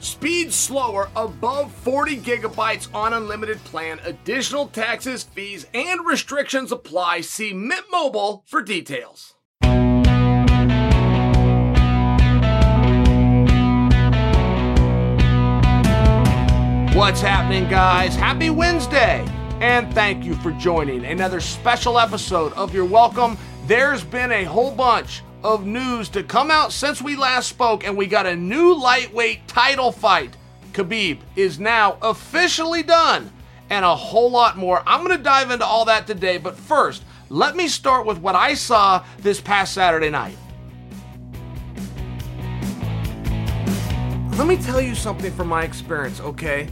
Speed 0.00 0.52
slower 0.52 1.10
above 1.16 1.72
40 1.72 2.18
gigabytes 2.18 2.92
on 2.94 3.14
unlimited 3.14 3.58
plan. 3.64 3.98
Additional 4.04 4.68
taxes, 4.68 5.24
fees, 5.24 5.66
and 5.74 6.06
restrictions 6.06 6.70
apply. 6.70 7.22
See 7.22 7.52
Mint 7.52 7.84
Mobile 7.90 8.44
for 8.46 8.62
details. 8.62 9.34
What's 16.94 17.20
happening, 17.20 17.68
guys? 17.68 18.16
Happy 18.16 18.50
Wednesday! 18.50 19.24
And 19.60 19.92
thank 19.94 20.24
you 20.24 20.34
for 20.36 20.52
joining 20.52 21.04
another 21.04 21.40
special 21.40 21.98
episode 21.98 22.52
of 22.52 22.72
You're 22.72 22.84
Welcome. 22.84 23.36
There's 23.66 24.04
been 24.04 24.30
a 24.30 24.44
whole 24.44 24.70
bunch 24.70 25.22
of 25.42 25.66
news 25.66 26.08
to 26.10 26.22
come 26.22 26.50
out 26.50 26.72
since 26.72 27.00
we 27.00 27.16
last 27.16 27.48
spoke, 27.48 27.84
and 27.84 27.96
we 27.96 28.06
got 28.06 28.26
a 28.26 28.34
new 28.34 28.74
lightweight 28.74 29.46
title 29.46 29.92
fight. 29.92 30.36
Khabib 30.72 31.20
is 31.36 31.58
now 31.58 31.98
officially 32.02 32.82
done, 32.82 33.32
and 33.70 33.84
a 33.84 33.94
whole 33.94 34.30
lot 34.30 34.56
more. 34.56 34.82
I'm 34.86 35.04
going 35.04 35.16
to 35.16 35.22
dive 35.22 35.50
into 35.50 35.64
all 35.64 35.84
that 35.86 36.06
today, 36.06 36.38
but 36.38 36.56
first, 36.56 37.04
let 37.28 37.56
me 37.56 37.68
start 37.68 38.06
with 38.06 38.18
what 38.18 38.34
I 38.34 38.54
saw 38.54 39.04
this 39.18 39.40
past 39.40 39.74
Saturday 39.74 40.10
night. 40.10 40.36
Let 44.36 44.46
me 44.46 44.56
tell 44.56 44.80
you 44.80 44.94
something 44.94 45.32
from 45.32 45.48
my 45.48 45.64
experience, 45.64 46.20
okay? 46.20 46.68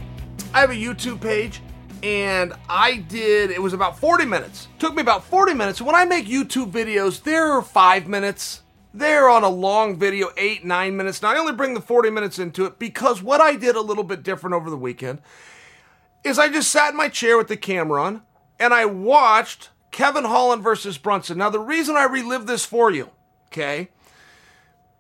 I 0.55 0.61
have 0.61 0.71
a 0.71 0.75
YouTube 0.75 1.21
page 1.21 1.61
and 2.07 2.53
I 2.69 2.99
did, 2.99 3.51
it 3.51 3.61
was 3.61 3.73
about 3.73 3.99
40 3.99 4.27
minutes. 4.27 4.69
Took 4.79 4.95
me 4.95 5.03
about 5.03 5.25
40 5.25 5.55
minutes. 5.55 5.83
When 5.83 5.97
I 5.97 6.05
make 6.05 6.27
YouTube 6.27 6.71
videos, 6.71 7.21
they're 7.21 7.61
five 7.61 8.07
minutes. 8.07 8.63
They're 8.95 9.29
on 9.29 9.43
a 9.43 9.49
long 9.49 9.99
video, 9.99 10.29
eight, 10.37 10.65
nine 10.65 10.97
minutes. 10.97 11.21
Now, 11.21 11.31
I 11.31 11.39
only 11.39 11.53
bring 11.53 11.75
the 11.75 11.81
40 11.81 12.11
minutes 12.11 12.39
into 12.39 12.65
it 12.65 12.79
because 12.79 13.25
what 13.25 13.41
I 13.41 13.57
did 13.57 13.75
a 13.75 13.81
little 13.81 14.05
bit 14.05 14.23
different 14.23 14.55
over 14.55 14.71
the 14.71 14.77
weekend 14.77 15.21
is 16.23 16.39
I 16.39 16.49
just 16.49 16.71
sat 16.71 16.91
in 16.91 16.97
my 16.97 17.09
chair 17.09 17.37
with 17.37 17.49
the 17.49 17.57
camera 17.57 18.01
on 18.05 18.23
and 18.61 18.73
I 18.73 18.85
watched 18.85 19.71
Kevin 19.91 20.25
Holland 20.25 20.63
versus 20.63 20.99
Brunson. 20.99 21.39
Now, 21.39 21.51
the 21.51 21.59
reason 21.59 21.97
I 21.97 22.05
relive 22.05 22.47
this 22.47 22.65
for 22.65 22.89
you, 22.89 23.11
okay, 23.49 23.89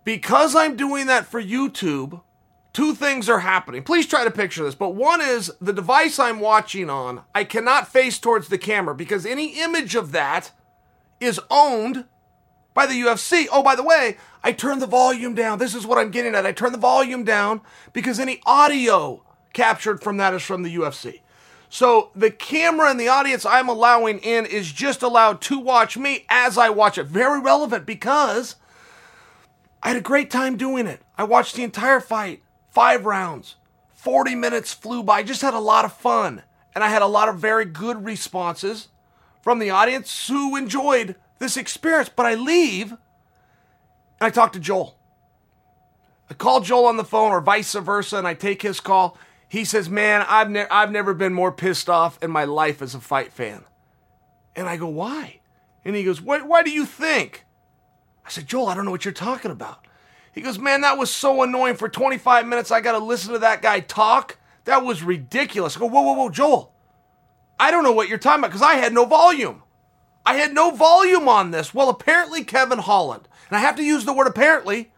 because 0.02 0.56
I'm 0.56 0.76
doing 0.76 1.06
that 1.06 1.26
for 1.26 1.40
YouTube, 1.40 2.20
two 2.76 2.94
things 2.94 3.26
are 3.30 3.38
happening. 3.38 3.82
Please 3.82 4.06
try 4.06 4.22
to 4.22 4.30
picture 4.30 4.62
this. 4.62 4.74
But 4.74 4.94
one 4.94 5.22
is 5.22 5.50
the 5.62 5.72
device 5.72 6.18
I'm 6.18 6.40
watching 6.40 6.90
on, 6.90 7.22
I 7.34 7.42
cannot 7.42 7.88
face 7.88 8.18
towards 8.18 8.48
the 8.48 8.58
camera 8.58 8.94
because 8.94 9.24
any 9.24 9.58
image 9.62 9.94
of 9.94 10.12
that 10.12 10.52
is 11.18 11.40
owned 11.50 12.04
by 12.74 12.84
the 12.84 12.92
UFC. 12.92 13.46
Oh, 13.50 13.62
by 13.62 13.76
the 13.76 13.82
way, 13.82 14.18
I 14.44 14.52
turned 14.52 14.82
the 14.82 14.86
volume 14.86 15.34
down. 15.34 15.58
This 15.58 15.74
is 15.74 15.86
what 15.86 15.96
I'm 15.96 16.10
getting 16.10 16.34
at. 16.34 16.44
I 16.44 16.52
turned 16.52 16.74
the 16.74 16.78
volume 16.78 17.24
down 17.24 17.62
because 17.94 18.20
any 18.20 18.42
audio 18.44 19.24
captured 19.54 20.02
from 20.02 20.18
that 20.18 20.34
is 20.34 20.42
from 20.42 20.62
the 20.62 20.76
UFC. 20.76 21.22
So 21.70 22.10
the 22.14 22.30
camera 22.30 22.90
and 22.90 23.00
the 23.00 23.08
audience 23.08 23.46
I'm 23.46 23.70
allowing 23.70 24.18
in 24.18 24.44
is 24.44 24.70
just 24.70 25.02
allowed 25.02 25.40
to 25.42 25.58
watch 25.58 25.96
me 25.96 26.26
as 26.28 26.58
I 26.58 26.68
watch 26.68 26.98
it. 26.98 27.06
Very 27.06 27.40
relevant 27.40 27.86
because 27.86 28.56
I 29.82 29.88
had 29.88 29.96
a 29.96 30.02
great 30.02 30.30
time 30.30 30.58
doing 30.58 30.86
it. 30.86 31.00
I 31.16 31.24
watched 31.24 31.54
the 31.54 31.62
entire 31.62 32.00
fight, 32.00 32.42
five 32.76 33.06
rounds, 33.06 33.56
40 33.94 34.34
minutes 34.34 34.74
flew 34.74 35.02
by. 35.02 35.22
Just 35.22 35.40
had 35.40 35.54
a 35.54 35.58
lot 35.58 35.86
of 35.86 35.94
fun. 35.94 36.42
And 36.74 36.84
I 36.84 36.90
had 36.90 37.00
a 37.00 37.06
lot 37.06 37.30
of 37.30 37.38
very 37.38 37.64
good 37.64 38.04
responses 38.04 38.88
from 39.40 39.60
the 39.60 39.70
audience 39.70 40.28
who 40.28 40.54
enjoyed 40.56 41.16
this 41.38 41.56
experience. 41.56 42.10
But 42.14 42.26
I 42.26 42.34
leave 42.34 42.90
and 42.90 42.98
I 44.20 44.28
talk 44.28 44.52
to 44.52 44.60
Joel. 44.60 44.98
I 46.28 46.34
call 46.34 46.60
Joel 46.60 46.84
on 46.84 46.98
the 46.98 47.04
phone 47.04 47.32
or 47.32 47.40
vice 47.40 47.72
versa, 47.72 48.18
and 48.18 48.28
I 48.28 48.34
take 48.34 48.60
his 48.60 48.78
call. 48.78 49.16
He 49.48 49.64
says, 49.64 49.88
Man, 49.88 50.26
I've, 50.28 50.50
ne- 50.50 50.68
I've 50.70 50.92
never 50.92 51.14
been 51.14 51.32
more 51.32 51.52
pissed 51.52 51.88
off 51.88 52.22
in 52.22 52.30
my 52.30 52.44
life 52.44 52.82
as 52.82 52.94
a 52.94 53.00
fight 53.00 53.32
fan. 53.32 53.64
And 54.54 54.68
I 54.68 54.76
go, 54.76 54.88
Why? 54.88 55.40
And 55.82 55.96
he 55.96 56.04
goes, 56.04 56.20
Why, 56.20 56.42
why 56.42 56.62
do 56.62 56.70
you 56.70 56.84
think? 56.84 57.46
I 58.26 58.28
said, 58.28 58.46
Joel, 58.46 58.66
I 58.66 58.74
don't 58.74 58.84
know 58.84 58.90
what 58.90 59.06
you're 59.06 59.14
talking 59.14 59.50
about. 59.50 59.85
He 60.36 60.42
goes, 60.42 60.58
Man, 60.58 60.82
that 60.82 60.98
was 60.98 61.10
so 61.10 61.42
annoying. 61.42 61.76
For 61.76 61.88
25 61.88 62.46
minutes, 62.46 62.70
I 62.70 62.82
got 62.82 62.92
to 62.92 62.98
listen 62.98 63.32
to 63.32 63.38
that 63.40 63.62
guy 63.62 63.80
talk. 63.80 64.36
That 64.64 64.84
was 64.84 65.02
ridiculous. 65.02 65.76
I 65.76 65.80
go, 65.80 65.86
Whoa, 65.86 66.02
whoa, 66.02 66.12
whoa, 66.12 66.28
Joel. 66.28 66.72
I 67.58 67.70
don't 67.70 67.82
know 67.82 67.92
what 67.92 68.10
you're 68.10 68.18
talking 68.18 68.40
about 68.40 68.48
because 68.48 68.62
I 68.62 68.74
had 68.74 68.92
no 68.92 69.06
volume. 69.06 69.62
I 70.26 70.34
had 70.34 70.52
no 70.52 70.72
volume 70.72 71.26
on 71.26 71.52
this. 71.52 71.72
Well, 71.72 71.88
apparently, 71.88 72.44
Kevin 72.44 72.80
Holland, 72.80 73.28
and 73.48 73.56
I 73.56 73.60
have 73.60 73.76
to 73.76 73.82
use 73.82 74.04
the 74.04 74.12
word 74.12 74.26
apparently 74.26 74.92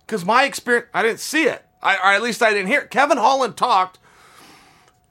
because 0.00 0.26
my 0.26 0.44
experience, 0.44 0.88
I 0.92 1.02
didn't 1.02 1.20
see 1.20 1.44
it, 1.44 1.64
I, 1.82 1.96
or 1.96 2.12
at 2.12 2.22
least 2.22 2.42
I 2.42 2.50
didn't 2.50 2.66
hear 2.66 2.82
it. 2.82 2.90
Kevin 2.90 3.16
Holland 3.16 3.56
talked 3.56 3.98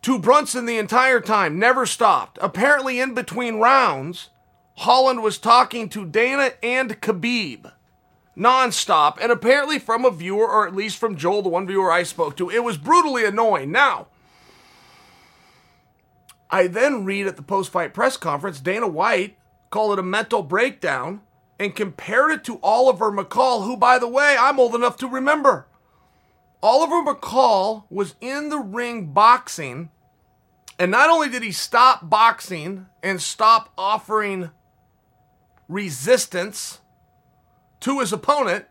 to 0.04 0.20
Brunson 0.20 0.68
the 0.68 0.78
entire 0.78 1.22
time, 1.22 1.58
never 1.58 1.88
stopped. 1.88 2.38
Apparently, 2.40 3.00
in 3.00 3.16
between 3.16 3.56
rounds, 3.56 4.30
Holland 4.76 5.24
was 5.24 5.40
talking 5.40 5.90
to 5.90 6.06
Dana 6.06 6.52
and 6.62 7.02
Khabib 7.02 7.72
nonstop, 8.38 9.18
and 9.22 9.32
apparently 9.32 9.80
from 9.80 10.06
a 10.06 10.12
viewer, 10.12 10.48
or 10.48 10.68
at 10.68 10.76
least 10.76 10.98
from 10.98 11.16
Joel, 11.16 11.42
the 11.42 11.50
one 11.50 11.68
viewer 11.68 11.92
I 11.92 12.04
spoke 12.04 12.36
to, 12.38 12.50
it 12.50 12.64
was 12.64 12.78
brutally 12.78 13.26
annoying. 13.26 13.72
Now, 13.72 14.08
I 16.50 16.68
then 16.68 17.06
read 17.06 17.28
at 17.28 17.38
the 17.38 17.44
post 17.44 17.72
fight 17.72 17.94
press 17.94 18.18
conference, 18.18 18.60
Dana 18.60 18.88
White 18.88 19.38
called 19.70 19.94
it 19.94 20.00
a 20.00 20.04
mental 20.04 20.44
breakdown 20.44 21.22
and 21.60 21.76
compared 21.76 22.32
it 22.32 22.44
to 22.46 22.60
Oliver 22.62 23.12
McCall, 23.12 23.64
who, 23.66 23.78
by 23.78 24.00
the 24.00 24.08
way, 24.08 24.36
I'm 24.40 24.60
old 24.60 24.76
enough 24.76 24.98
to 24.98 25.08
remember. 25.08 25.68
Oliver 26.64 27.04
McCall 27.04 27.86
was 27.90 28.16
in 28.20 28.50
the 28.50 28.60
ring 28.60 29.14
boxing, 29.14 29.90
and 30.78 30.92
not 30.92 31.10
only 31.10 31.30
did 31.30 31.44
he 31.44 31.52
stop 31.52 32.10
boxing 32.10 32.88
and 33.02 33.22
stop 33.22 33.72
offering 33.78 34.52
resistance 35.68 36.81
to 37.82 38.00
his 38.00 38.14
opponent, 38.14 38.66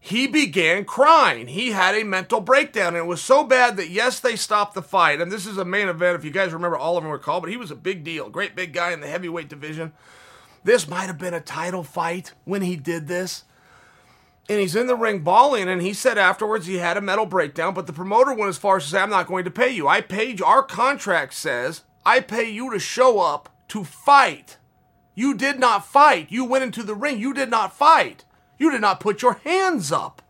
he 0.00 0.26
began 0.26 0.84
crying. 0.84 1.48
He 1.48 1.72
had 1.72 1.94
a 1.94 2.04
mental 2.04 2.40
breakdown, 2.40 2.88
and 2.88 2.98
it 2.98 3.06
was 3.06 3.20
so 3.20 3.44
bad 3.44 3.76
that 3.76 3.90
yes, 3.90 4.20
they 4.20 4.36
stopped 4.36 4.74
the 4.74 4.82
fight. 4.82 5.20
And 5.20 5.30
this 5.30 5.46
is 5.46 5.58
a 5.58 5.64
main 5.64 5.88
event. 5.88 6.16
If 6.16 6.24
you 6.24 6.30
guys 6.30 6.52
remember, 6.52 6.76
Oliver 6.76 7.18
McCall, 7.18 7.40
but 7.40 7.50
he 7.50 7.56
was 7.56 7.70
a 7.70 7.76
big 7.76 8.04
deal, 8.04 8.30
great 8.30 8.54
big 8.54 8.72
guy 8.72 8.92
in 8.92 9.00
the 9.00 9.08
heavyweight 9.08 9.48
division. 9.48 9.92
This 10.62 10.88
might 10.88 11.06
have 11.06 11.18
been 11.18 11.34
a 11.34 11.40
title 11.40 11.82
fight 11.82 12.32
when 12.44 12.62
he 12.62 12.76
did 12.76 13.08
this. 13.08 13.44
And 14.50 14.60
he's 14.60 14.76
in 14.76 14.86
the 14.86 14.96
ring 14.96 15.20
bawling, 15.20 15.68
and 15.68 15.82
he 15.82 15.92
said 15.92 16.16
afterwards 16.16 16.66
he 16.66 16.76
had 16.76 16.96
a 16.96 17.02
mental 17.02 17.26
breakdown, 17.26 17.74
but 17.74 17.86
the 17.86 17.92
promoter 17.92 18.32
went 18.32 18.48
as 18.48 18.56
far 18.56 18.78
as 18.78 18.84
to 18.84 18.90
say, 18.90 19.00
I'm 19.00 19.10
not 19.10 19.26
going 19.26 19.44
to 19.44 19.50
pay 19.50 19.70
you. 19.70 19.88
I 19.88 20.00
paid 20.00 20.40
you. 20.40 20.46
Our 20.46 20.62
contract 20.62 21.34
says 21.34 21.82
I 22.06 22.20
pay 22.20 22.50
you 22.50 22.70
to 22.72 22.78
show 22.78 23.20
up 23.20 23.48
to 23.68 23.84
fight. 23.84 24.57
You 25.18 25.34
did 25.34 25.58
not 25.58 25.84
fight. 25.84 26.30
You 26.30 26.44
went 26.44 26.62
into 26.62 26.84
the 26.84 26.94
ring. 26.94 27.18
You 27.18 27.34
did 27.34 27.50
not 27.50 27.76
fight. 27.76 28.24
You 28.56 28.70
did 28.70 28.80
not 28.80 29.00
put 29.00 29.20
your 29.20 29.40
hands 29.42 29.90
up. 29.90 30.22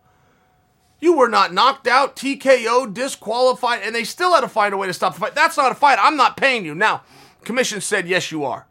You 0.99 1.15
were 1.15 1.29
not 1.29 1.53
knocked 1.53 1.85
out, 1.85 2.15
TKO, 2.15 2.91
disqualified, 2.91 3.83
and 3.83 3.93
they 3.93 4.03
still 4.03 4.33
had 4.33 4.41
to 4.41 4.47
find 4.47 4.73
a 4.73 4.77
way 4.77 4.87
to 4.87 4.93
stop 4.93 5.13
the 5.13 5.19
fight. 5.19 5.35
That's 5.35 5.57
not 5.57 5.71
a 5.71 5.75
fight. 5.75 5.99
I'm 6.01 6.17
not 6.17 6.37
paying 6.37 6.65
you. 6.65 6.73
Now, 6.73 7.03
commission 7.43 7.81
said, 7.81 8.07
yes, 8.07 8.31
you 8.31 8.43
are. 8.43 8.65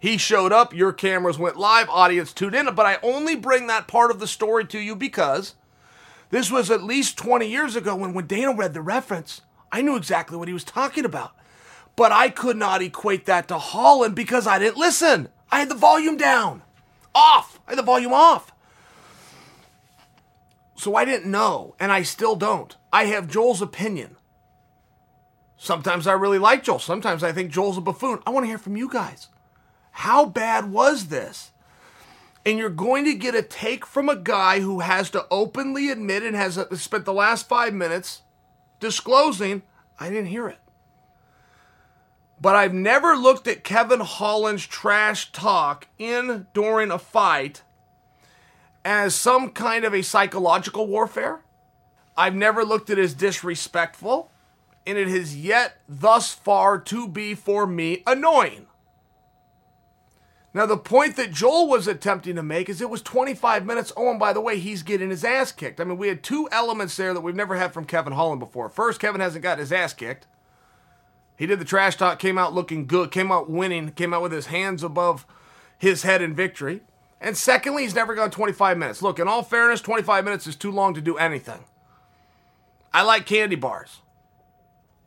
He 0.00 0.18
showed 0.18 0.50
up, 0.50 0.74
your 0.74 0.92
cameras 0.92 1.38
went 1.38 1.56
live, 1.56 1.88
audience 1.88 2.32
tuned 2.32 2.56
in, 2.56 2.74
but 2.74 2.86
I 2.86 2.98
only 3.00 3.36
bring 3.36 3.68
that 3.68 3.86
part 3.86 4.10
of 4.10 4.18
the 4.18 4.26
story 4.26 4.64
to 4.66 4.78
you 4.80 4.96
because 4.96 5.54
this 6.30 6.50
was 6.50 6.72
at 6.72 6.82
least 6.82 7.16
20 7.16 7.48
years 7.48 7.76
ago 7.76 7.94
when, 7.94 8.12
when 8.12 8.26
Dana 8.26 8.52
read 8.52 8.74
the 8.74 8.82
reference, 8.82 9.42
I 9.70 9.82
knew 9.82 9.94
exactly 9.94 10.36
what 10.36 10.48
he 10.48 10.54
was 10.54 10.64
talking 10.64 11.04
about. 11.04 11.30
But 11.94 12.10
I 12.10 12.28
could 12.28 12.56
not 12.56 12.82
equate 12.82 13.26
that 13.26 13.46
to 13.46 13.58
Holland 13.58 14.16
because 14.16 14.48
I 14.48 14.58
didn't 14.58 14.76
listen. 14.76 15.28
I 15.50 15.58
had 15.58 15.68
the 15.68 15.74
volume 15.74 16.16
down, 16.16 16.62
off. 17.14 17.60
I 17.66 17.72
had 17.72 17.78
the 17.78 17.82
volume 17.82 18.12
off. 18.12 18.52
So 20.76 20.94
I 20.94 21.04
didn't 21.04 21.30
know, 21.30 21.74
and 21.78 21.92
I 21.92 22.02
still 22.02 22.36
don't. 22.36 22.74
I 22.92 23.04
have 23.04 23.28
Joel's 23.28 23.60
opinion. 23.60 24.16
Sometimes 25.56 26.06
I 26.06 26.12
really 26.12 26.38
like 26.38 26.62
Joel. 26.62 26.78
Sometimes 26.78 27.22
I 27.22 27.32
think 27.32 27.50
Joel's 27.50 27.76
a 27.76 27.82
buffoon. 27.82 28.20
I 28.26 28.30
want 28.30 28.44
to 28.44 28.48
hear 28.48 28.56
from 28.56 28.76
you 28.76 28.88
guys. 28.88 29.28
How 29.90 30.24
bad 30.24 30.72
was 30.72 31.08
this? 31.08 31.50
And 32.46 32.56
you're 32.56 32.70
going 32.70 33.04
to 33.04 33.12
get 33.12 33.34
a 33.34 33.42
take 33.42 33.84
from 33.84 34.08
a 34.08 34.16
guy 34.16 34.60
who 34.60 34.80
has 34.80 35.10
to 35.10 35.26
openly 35.30 35.90
admit 35.90 36.22
and 36.22 36.34
has 36.34 36.56
uh, 36.56 36.74
spent 36.76 37.04
the 37.04 37.12
last 37.12 37.46
five 37.46 37.74
minutes 37.74 38.22
disclosing, 38.78 39.60
I 39.98 40.08
didn't 40.08 40.26
hear 40.26 40.48
it. 40.48 40.58
But 42.40 42.56
I've 42.56 42.72
never 42.72 43.14
looked 43.16 43.46
at 43.46 43.64
Kevin 43.64 44.00
Holland's 44.00 44.66
trash 44.66 45.30
talk 45.32 45.88
in 45.98 46.46
during 46.54 46.90
a 46.90 46.98
fight 46.98 47.62
as 48.84 49.14
some 49.14 49.50
kind 49.50 49.84
of 49.84 49.94
a 49.94 50.02
psychological 50.02 50.86
warfare. 50.86 51.40
I've 52.16 52.34
never 52.34 52.64
looked 52.64 52.88
at 52.90 52.98
it 52.98 53.02
as 53.02 53.14
disrespectful, 53.14 54.30
and 54.86 54.96
it 54.96 55.08
has 55.08 55.36
yet 55.36 55.78
thus 55.88 56.32
far 56.32 56.78
to 56.78 57.06
be 57.06 57.34
for 57.34 57.66
me 57.66 58.02
annoying. 58.06 58.66
Now, 60.52 60.66
the 60.66 60.76
point 60.76 61.14
that 61.16 61.30
Joel 61.30 61.68
was 61.68 61.86
attempting 61.86 62.34
to 62.34 62.42
make 62.42 62.68
is 62.68 62.80
it 62.80 62.90
was 62.90 63.02
25 63.02 63.64
minutes. 63.64 63.92
Oh, 63.96 64.10
and 64.10 64.18
by 64.18 64.32
the 64.32 64.40
way, 64.40 64.58
he's 64.58 64.82
getting 64.82 65.10
his 65.10 65.24
ass 65.24 65.52
kicked. 65.52 65.80
I 65.80 65.84
mean, 65.84 65.96
we 65.96 66.08
had 66.08 66.24
two 66.24 66.48
elements 66.50 66.96
there 66.96 67.14
that 67.14 67.20
we've 67.20 67.36
never 67.36 67.56
had 67.56 67.72
from 67.72 67.84
Kevin 67.84 68.14
Holland 68.14 68.40
before. 68.40 68.68
First, 68.68 68.98
Kevin 68.98 69.20
hasn't 69.20 69.44
got 69.44 69.60
his 69.60 69.72
ass 69.72 69.92
kicked. 69.92 70.26
He 71.40 71.46
did 71.46 71.58
the 71.58 71.64
trash 71.64 71.96
talk, 71.96 72.18
came 72.18 72.36
out 72.36 72.52
looking 72.52 72.86
good, 72.86 73.10
came 73.10 73.32
out 73.32 73.48
winning, 73.48 73.92
came 73.92 74.12
out 74.12 74.20
with 74.20 74.30
his 74.30 74.48
hands 74.48 74.82
above 74.82 75.24
his 75.78 76.02
head 76.02 76.20
in 76.20 76.34
victory. 76.34 76.82
And 77.18 77.34
secondly, 77.34 77.84
he's 77.84 77.94
never 77.94 78.14
gone 78.14 78.30
25 78.30 78.76
minutes. 78.76 79.00
Look, 79.00 79.18
in 79.18 79.26
all 79.26 79.42
fairness, 79.42 79.80
25 79.80 80.22
minutes 80.22 80.46
is 80.46 80.54
too 80.54 80.70
long 80.70 80.92
to 80.92 81.00
do 81.00 81.16
anything. 81.16 81.64
I 82.92 83.04
like 83.04 83.24
candy 83.24 83.56
bars. 83.56 84.00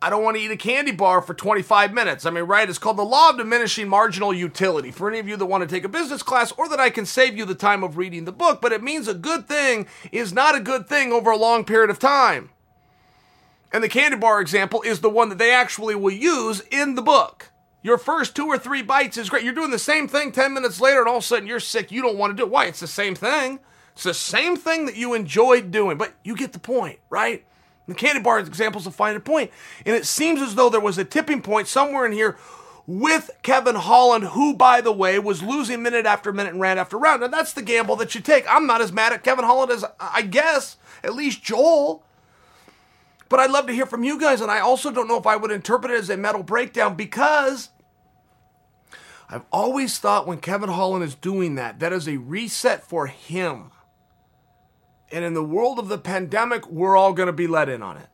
I 0.02 0.10
don't 0.10 0.24
want 0.24 0.36
to 0.38 0.42
eat 0.42 0.50
a 0.50 0.58
candy 0.58 0.92
bar 0.92 1.22
for 1.22 1.36
25 1.36 1.94
minutes. 1.94 2.26
I 2.26 2.32
mean, 2.32 2.46
right? 2.46 2.68
It's 2.68 2.80
called 2.80 2.98
the 2.98 3.04
law 3.04 3.30
of 3.30 3.38
diminishing 3.38 3.88
marginal 3.88 4.34
utility. 4.34 4.90
For 4.90 5.08
any 5.08 5.20
of 5.20 5.28
you 5.28 5.38
that 5.38 5.46
want 5.46 5.62
to 5.62 5.68
take 5.68 5.84
a 5.84 5.88
business 5.88 6.24
class 6.24 6.52
or 6.54 6.68
that 6.68 6.80
I 6.80 6.90
can 6.90 7.06
save 7.06 7.38
you 7.38 7.46
the 7.46 7.54
time 7.54 7.84
of 7.84 7.96
reading 7.96 8.26
the 8.26 8.32
book, 8.32 8.60
but 8.60 8.72
it 8.72 8.82
means 8.82 9.08
a 9.08 9.14
good 9.14 9.48
thing 9.48 9.86
is 10.12 10.34
not 10.34 10.56
a 10.56 10.60
good 10.60 10.90
thing 10.90 11.12
over 11.12 11.30
a 11.30 11.38
long 11.38 11.64
period 11.64 11.92
of 11.92 12.00
time. 12.00 12.50
And 13.74 13.84
the 13.84 13.90
candy 13.90 14.18
bar 14.18 14.40
example 14.40 14.84
is 14.84 15.02
the 15.02 15.10
one 15.10 15.30
that 15.30 15.40
they 15.40 15.52
actually 15.52 15.96
will 15.96 16.14
use 16.14 16.62
in 16.72 16.94
the 16.94 17.02
book. 17.02 17.50
Your 17.82 17.98
first 17.98 18.36
two 18.36 18.46
or 18.46 18.58
three 18.58 18.84
bites 18.84 19.18
is 19.18 19.30
great. 19.30 19.44
You're 19.44 19.54
doing 19.54 19.72
the 19.72 19.80
same 19.80 20.08
thing 20.08 20.32
10 20.32 20.54
minutes 20.54 20.80
later, 20.80 21.00
and 21.00 21.10
all 21.10 21.18
of 21.18 21.24
a 21.24 21.26
sudden 21.26 21.48
you're 21.48 21.60
sick. 21.60 21.92
You 21.92 22.02
don't 22.02 22.18
want 22.18 22.32
to 22.32 22.38
do 22.38 22.44
it. 22.44 22.52
Why? 22.52 22.66
It's 22.66 22.80
the 22.80 22.88
same 22.88 23.16
thing. 23.16 23.60
It's 23.94 24.04
the 24.04 24.14
same 24.14 24.56
thing 24.56 24.86
that 24.86 24.96
you 24.96 25.14
enjoyed 25.14 25.72
doing, 25.72 25.98
but 25.98 26.14
you 26.24 26.36
get 26.36 26.54
the 26.54 26.60
point, 26.60 27.00
right? 27.10 27.46
The 27.88 27.96
candy 27.96 28.22
bar 28.22 28.40
example 28.40 28.80
is 28.80 28.88
a 28.88 28.92
point. 28.92 29.52
And 29.86 29.96
it 29.96 30.06
seems 30.06 30.42
as 30.42 30.56
though 30.56 30.70
there 30.70 30.80
was 30.80 30.98
a 30.98 31.04
tipping 31.04 31.42
point 31.42 31.68
somewhere 31.68 32.06
in 32.06 32.12
here 32.12 32.38
with 32.88 33.30
Kevin 33.44 33.76
Holland, 33.76 34.26
who, 34.26 34.54
by 34.54 34.82
the 34.82 34.92
way, 34.92 35.20
was 35.20 35.44
losing 35.44 35.84
minute 35.84 36.06
after 36.06 36.32
minute 36.32 36.54
and 36.54 36.62
round 36.62 36.80
after 36.80 36.98
round. 36.98 37.24
And 37.24 37.34
that's 37.34 37.54
the 37.54 37.62
gamble 37.62 37.96
that 37.98 38.16
you 38.16 38.22
take. 38.22 38.46
I'm 38.48 38.68
not 38.68 38.82
as 38.82 38.92
mad 38.92 39.14
at 39.14 39.24
Kevin 39.24 39.46
Holland 39.46 39.72
as 39.72 39.84
I 40.00 40.22
guess, 40.22 40.78
at 41.04 41.16
least 41.16 41.44
Joel. 41.44 42.04
But 43.34 43.40
I'd 43.40 43.50
love 43.50 43.66
to 43.66 43.74
hear 43.74 43.88
from 43.88 44.04
you 44.04 44.20
guys. 44.20 44.42
And 44.42 44.52
I 44.52 44.60
also 44.60 44.92
don't 44.92 45.08
know 45.08 45.18
if 45.18 45.26
I 45.26 45.36
would 45.36 45.50
interpret 45.50 45.92
it 45.92 45.98
as 45.98 46.12
a 46.12 46.16
metal 46.16 46.44
breakdown 46.44 46.94
because 46.94 47.70
I've 49.28 49.46
always 49.52 49.98
thought 49.98 50.28
when 50.28 50.38
Kevin 50.38 50.70
Holland 50.70 51.04
is 51.04 51.16
doing 51.16 51.56
that, 51.56 51.80
that 51.80 51.92
is 51.92 52.08
a 52.08 52.18
reset 52.18 52.84
for 52.84 53.08
him. 53.08 53.72
And 55.12 55.26
in 55.26 55.34
the 55.34 55.44
world 55.44 55.80
of 55.80 55.88
the 55.88 55.98
pandemic, 55.98 56.70
we're 56.70 56.96
all 56.96 57.12
going 57.12 57.26
to 57.26 57.34
be 57.34 57.48
let 57.48 57.70
in 57.70 57.82
on 57.82 57.98
it. 57.98 58.08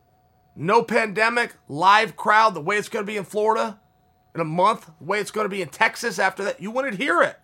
No 0.56 0.82
pandemic, 0.82 1.54
live 1.68 2.16
crowd, 2.16 2.54
the 2.54 2.62
way 2.62 2.78
it's 2.78 2.88
going 2.88 3.04
to 3.04 3.12
be 3.12 3.18
in 3.18 3.24
Florida 3.24 3.78
in 4.34 4.40
a 4.40 4.44
month, 4.46 4.86
the 5.00 5.04
way 5.04 5.20
it's 5.20 5.30
going 5.30 5.44
to 5.44 5.50
be 5.50 5.60
in 5.60 5.68
Texas 5.68 6.18
after 6.18 6.44
that. 6.44 6.62
You 6.62 6.70
wouldn't 6.70 6.96
hear 6.96 7.20
it. 7.20 7.38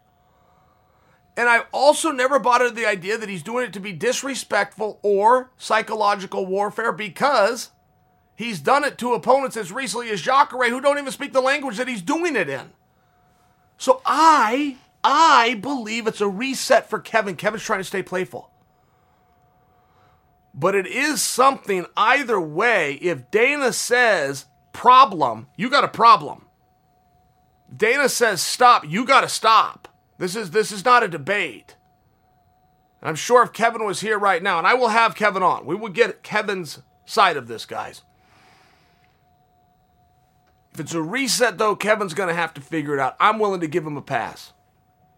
And 1.36 1.48
I've 1.48 1.66
also 1.70 2.10
never 2.10 2.38
bought 2.38 2.62
into 2.62 2.74
the 2.74 2.86
idea 2.86 3.18
that 3.18 3.28
he's 3.28 3.42
doing 3.42 3.66
it 3.66 3.72
to 3.74 3.80
be 3.80 3.92
disrespectful 3.92 4.98
or 5.02 5.50
psychological 5.58 6.46
warfare 6.46 6.92
because 6.92 7.70
He's 8.36 8.60
done 8.60 8.84
it 8.84 8.98
to 8.98 9.14
opponents 9.14 9.56
as 9.56 9.72
recently 9.72 10.10
as 10.10 10.20
Jacare 10.20 10.68
who 10.68 10.80
don't 10.80 10.98
even 10.98 11.10
speak 11.10 11.32
the 11.32 11.40
language 11.40 11.78
that 11.78 11.88
he's 11.88 12.02
doing 12.02 12.36
it 12.36 12.50
in. 12.50 12.70
So 13.78 14.02
I, 14.04 14.76
I 15.02 15.54
believe 15.54 16.06
it's 16.06 16.20
a 16.20 16.28
reset 16.28 16.88
for 16.88 16.98
Kevin. 16.98 17.34
Kevin's 17.36 17.62
trying 17.62 17.80
to 17.80 17.84
stay 17.84 18.02
playful. 18.02 18.50
But 20.52 20.74
it 20.74 20.86
is 20.86 21.22
something 21.22 21.86
either 21.96 22.38
way. 22.38 22.94
If 22.94 23.30
Dana 23.30 23.72
says 23.72 24.46
problem, 24.74 25.48
you 25.56 25.70
got 25.70 25.84
a 25.84 25.88
problem. 25.88 26.46
Dana 27.74 28.08
says 28.08 28.42
stop, 28.42 28.84
you 28.86 29.06
got 29.06 29.22
to 29.22 29.28
stop. 29.28 29.88
This 30.18 30.36
is 30.36 30.50
this 30.50 30.72
is 30.72 30.84
not 30.84 31.02
a 31.02 31.08
debate. 31.08 31.76
And 33.00 33.08
I'm 33.08 33.16
sure 33.16 33.42
if 33.42 33.52
Kevin 33.52 33.84
was 33.84 34.00
here 34.00 34.18
right 34.18 34.42
now, 34.42 34.58
and 34.58 34.66
I 34.66 34.74
will 34.74 34.88
have 34.88 35.14
Kevin 35.14 35.42
on, 35.42 35.66
we 35.66 35.74
will 35.74 35.90
get 35.90 36.22
Kevin's 36.22 36.82
side 37.04 37.36
of 37.36 37.46
this, 37.46 37.66
guys. 37.66 38.02
If 40.72 40.80
it's 40.80 40.94
a 40.94 41.02
reset, 41.02 41.58
though, 41.58 41.76
Kevin's 41.76 42.14
going 42.14 42.28
to 42.28 42.34
have 42.34 42.54
to 42.54 42.60
figure 42.60 42.94
it 42.94 43.00
out. 43.00 43.16
I'm 43.20 43.38
willing 43.38 43.60
to 43.60 43.66
give 43.66 43.86
him 43.86 43.96
a 43.96 44.02
pass. 44.02 44.52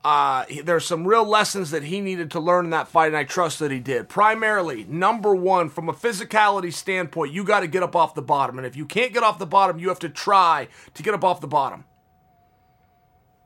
Uh, 0.04 0.44
there's 0.64 0.86
some 0.86 1.06
real 1.06 1.24
lessons 1.24 1.72
that 1.72 1.82
he 1.84 2.00
needed 2.00 2.30
to 2.30 2.40
learn 2.40 2.66
in 2.66 2.70
that 2.70 2.88
fight, 2.88 3.08
and 3.08 3.16
I 3.16 3.24
trust 3.24 3.58
that 3.58 3.72
he 3.72 3.80
did. 3.80 4.08
Primarily, 4.08 4.84
number 4.84 5.34
one, 5.34 5.68
from 5.68 5.88
a 5.88 5.92
physicality 5.92 6.72
standpoint, 6.72 7.32
you 7.32 7.42
got 7.42 7.60
to 7.60 7.66
get 7.66 7.82
up 7.82 7.96
off 7.96 8.14
the 8.14 8.22
bottom. 8.22 8.58
And 8.58 8.66
if 8.66 8.76
you 8.76 8.86
can't 8.86 9.12
get 9.12 9.24
off 9.24 9.38
the 9.38 9.46
bottom, 9.46 9.78
you 9.78 9.88
have 9.88 9.98
to 10.00 10.08
try 10.08 10.68
to 10.94 11.02
get 11.02 11.14
up 11.14 11.24
off 11.24 11.40
the 11.40 11.48
bottom 11.48 11.84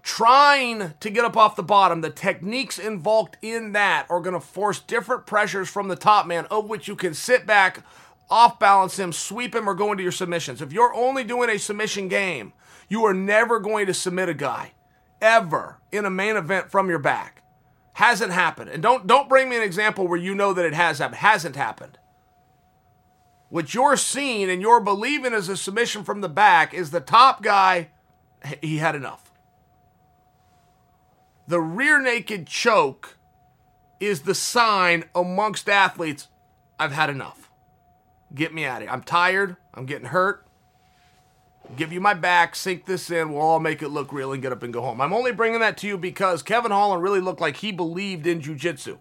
trying 0.03 0.95
to 1.01 1.11
get 1.11 1.25
up 1.25 1.37
off 1.37 1.57
the 1.57 1.63
bottom, 1.63 2.01
the 2.01 2.11
techniques 2.11 2.79
involved 2.79 3.37
in 3.41 3.73
that 3.73 4.07
are 4.11 4.21
going 4.21 4.35
to 4.35 4.41
force 4.41 4.81
different 4.81 5.27
pressures 5.27 5.69
from 5.69 5.89
the 5.89 5.97
top 5.97 6.27
man, 6.27 6.47
of 6.47 6.69
which 6.69 6.89
you 6.89 6.97
can 6.97 7.15
sit 7.15 7.47
back, 7.47 7.85
off 8.29 8.59
balance 8.59 8.99
him, 8.99 9.13
sweep 9.13 9.55
him, 9.55 9.69
or 9.69 9.75
go 9.75 9.93
into 9.93 10.03
your 10.03 10.13
submissions. 10.13 10.61
If 10.61 10.73
you're 10.73 10.95
only 10.95 11.23
doing 11.23 11.51
a 11.51 11.59
submission 11.59 12.09
game, 12.09 12.53
you 12.89 13.05
are 13.05 13.15
never 13.15 13.61
going 13.61 13.87
to 13.87 13.95
submit 13.95 14.29
a 14.29 14.35
guy 14.35 14.73
ever 15.21 15.79
in 15.93 16.05
a 16.05 16.11
main 16.11 16.37
event 16.37 16.71
from 16.71 16.91
your 16.91 16.99
back. 16.99 17.43
Hasn't 17.95 18.33
happened. 18.33 18.71
And 18.71 18.83
don't 18.83 19.07
don't 19.07 19.29
bring 19.29 19.49
me 19.49 19.57
an 19.57 19.63
example 19.63 20.09
where 20.09 20.19
you 20.19 20.35
know 20.35 20.53
that 20.53 20.65
it 20.65 20.75
has 20.75 20.99
happened. 20.99 21.19
Hasn't 21.19 21.57
happened. 21.57 21.99
What 23.51 23.75
you're 23.75 23.99
seeing 23.99 24.51
and 24.51 24.63
you're 24.63 24.81
believing 24.81 25.35
as 25.35 25.51
a 25.51 25.59
submission 25.59 26.05
from 26.05 26.23
the 26.23 26.29
back 26.29 26.73
is 26.73 26.91
the 26.91 27.01
top 27.01 27.43
guy, 27.43 27.91
he 28.63 28.79
had 28.79 28.95
enough. 28.95 29.22
The 31.53 31.61
rear 31.61 32.01
naked 32.01 32.47
choke 32.47 33.19
is 34.01 34.23
the 34.23 34.35
sign 34.35 35.05
amongst 35.15 35.69
athletes 35.69 36.29
I've 36.79 36.93
had 36.93 37.11
enough. 37.11 37.51
Get 38.35 38.55
me 38.55 38.65
out 38.65 38.77
of 38.77 38.85
here. 38.85 38.91
I'm 38.91 39.03
tired. 39.03 39.59
I'm 39.75 39.85
getting 39.85 40.07
hurt. 40.07 40.47
Give 41.77 41.93
you 41.93 42.01
my 42.01 42.15
back, 42.15 42.57
sink 42.57 42.87
this 42.87 43.11
in, 43.11 43.33
we'll 43.35 43.43
all 43.43 43.61
make 43.61 43.83
it 43.83 43.91
look 43.91 44.15
real 44.15 44.33
and 44.33 44.41
get 44.41 44.51
up 44.51 44.63
and 44.63 44.73
go 44.73 44.81
home. 44.81 45.03
I'm 45.03 45.13
only 45.13 45.31
bringing 45.31 45.61
that 45.61 45.77
to 45.79 45.87
you 45.87 45.99
because 45.99 46.43
Kevin 46.43 46.71
Holland 46.71 47.03
really 47.03 47.21
looked 47.21 47.43
like 47.43 47.59
he 47.59 47.71
believed 47.71 48.27
in 48.27 48.41
jujitsu. 48.41 48.97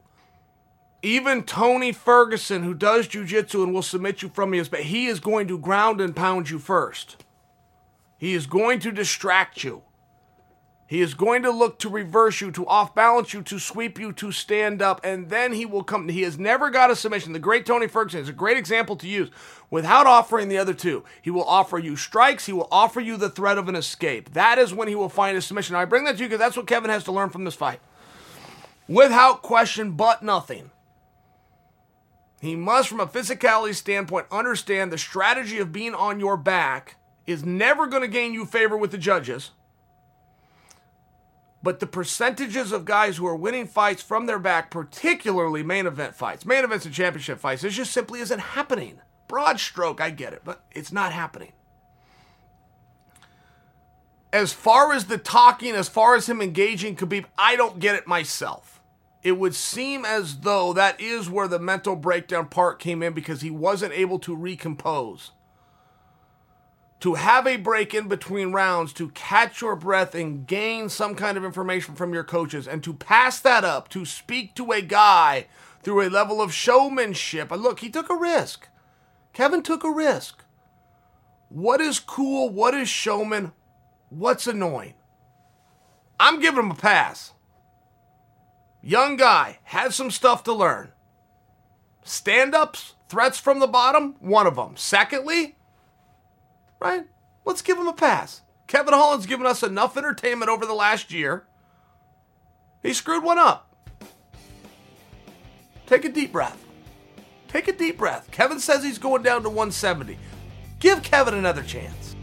Even 1.01 1.43
Tony 1.43 1.93
Ferguson, 1.93 2.63
who 2.63 2.73
does 2.73 3.07
jujitsu 3.07 3.63
and 3.63 3.73
will 3.73 3.81
submit 3.81 4.21
you 4.21 4.27
from 4.27 4.51
his 4.51 4.67
but 4.67 4.81
he 4.81 5.05
is 5.05 5.21
going 5.21 5.47
to 5.47 5.57
ground 5.57 6.01
and 6.01 6.17
pound 6.17 6.49
you 6.49 6.59
first. 6.59 7.23
He 8.17 8.33
is 8.33 8.45
going 8.45 8.81
to 8.81 8.91
distract 8.91 9.63
you. 9.63 9.83
He 10.91 10.99
is 10.99 11.13
going 11.13 11.43
to 11.43 11.51
look 11.51 11.79
to 11.79 11.89
reverse 11.89 12.41
you, 12.41 12.51
to 12.51 12.67
off 12.67 12.93
balance 12.93 13.33
you, 13.33 13.41
to 13.43 13.59
sweep 13.59 13.97
you, 13.97 14.11
to 14.11 14.33
stand 14.33 14.81
up, 14.81 14.99
and 15.05 15.29
then 15.29 15.53
he 15.53 15.65
will 15.65 15.85
come. 15.85 16.09
He 16.09 16.23
has 16.23 16.37
never 16.37 16.69
got 16.69 16.91
a 16.91 16.97
submission. 16.97 17.31
The 17.31 17.39
great 17.39 17.65
Tony 17.65 17.87
Ferguson 17.87 18.19
is 18.19 18.27
a 18.27 18.33
great 18.33 18.57
example 18.57 18.97
to 18.97 19.07
use 19.07 19.29
without 19.69 20.05
offering 20.05 20.49
the 20.49 20.57
other 20.57 20.73
two. 20.73 21.05
He 21.21 21.29
will 21.29 21.45
offer 21.45 21.79
you 21.79 21.95
strikes, 21.95 22.45
he 22.45 22.51
will 22.51 22.67
offer 22.73 22.99
you 22.99 23.15
the 23.15 23.29
threat 23.29 23.57
of 23.57 23.69
an 23.69 23.75
escape. 23.77 24.33
That 24.33 24.57
is 24.57 24.73
when 24.73 24.89
he 24.89 24.95
will 24.95 25.07
find 25.07 25.37
a 25.37 25.41
submission. 25.41 25.75
Now, 25.75 25.79
I 25.79 25.85
bring 25.85 26.03
that 26.03 26.17
to 26.17 26.23
you 26.23 26.27
because 26.27 26.39
that's 26.39 26.57
what 26.57 26.67
Kevin 26.67 26.89
has 26.89 27.05
to 27.05 27.13
learn 27.13 27.29
from 27.29 27.45
this 27.45 27.55
fight. 27.55 27.79
Without 28.89 29.43
question, 29.43 29.91
but 29.91 30.21
nothing. 30.21 30.71
He 32.41 32.57
must, 32.57 32.89
from 32.89 32.99
a 32.99 33.07
physicality 33.07 33.75
standpoint, 33.75 34.27
understand 34.29 34.91
the 34.91 34.97
strategy 34.97 35.57
of 35.59 35.71
being 35.71 35.95
on 35.95 36.19
your 36.19 36.35
back 36.35 36.97
is 37.25 37.45
never 37.45 37.87
going 37.87 38.01
to 38.01 38.09
gain 38.09 38.33
you 38.33 38.45
favor 38.45 38.75
with 38.75 38.91
the 38.91 38.97
judges 38.97 39.51
but 41.63 41.79
the 41.79 41.87
percentages 41.87 42.71
of 42.71 42.85
guys 42.85 43.17
who 43.17 43.27
are 43.27 43.35
winning 43.35 43.67
fights 43.67 44.01
from 44.01 44.25
their 44.25 44.39
back, 44.39 44.71
particularly 44.71 45.63
main 45.63 45.85
event 45.85 46.15
fights, 46.15 46.45
main 46.45 46.63
events 46.63 46.85
and 46.85 46.93
championship 46.93 47.39
fights, 47.39 47.63
it 47.63 47.69
just 47.69 47.91
simply 47.91 48.19
isn't 48.19 48.39
happening. 48.39 48.99
Broad 49.27 49.59
stroke, 49.59 50.01
I 50.01 50.09
get 50.09 50.33
it, 50.33 50.41
but 50.43 50.63
it's 50.71 50.91
not 50.91 51.13
happening. 51.13 51.53
As 54.33 54.53
far 54.53 54.93
as 54.93 55.05
the 55.05 55.17
talking, 55.17 55.75
as 55.75 55.89
far 55.89 56.15
as 56.15 56.27
him 56.27 56.41
engaging 56.41 56.95
Khabib, 56.95 57.25
I 57.37 57.55
don't 57.55 57.79
get 57.79 57.95
it 57.95 58.07
myself. 58.07 58.81
It 59.23 59.33
would 59.33 59.53
seem 59.53 60.03
as 60.03 60.39
though 60.39 60.73
that 60.73 60.99
is 60.99 61.29
where 61.29 61.47
the 61.47 61.59
mental 61.59 61.95
breakdown 61.95 62.47
part 62.47 62.79
came 62.79 63.03
in 63.03 63.13
because 63.13 63.41
he 63.41 63.51
wasn't 63.51 63.93
able 63.93 64.17
to 64.19 64.35
recompose 64.35 65.31
to 67.01 67.15
have 67.15 67.47
a 67.47 67.57
break 67.57 67.93
in 67.93 68.07
between 68.07 68.51
rounds 68.51 68.93
to 68.93 69.09
catch 69.09 69.61
your 69.61 69.75
breath 69.75 70.13
and 70.13 70.45
gain 70.45 70.87
some 70.87 71.15
kind 71.15 71.35
of 71.35 71.43
information 71.43 71.95
from 71.95 72.13
your 72.13 72.23
coaches 72.23 72.67
and 72.67 72.83
to 72.83 72.93
pass 72.93 73.39
that 73.39 73.63
up 73.63 73.89
to 73.89 74.05
speak 74.05 74.53
to 74.55 74.71
a 74.71 74.81
guy 74.81 75.47
through 75.81 76.07
a 76.07 76.09
level 76.09 76.41
of 76.41 76.53
showmanship. 76.53 77.51
And 77.51 77.61
look, 77.61 77.79
he 77.79 77.89
took 77.89 78.11
a 78.11 78.15
risk. 78.15 78.67
Kevin 79.33 79.63
took 79.63 79.83
a 79.83 79.91
risk. 79.91 80.43
What 81.49 81.81
is 81.81 81.99
cool? 81.99 82.49
What 82.49 82.75
is 82.75 82.87
showman? 82.87 83.51
What's 84.09 84.45
annoying? 84.45 84.93
I'm 86.19 86.39
giving 86.39 86.59
him 86.59 86.71
a 86.71 86.75
pass. 86.75 87.33
Young 88.83 89.15
guy, 89.15 89.57
had 89.63 89.93
some 89.93 90.11
stuff 90.11 90.43
to 90.43 90.53
learn. 90.53 90.91
Stand 92.03 92.53
ups, 92.53 92.93
threats 93.09 93.39
from 93.39 93.59
the 93.59 93.67
bottom, 93.67 94.15
one 94.19 94.45
of 94.45 94.55
them. 94.55 94.75
Secondly, 94.75 95.55
right? 96.81 97.05
Let's 97.45 97.61
give 97.61 97.77
him 97.77 97.87
a 97.87 97.93
pass. 97.93 98.41
Kevin 98.67 98.93
Holland's 98.93 99.25
given 99.25 99.45
us 99.45 99.63
enough 99.63 99.95
entertainment 99.95 100.49
over 100.49 100.65
the 100.65 100.73
last 100.73 101.11
year. 101.11 101.45
He 102.81 102.93
screwed 102.93 103.23
one 103.23 103.37
up. 103.37 103.73
Take 105.85 106.05
a 106.05 106.09
deep 106.09 106.31
breath. 106.31 106.65
Take 107.47 107.67
a 107.67 107.73
deep 107.73 107.97
breath. 107.97 108.29
Kevin 108.31 108.59
says 108.59 108.83
he's 108.83 108.97
going 108.97 109.23
down 109.23 109.43
to 109.43 109.49
170. 109.49 110.17
Give 110.79 111.03
Kevin 111.03 111.35
another 111.35 111.61
chance. 111.63 112.15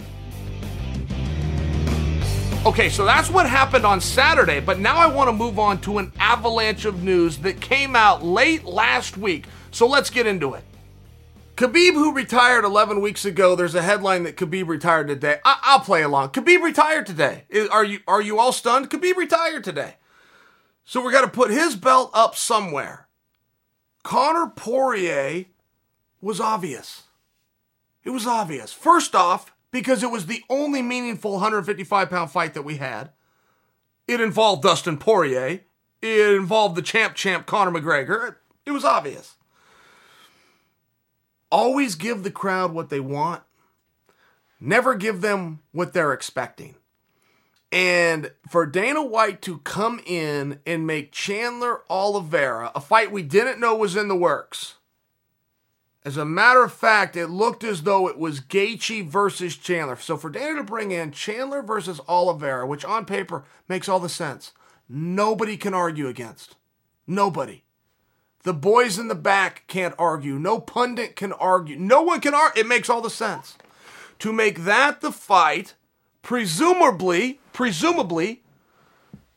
Okay, 2.67 2.89
so 2.89 3.05
that's 3.05 3.31
what 3.31 3.49
happened 3.49 3.87
on 3.87 4.01
Saturday, 4.01 4.59
but 4.59 4.81
now 4.81 4.97
I 4.97 5.07
want 5.07 5.29
to 5.29 5.33
move 5.33 5.59
on 5.59 5.81
to 5.83 5.99
an 5.99 6.13
avalanche 6.19 6.85
of 6.87 7.03
news 7.03 7.39
that 7.39 7.61
came 7.61 7.95
out 7.95 8.25
late 8.25 8.65
last 8.65 9.17
week. 9.17 9.47
So 9.71 9.87
let's 9.87 10.11
get 10.11 10.27
into 10.27 10.55
it. 10.55 10.65
Khabib, 11.59 11.95
who 11.95 12.15
retired 12.15 12.65
11 12.65 13.01
weeks 13.01 13.25
ago, 13.25 13.57
there's 13.57 13.75
a 13.75 13.83
headline 13.83 14.23
that 14.23 14.37
Khabib 14.37 14.69
retired 14.69 15.09
today. 15.09 15.41
I- 15.45 15.75
will 15.75 15.85
play 15.85 16.03
along. 16.03 16.29
Khabib 16.29 16.63
retired 16.63 17.05
today. 17.05 17.47
Are 17.73 17.85
you 17.85 17.99
are 18.07 18.23
you 18.23 18.39
all 18.39 18.53
stunned? 18.53 18.91
Khabib 18.91 19.17
retired 19.17 19.65
today. 19.65 19.97
So 20.85 21.01
we 21.01 21.11
got 21.11 21.23
to 21.23 21.29
put 21.29 21.51
his 21.51 21.75
belt 21.75 22.13
up 22.15 22.37
somewhere. 22.37 23.09
Conor 24.05 24.53
Poirier 24.55 25.47
was 26.21 26.41
obvious. 26.41 27.03
It 28.05 28.11
was 28.11 28.25
obvious. 28.25 28.73
First 28.73 29.17
off, 29.17 29.53
because 29.73 30.05
it 30.05 30.13
was 30.13 30.27
the 30.27 30.45
only 30.49 30.81
meaningful 30.81 31.33
155 31.33 32.09
pound 32.09 32.31
fight 32.31 32.55
that 32.55 32.63
we 32.63 32.77
had. 32.77 33.11
It 34.07 34.21
involved 34.21 34.63
Dustin 34.63 34.97
Poirier. 34.97 35.63
It 36.03 36.35
involved 36.37 36.77
the 36.77 36.83
champ 36.83 37.17
champ 37.17 37.47
Conor 37.47 37.73
McGregor. 37.73 38.37
It 38.65 38.71
was 38.71 38.85
obvious. 38.85 39.38
Always 41.51 41.95
give 41.95 42.23
the 42.23 42.31
crowd 42.31 42.73
what 42.73 42.91
they 42.91 43.01
want. 43.01 43.43
Never 44.61 44.95
give 44.95 45.21
them 45.21 45.61
what 45.73 45.93
they're 45.93 46.13
expecting. 46.13 46.75
And 47.71 48.33
for 48.49 48.65
Dana 48.67 49.03
White 49.05 49.43
to 49.43 49.59
come 49.59 50.01
in 50.07 50.61
and 50.67 50.87
make 50.87 51.13
Chandler 51.13 51.83
Oliveira, 51.91 52.73
a 52.75 52.81
fight 52.81 53.13
we 53.13 53.23
didn't 53.23 53.61
know 53.61 53.77
was 53.77 53.95
in 53.95 54.09
the 54.09 54.17
works. 54.17 54.77
As 56.05 56.17
a 56.17 56.25
matter 56.25 56.65
of 56.65 56.73
fact, 56.73 57.17
it 57.17 57.27
looked 57.27 57.63
as 57.63 57.83
though 57.83 58.09
it 58.09 58.19
was 58.19 58.41
Gaethje 58.41 59.07
versus 59.07 59.57
Chandler. 59.57 59.97
So 59.97 60.17
for 60.17 60.31
Dana 60.31 60.57
to 60.57 60.63
bring 60.63 60.91
in 60.91 61.13
Chandler 61.13 61.61
versus 61.61 62.01
Oliveira, 62.09 62.67
which 62.67 62.85
on 62.85 63.05
paper 63.05 63.45
makes 63.69 63.89
all 63.89 64.01
the 64.01 64.09
sense, 64.09 64.53
nobody 64.89 65.59
can 65.59 65.75
argue 65.75 66.09
against. 66.09 66.57
Nobody. 67.07 67.63
The 68.45 68.55
boys 68.55 68.99
in 68.99 69.09
the 69.09 69.15
back 69.15 69.65
can't 69.67 69.95
argue. 69.99 70.39
No 70.39 70.61
pundit 70.61 71.17
can 71.17 71.33
argue. 71.33 71.77
No 71.77 72.03
one 72.03 72.21
can 72.21 72.35
argue. 72.35 72.63
It 72.63 72.69
makes 72.69 72.89
all 72.89 73.01
the 73.01 73.11
sense. 73.11 73.57
To 74.21 74.33
make 74.33 74.65
that 74.65 75.01
the 75.01 75.13
fight, 75.13 75.75
presumably, 76.23 77.41
presumably, 77.53 78.43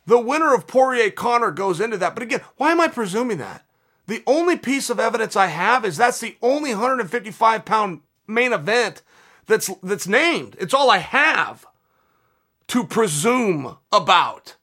the 0.05 0.20
winner 0.20 0.53
of 0.53 0.67
Poirier 0.67 1.12
Conor 1.12 1.51
goes 1.51 1.79
into 1.79 1.98
that. 1.98 2.13
But 2.13 2.24
again, 2.24 2.41
why 2.58 2.72
am 2.72 2.81
I 2.81 2.88
presuming 2.88 3.38
that? 3.38 3.65
The 4.08 4.24
only 4.27 4.58
piece 4.58 4.89
of 4.89 5.00
evidence 5.00 5.36
I 5.36 5.48
have 5.48 5.86
is 5.86 5.98
that's 5.98 6.20
the 6.20 6.36
only 6.41 6.72
155 6.72 7.65
pound 7.65 8.01
main 8.27 8.53
event 8.53 9.01
that's 9.46 9.70
that's 9.81 10.08
named. 10.08 10.55
It's 10.60 10.74
all 10.74 10.89
I 10.89 10.98
have 10.98 11.65
to 12.67 12.86
presume 12.86 13.77
about. 13.91 14.55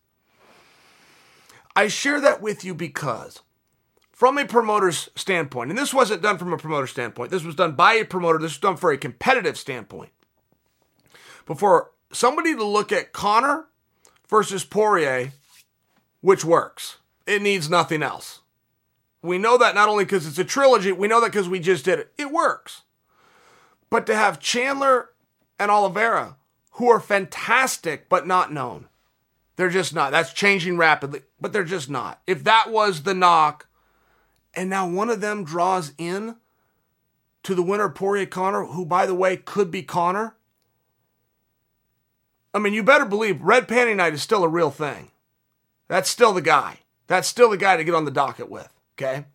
I 1.77 1.89
share 1.89 2.21
that 2.21 2.43
with 2.43 2.65
you 2.65 2.75
because 2.75 3.43
from 4.19 4.37
a 4.37 4.45
promoter's 4.45 5.09
standpoint, 5.15 5.71
and 5.71 5.79
this 5.79 5.95
wasn't 5.95 6.21
done 6.21 6.39
from 6.39 6.53
a 6.53 6.59
promoter 6.59 6.89
standpoint, 6.89 7.31
this 7.31 7.45
was 7.45 7.55
done 7.55 7.77
by 7.77 7.93
a 7.93 8.05
promoter, 8.05 8.41
this 8.41 8.51
was 8.51 8.59
done 8.59 8.77
for 8.77 8.91
a 8.91 8.99
competitive 8.99 9.57
standpoint. 9.57 10.11
But 11.47 11.61
for 11.61 11.93
somebody 12.13 12.53
to 12.57 12.65
look 12.65 12.91
at 12.91 13.13
Conor 13.13 13.67
versus 14.29 14.65
Poirier, 14.65 15.31
which 16.21 16.45
works, 16.45 16.97
it 17.29 17.43
needs 17.43 17.71
nothing 17.71 18.03
else. 18.03 18.41
We 19.23 19.39
know 19.39 19.57
that 19.57 19.77
not 19.77 19.89
only 19.89 20.05
because 20.05 20.27
it's 20.27 20.37
a 20.37 20.45
trilogy, 20.45 20.91
we 20.91 21.07
know 21.07 21.21
that 21.21 21.31
because 21.31 21.49
we 21.49 21.61
just 21.61 21.85
did 21.85 22.01
it. 22.01 22.13
It 22.19 22.33
works. 22.33 22.83
But 23.89 24.05
to 24.07 24.17
have 24.17 24.41
Chandler 24.41 25.11
and 25.61 25.71
Oliveira, 25.71 26.39
who 26.73 26.89
are 26.89 26.99
fantastic 26.99 28.09
but 28.09 28.27
not 28.27 28.53
known, 28.53 28.89
they're 29.55 29.69
just 29.69 29.95
not. 29.95 30.11
That's 30.11 30.33
changing 30.33 30.77
rapidly, 30.77 31.23
but 31.41 31.53
they're 31.53 31.63
just 31.63 31.89
not. 31.89 32.21
If 32.27 32.43
that 32.43 32.73
was 32.73 33.05
the 33.05 33.15
knock, 33.15 33.68
and 34.59 34.69
now 34.69 34.89
one 34.89 35.09
of 35.09 35.21
them 35.21 35.45
draws 35.45 35.93
in 35.99 36.35
to 37.45 37.55
the 37.55 37.63
winner, 37.63 37.89
Poirier 37.89 38.27
Conor, 38.27 38.65
who, 38.65 38.85
by 38.85 39.07
the 39.07 39.15
way, 39.15 39.37
could 39.37 39.71
be 39.71 39.85
Conor. 39.85 40.35
I 42.53 42.59
mean, 42.59 42.75
you 42.75 42.83
better 42.83 43.05
believe 43.05 43.41
Red 43.41 43.69
Panty 43.69 43.95
Night 43.95 44.15
is 44.15 44.23
still 44.23 44.43
a 44.43 44.49
real 44.49 44.73
thing. 44.73 45.13
That's 45.87 46.11
still 46.11 46.33
the 46.33 46.43
guy. 46.43 46.81
That's 47.07 47.29
still 47.29 47.51
the 47.51 47.57
guy 47.57 47.77
to 47.77 47.85
get 47.85 47.95
on 47.95 48.05
the 48.05 48.11
docket 48.11 48.51
with. 48.51 48.69
Okay? 48.95 49.27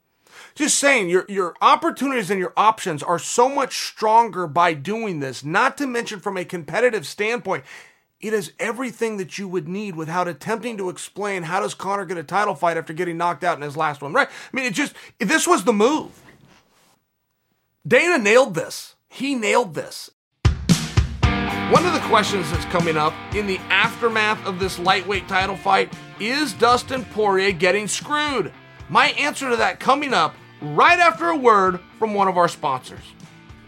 Just 0.55 0.77
saying, 0.77 1.09
your, 1.09 1.25
your 1.29 1.55
opportunities 1.61 2.29
and 2.29 2.39
your 2.39 2.53
options 2.57 3.01
are 3.01 3.17
so 3.17 3.47
much 3.47 3.77
stronger 3.77 4.45
by 4.45 4.73
doing 4.73 5.21
this, 5.21 5.45
not 5.45 5.77
to 5.77 5.87
mention 5.87 6.19
from 6.19 6.35
a 6.35 6.43
competitive 6.43 7.07
standpoint. 7.07 7.63
It 8.23 8.33
is 8.33 8.53
everything 8.57 9.17
that 9.17 9.37
you 9.37 9.49
would 9.49 9.67
need 9.67 9.97
without 9.97 10.29
attempting 10.29 10.77
to 10.77 10.87
explain 10.87 11.43
how 11.43 11.59
does 11.59 11.73
Conor 11.73 12.05
get 12.05 12.17
a 12.17 12.23
title 12.23 12.55
fight 12.55 12.77
after 12.77 12.93
getting 12.93 13.17
knocked 13.17 13.43
out 13.43 13.57
in 13.57 13.61
his 13.61 13.75
last 13.75 14.01
one, 14.01 14.13
right? 14.13 14.29
I 14.29 14.55
mean, 14.55 14.63
it 14.63 14.73
just, 14.73 14.93
this 15.19 15.45
was 15.45 15.65
the 15.65 15.73
move. 15.73 16.09
Dana 17.85 18.17
nailed 18.17 18.55
this. 18.55 18.95
He 19.09 19.35
nailed 19.35 19.73
this. 19.73 20.09
One 21.69 21.85
of 21.85 21.91
the 21.91 22.03
questions 22.05 22.49
that's 22.49 22.63
coming 22.65 22.95
up 22.95 23.13
in 23.35 23.45
the 23.45 23.57
aftermath 23.69 24.45
of 24.45 24.57
this 24.57 24.79
lightweight 24.79 25.27
title 25.27 25.57
fight 25.57 25.91
is 26.17 26.53
Dustin 26.53 27.03
Poirier 27.03 27.51
getting 27.51 27.89
screwed? 27.89 28.53
My 28.87 29.07
answer 29.07 29.49
to 29.49 29.57
that 29.57 29.81
coming 29.81 30.13
up 30.13 30.33
right 30.61 30.97
after 30.97 31.27
a 31.27 31.35
word 31.35 31.81
from 31.99 32.13
one 32.13 32.29
of 32.29 32.37
our 32.37 32.47
sponsors. 32.47 33.03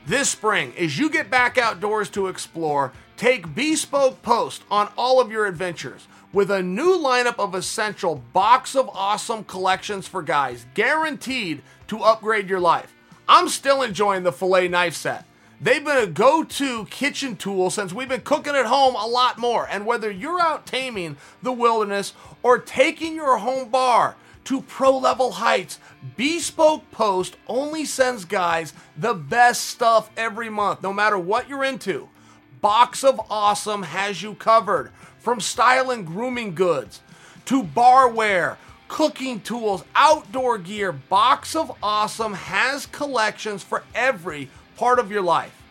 This 0.05 0.29
spring, 0.29 0.71
as 0.77 0.97
you 0.97 1.09
get 1.09 1.29
back 1.29 1.57
outdoors 1.57 2.09
to 2.12 2.27
explore, 2.27 2.93
take 3.17 3.55
Bespoke 3.55 4.22
Post 4.22 4.63
on 4.69 4.89
all 4.98 5.22
of 5.22 5.31
your 5.31 5.45
adventures 5.45 6.07
with 6.34 6.51
a 6.51 6.62
new 6.62 6.98
lineup 6.98 7.39
of 7.39 7.55
essential 7.55 8.22
box 8.34 8.75
of 8.75 8.89
awesome 8.89 9.43
collections 9.45 10.07
for 10.07 10.22
guys, 10.22 10.65
guaranteed 10.74 11.62
to 11.88 12.00
upgrade 12.00 12.50
your 12.50 12.60
life. 12.60 12.93
I'm 13.27 13.48
still 13.48 13.81
enjoying 13.81 14.24
the 14.24 14.31
filet 14.31 14.67
knife 14.67 14.95
set. 14.95 15.25
They've 15.62 15.84
been 15.84 15.98
a 15.98 16.07
go 16.07 16.43
to 16.43 16.86
kitchen 16.86 17.38
tool 17.38 17.69
since 17.69 17.93
we've 17.93 18.10
been 18.10 18.22
cooking 18.22 18.55
at 18.55 18.65
home 18.65 18.95
a 18.95 19.07
lot 19.07 19.38
more. 19.38 19.67
And 19.69 19.86
whether 19.86 20.12
you're 20.12 20.41
out 20.41 20.65
taming 20.65 21.15
the 21.41 21.53
wilderness 21.53 22.13
or 22.43 22.60
taking 22.60 23.15
your 23.15 23.38
home 23.38 23.69
bar 23.69 24.17
to 24.43 24.62
pro 24.62 24.98
level 24.98 25.31
heights, 25.31 25.79
Bespoke 26.17 26.91
Post 26.91 27.38
only 27.48 27.86
sends 27.86 28.25
guys 28.25 28.74
the 28.98 29.13
best 29.13 29.63
stuff 29.63 30.10
every 30.17 30.50
month, 30.50 30.84
no 30.84 30.91
matter 30.91 31.17
what 31.17 31.48
you're 31.48 31.63
into. 31.63 32.10
Box 32.65 33.03
of 33.03 33.22
Awesome 33.29 33.84
has 33.84 34.24
you 34.24 34.34
covered 34.34 34.89
from 35.19 35.39
style 35.39 35.91
and 35.91 36.03
grooming 36.03 36.55
goods 36.55 37.00
to 37.45 37.62
barware, 37.62 38.57
cooking 38.88 39.39
tools, 39.39 39.84
outdoor 39.93 40.57
gear. 40.57 40.91
Box 40.91 41.55
of 41.55 41.72
Awesome 41.83 42.33
has 42.33 42.87
collections 42.87 43.61
for 43.61 43.83
every 43.94 44.50
part 44.77 44.98
of 44.98 45.11
your 45.11 45.22
life. 45.22 45.61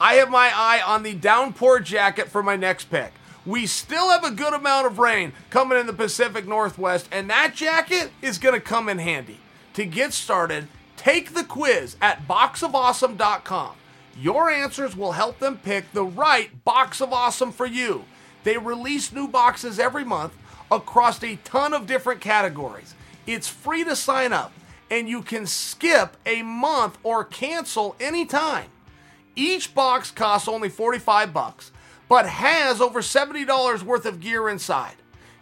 I 0.00 0.14
have 0.14 0.30
my 0.30 0.50
eye 0.54 0.80
on 0.80 1.02
the 1.02 1.12
downpour 1.12 1.80
jacket 1.80 2.30
for 2.30 2.42
my 2.42 2.56
next 2.56 2.86
pick. 2.86 3.12
We 3.44 3.66
still 3.66 4.08
have 4.08 4.24
a 4.24 4.30
good 4.30 4.54
amount 4.54 4.86
of 4.86 4.98
rain 4.98 5.34
coming 5.50 5.78
in 5.78 5.86
the 5.86 5.92
Pacific 5.92 6.48
Northwest, 6.48 7.10
and 7.12 7.28
that 7.28 7.54
jacket 7.54 8.10
is 8.22 8.38
going 8.38 8.54
to 8.54 8.60
come 8.66 8.88
in 8.88 9.00
handy. 9.00 9.38
To 9.74 9.84
get 9.84 10.14
started, 10.14 10.68
take 10.96 11.34
the 11.34 11.44
quiz 11.44 11.98
at 12.00 12.26
boxofawesome.com. 12.26 13.74
Your 14.18 14.50
answers 14.50 14.96
will 14.96 15.12
help 15.12 15.38
them 15.38 15.58
pick 15.58 15.92
the 15.92 16.04
right 16.04 16.64
box 16.64 17.00
of 17.00 17.12
awesome 17.12 17.52
for 17.52 17.66
you. 17.66 18.04
They 18.44 18.58
release 18.58 19.12
new 19.12 19.28
boxes 19.28 19.78
every 19.78 20.04
month 20.04 20.36
across 20.70 21.22
a 21.22 21.36
ton 21.44 21.72
of 21.72 21.86
different 21.86 22.20
categories. 22.20 22.94
It's 23.26 23.48
free 23.48 23.84
to 23.84 23.96
sign 23.96 24.32
up 24.32 24.52
and 24.90 25.08
you 25.08 25.22
can 25.22 25.46
skip 25.46 26.16
a 26.26 26.42
month 26.42 26.98
or 27.02 27.24
cancel 27.24 27.96
anytime. 27.98 28.68
Each 29.34 29.74
box 29.74 30.10
costs 30.10 30.48
only 30.48 30.68
45 30.68 31.32
bucks, 31.32 31.72
but 32.08 32.26
has 32.26 32.82
over 32.82 33.00
$70 33.00 33.82
worth 33.82 34.04
of 34.04 34.20
gear 34.20 34.50
inside. 34.50 34.96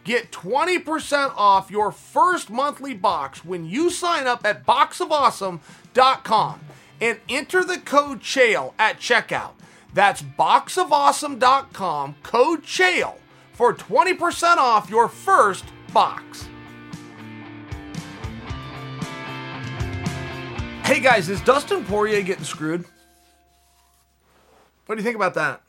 Get 0.05 0.31
20% 0.31 1.35
off 1.37 1.71
your 1.71 1.91
first 1.91 2.49
monthly 2.49 2.95
box 2.95 3.45
when 3.45 3.67
you 3.67 3.91
sign 3.91 4.29
up 4.29 4.47
at 4.47 4.65
boxofawesome.com 4.65 6.61
and 7.01 7.19
enter 7.29 7.65
the 7.65 7.79
code 7.79 8.21
CHAEL 8.21 8.75
at 8.79 8.99
checkout. 8.99 9.53
That's 9.95 10.23
boxofawesome.com, 10.23 12.17
code 12.23 12.63
CHAEL 12.63 13.19
for 13.53 13.75
20% 13.75 14.57
off 14.57 14.89
your 14.89 15.09
first 15.09 15.65
box. 15.93 16.49
Hey 20.85 21.01
guys, 21.01 21.29
is 21.29 21.41
Dustin 21.43 21.85
Poirier 21.85 22.23
getting 22.23 22.45
screwed? 22.45 22.85
What 24.87 24.97
do 24.97 25.03
you 25.03 25.05
think 25.05 25.17
about 25.17 25.35
that? 25.35 25.63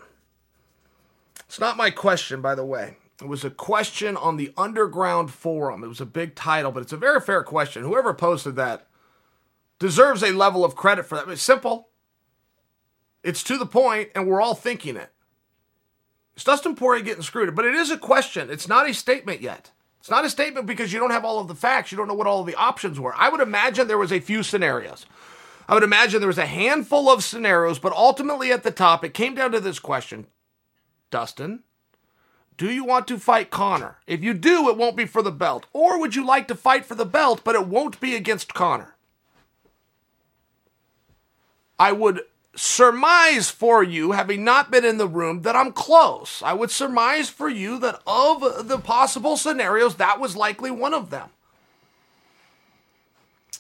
It's 1.45 1.59
not 1.59 1.77
my 1.77 1.91
question, 1.91 2.41
by 2.41 2.55
the 2.55 2.65
way. 2.65 2.97
It 3.21 3.27
was 3.27 3.45
a 3.45 3.51
question 3.51 4.17
on 4.17 4.37
the 4.37 4.51
Underground 4.57 5.29
Forum. 5.29 5.83
It 5.83 5.87
was 5.87 6.01
a 6.01 6.07
big 6.07 6.33
title, 6.33 6.71
but 6.71 6.81
it's 6.81 6.91
a 6.91 6.97
very 6.97 7.21
fair 7.21 7.43
question. 7.43 7.83
Whoever 7.83 8.15
posted 8.15 8.55
that 8.55 8.87
deserves 9.81 10.21
a 10.21 10.31
level 10.31 10.63
of 10.63 10.75
credit 10.75 11.07
for 11.07 11.15
that. 11.15 11.27
It's 11.27 11.41
simple, 11.41 11.89
it's 13.23 13.41
to 13.43 13.57
the 13.57 13.65
point, 13.65 14.09
and 14.13 14.27
we're 14.27 14.39
all 14.39 14.53
thinking 14.53 14.95
it. 14.95 15.09
Is 16.37 16.43
Dustin 16.43 16.75
Poirier 16.75 17.03
getting 17.03 17.23
screwed? 17.23 17.55
But 17.55 17.65
it 17.65 17.73
is 17.73 17.89
a 17.89 17.97
question. 17.97 18.51
It's 18.51 18.67
not 18.67 18.87
a 18.87 18.93
statement 18.93 19.41
yet. 19.41 19.71
It's 19.99 20.09
not 20.09 20.23
a 20.23 20.29
statement 20.29 20.67
because 20.67 20.93
you 20.93 20.99
don't 20.99 21.09
have 21.09 21.25
all 21.25 21.39
of 21.39 21.47
the 21.47 21.55
facts. 21.55 21.91
You 21.91 21.97
don't 21.97 22.07
know 22.07 22.13
what 22.13 22.27
all 22.27 22.41
of 22.41 22.45
the 22.45 22.55
options 22.55 22.99
were. 22.99 23.13
I 23.15 23.29
would 23.29 23.41
imagine 23.41 23.87
there 23.87 23.97
was 23.97 24.11
a 24.11 24.19
few 24.19 24.43
scenarios. 24.43 25.07
I 25.67 25.73
would 25.73 25.83
imagine 25.83 26.19
there 26.19 26.27
was 26.27 26.37
a 26.37 26.45
handful 26.45 27.09
of 27.09 27.23
scenarios, 27.23 27.79
but 27.79 27.91
ultimately 27.93 28.51
at 28.51 28.61
the 28.61 28.71
top, 28.71 29.03
it 29.03 29.15
came 29.15 29.33
down 29.33 29.51
to 29.51 29.59
this 29.59 29.79
question 29.79 30.27
Dustin, 31.09 31.63
do 32.55 32.69
you 32.69 32.83
want 32.83 33.07
to 33.07 33.17
fight 33.17 33.49
Conor? 33.49 33.97
If 34.05 34.23
you 34.23 34.35
do, 34.35 34.69
it 34.69 34.77
won't 34.77 34.95
be 34.95 35.05
for 35.05 35.23
the 35.23 35.31
belt. 35.31 35.65
Or 35.73 35.99
would 35.99 36.15
you 36.15 36.23
like 36.23 36.47
to 36.49 36.55
fight 36.55 36.85
for 36.85 36.93
the 36.93 37.05
belt, 37.05 37.41
but 37.43 37.55
it 37.55 37.67
won't 37.67 37.99
be 37.99 38.15
against 38.15 38.53
Conor? 38.53 38.95
I 41.81 41.91
would 41.93 42.21
surmise 42.55 43.49
for 43.49 43.81
you, 43.81 44.11
having 44.11 44.43
not 44.43 44.69
been 44.69 44.85
in 44.85 44.99
the 44.99 45.07
room, 45.07 45.41
that 45.41 45.55
I'm 45.55 45.71
close. 45.71 46.43
I 46.43 46.53
would 46.53 46.69
surmise 46.69 47.27
for 47.27 47.49
you 47.49 47.79
that 47.79 48.03
of 48.05 48.67
the 48.67 48.77
possible 48.77 49.35
scenarios, 49.35 49.95
that 49.95 50.19
was 50.19 50.35
likely 50.35 50.69
one 50.69 50.93
of 50.93 51.09
them. 51.09 51.29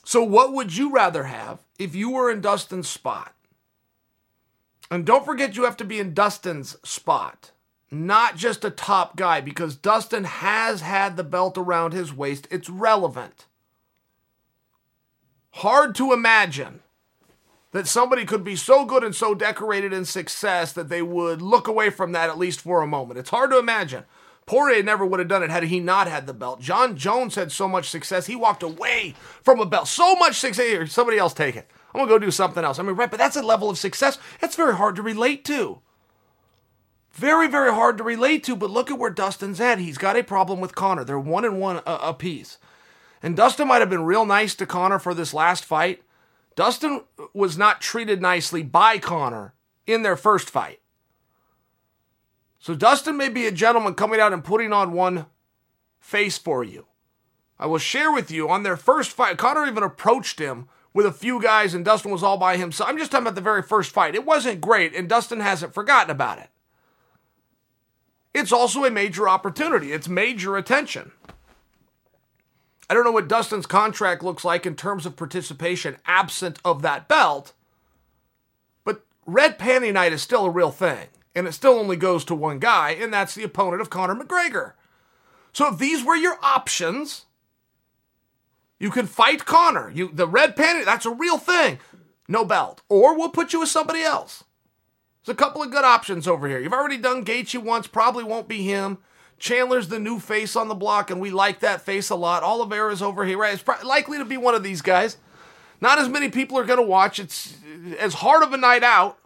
So, 0.03 0.21
what 0.21 0.53
would 0.53 0.77
you 0.77 0.91
rather 0.91 1.23
have 1.23 1.63
if 1.79 1.95
you 1.95 2.11
were 2.11 2.29
in 2.29 2.41
Dustin's 2.41 2.87
spot? 2.87 3.33
And 4.91 5.03
don't 5.03 5.25
forget, 5.25 5.55
you 5.55 5.63
have 5.63 5.77
to 5.77 5.83
be 5.83 5.97
in 5.97 6.13
Dustin's 6.13 6.77
spot, 6.87 7.49
not 7.89 8.35
just 8.35 8.63
a 8.63 8.69
top 8.69 9.15
guy, 9.15 9.41
because 9.41 9.75
Dustin 9.75 10.25
has 10.25 10.81
had 10.81 11.17
the 11.17 11.23
belt 11.23 11.57
around 11.57 11.93
his 11.93 12.13
waist. 12.13 12.47
It's 12.51 12.69
relevant. 12.69 13.47
Hard 15.53 15.95
to 15.95 16.13
imagine 16.13 16.81
that 17.71 17.87
somebody 17.87 18.25
could 18.25 18.43
be 18.43 18.55
so 18.55 18.85
good 18.85 19.03
and 19.03 19.15
so 19.15 19.33
decorated 19.33 19.93
in 19.93 20.05
success 20.05 20.73
that 20.73 20.89
they 20.89 21.01
would 21.01 21.41
look 21.41 21.67
away 21.67 21.89
from 21.89 22.11
that 22.11 22.29
at 22.29 22.37
least 22.37 22.61
for 22.61 22.81
a 22.81 22.87
moment. 22.87 23.19
It's 23.19 23.29
hard 23.29 23.51
to 23.51 23.59
imagine. 23.59 24.03
Poirier 24.45 24.83
never 24.83 25.05
would 25.05 25.19
have 25.19 25.29
done 25.29 25.43
it 25.43 25.49
had 25.49 25.63
he 25.63 25.79
not 25.79 26.07
had 26.07 26.27
the 26.27 26.33
belt. 26.33 26.59
Jon 26.59 26.97
Jones 26.97 27.35
had 27.35 27.51
so 27.51 27.67
much 27.67 27.89
success, 27.89 28.25
he 28.25 28.35
walked 28.35 28.63
away 28.63 29.15
from 29.41 29.59
a 29.59 29.65
belt. 29.65 29.87
So 29.87 30.15
much 30.15 30.35
success. 30.35 30.65
Here, 30.65 30.85
somebody 30.87 31.17
else 31.17 31.33
take 31.33 31.55
it. 31.55 31.69
I'm 31.93 31.99
going 31.99 32.09
to 32.09 32.15
go 32.15 32.19
do 32.19 32.31
something 32.31 32.63
else. 32.63 32.79
I 32.79 32.83
mean, 32.83 32.95
right, 32.95 33.09
but 33.09 33.17
that's 33.17 33.35
a 33.35 33.41
level 33.41 33.69
of 33.69 33.77
success 33.77 34.17
that's 34.39 34.55
very 34.55 34.75
hard 34.75 34.95
to 34.95 35.01
relate 35.01 35.45
to. 35.45 35.81
Very, 37.13 37.47
very 37.47 37.73
hard 37.73 37.97
to 37.97 38.03
relate 38.03 38.43
to, 38.45 38.55
but 38.55 38.69
look 38.69 38.89
at 38.89 38.97
where 38.97 39.09
Dustin's 39.09 39.59
at. 39.59 39.79
He's 39.79 39.97
got 39.97 40.15
a 40.15 40.23
problem 40.23 40.61
with 40.61 40.75
Conor. 40.75 41.03
They're 41.03 41.19
one 41.19 41.43
and 41.43 41.59
one 41.59 41.81
a, 41.85 41.95
a 42.01 42.13
piece. 42.13 42.57
And 43.21 43.35
Dustin 43.35 43.67
might 43.67 43.81
have 43.81 43.89
been 43.89 44.05
real 44.05 44.25
nice 44.25 44.55
to 44.55 44.65
Conor 44.65 44.97
for 44.97 45.13
this 45.13 45.33
last 45.33 45.65
fight, 45.65 46.01
Dustin 46.55 47.01
was 47.33 47.57
not 47.57 47.81
treated 47.81 48.21
nicely 48.21 48.63
by 48.63 48.97
Conor 48.97 49.53
in 49.87 50.03
their 50.03 50.17
first 50.17 50.49
fight. 50.49 50.79
So 52.59 52.75
Dustin 52.75 53.17
may 53.17 53.29
be 53.29 53.47
a 53.47 53.51
gentleman 53.51 53.95
coming 53.95 54.19
out 54.19 54.33
and 54.33 54.43
putting 54.43 54.71
on 54.71 54.93
one 54.93 55.25
face 55.99 56.37
for 56.37 56.63
you. 56.63 56.85
I 57.57 57.65
will 57.65 57.77
share 57.77 58.11
with 58.11 58.31
you 58.31 58.49
on 58.49 58.63
their 58.63 58.77
first 58.77 59.11
fight, 59.11 59.37
Conor 59.37 59.65
even 59.65 59.83
approached 59.83 60.39
him 60.39 60.67
with 60.93 61.05
a 61.05 61.11
few 61.11 61.41
guys, 61.41 61.73
and 61.73 61.85
Dustin 61.85 62.11
was 62.11 62.23
all 62.23 62.37
by 62.37 62.57
himself. 62.57 62.89
I'm 62.89 62.97
just 62.97 63.11
talking 63.11 63.25
about 63.25 63.35
the 63.35 63.41
very 63.41 63.63
first 63.63 63.91
fight. 63.91 64.15
It 64.15 64.25
wasn't 64.25 64.61
great, 64.61 64.93
and 64.93 65.07
Dustin 65.07 65.39
hasn't 65.39 65.73
forgotten 65.73 66.11
about 66.11 66.39
it. 66.39 66.49
It's 68.33 68.51
also 68.51 68.85
a 68.85 68.91
major 68.91 69.27
opportunity, 69.27 69.91
it's 69.91 70.07
major 70.07 70.57
attention. 70.57 71.11
I 72.91 72.93
don't 72.93 73.05
know 73.05 73.13
what 73.13 73.29
Dustin's 73.29 73.67
contract 73.67 74.21
looks 74.21 74.43
like 74.43 74.65
in 74.65 74.75
terms 74.75 75.05
of 75.05 75.15
participation 75.15 75.95
absent 76.05 76.59
of 76.65 76.81
that 76.81 77.07
belt, 77.07 77.53
but 78.83 79.05
Red 79.25 79.57
Panty 79.57 79.93
Night 79.93 80.11
is 80.11 80.21
still 80.21 80.43
a 80.43 80.49
real 80.49 80.71
thing, 80.71 81.07
and 81.33 81.47
it 81.47 81.53
still 81.53 81.79
only 81.79 81.95
goes 81.95 82.25
to 82.25 82.35
one 82.35 82.59
guy, 82.59 82.89
and 82.89 83.13
that's 83.13 83.33
the 83.33 83.43
opponent 83.43 83.81
of 83.81 83.89
Conor 83.89 84.15
McGregor. 84.15 84.73
So 85.53 85.69
if 85.71 85.79
these 85.79 86.03
were 86.03 86.17
your 86.17 86.37
options, 86.43 87.27
you 88.77 88.91
can 88.91 89.07
fight 89.07 89.45
Conor. 89.45 89.89
You 89.89 90.11
the 90.11 90.27
red 90.27 90.57
panty, 90.57 90.83
that's 90.83 91.05
a 91.05 91.11
real 91.11 91.37
thing. 91.37 91.79
No 92.27 92.43
belt. 92.43 92.81
Or 92.89 93.17
we'll 93.17 93.29
put 93.29 93.53
you 93.53 93.61
with 93.61 93.69
somebody 93.69 94.01
else. 94.01 94.43
There's 95.23 95.33
a 95.33 95.39
couple 95.39 95.63
of 95.63 95.71
good 95.71 95.85
options 95.85 96.27
over 96.27 96.45
here. 96.45 96.59
You've 96.59 96.73
already 96.73 96.97
done 96.97 97.23
Gaethje 97.23 97.63
once, 97.63 97.87
probably 97.87 98.25
won't 98.25 98.49
be 98.49 98.63
him. 98.63 98.97
Chandler's 99.41 99.87
the 99.87 99.99
new 99.99 100.19
face 100.19 100.55
on 100.55 100.67
the 100.67 100.75
block, 100.75 101.09
and 101.09 101.19
we 101.19 101.31
like 101.31 101.61
that 101.61 101.81
face 101.81 102.11
a 102.11 102.15
lot. 102.15 102.43
Oliveira's 102.43 103.01
over 103.01 103.25
here, 103.25 103.39
right? 103.39 103.53
It's 103.53 103.63
pro- 103.63 103.83
likely 103.83 104.19
to 104.19 104.25
be 104.25 104.37
one 104.37 104.53
of 104.53 104.61
these 104.61 104.83
guys. 104.83 105.17
Not 105.81 105.97
as 105.97 106.07
many 106.07 106.29
people 106.29 106.59
are 106.59 106.63
going 106.63 106.77
to 106.77 106.85
watch. 106.85 107.19
It's 107.19 107.57
as 107.97 108.13
hard 108.13 108.43
of 108.43 108.53
a 108.53 108.57
night 108.57 108.83
out, 108.83 109.17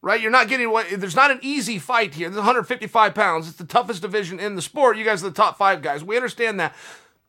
right? 0.00 0.20
You're 0.20 0.30
not 0.30 0.46
getting 0.48 0.70
what. 0.70 0.86
There's 0.90 1.16
not 1.16 1.32
an 1.32 1.40
easy 1.42 1.80
fight 1.80 2.14
here. 2.14 2.28
There's 2.28 2.36
155 2.36 3.14
pounds. 3.16 3.48
It's 3.48 3.56
the 3.56 3.64
toughest 3.64 4.00
division 4.00 4.38
in 4.38 4.54
the 4.54 4.62
sport. 4.62 4.96
You 4.96 5.04
guys 5.04 5.24
are 5.24 5.28
the 5.28 5.34
top 5.34 5.58
five 5.58 5.82
guys. 5.82 6.04
We 6.04 6.14
understand 6.14 6.60
that. 6.60 6.72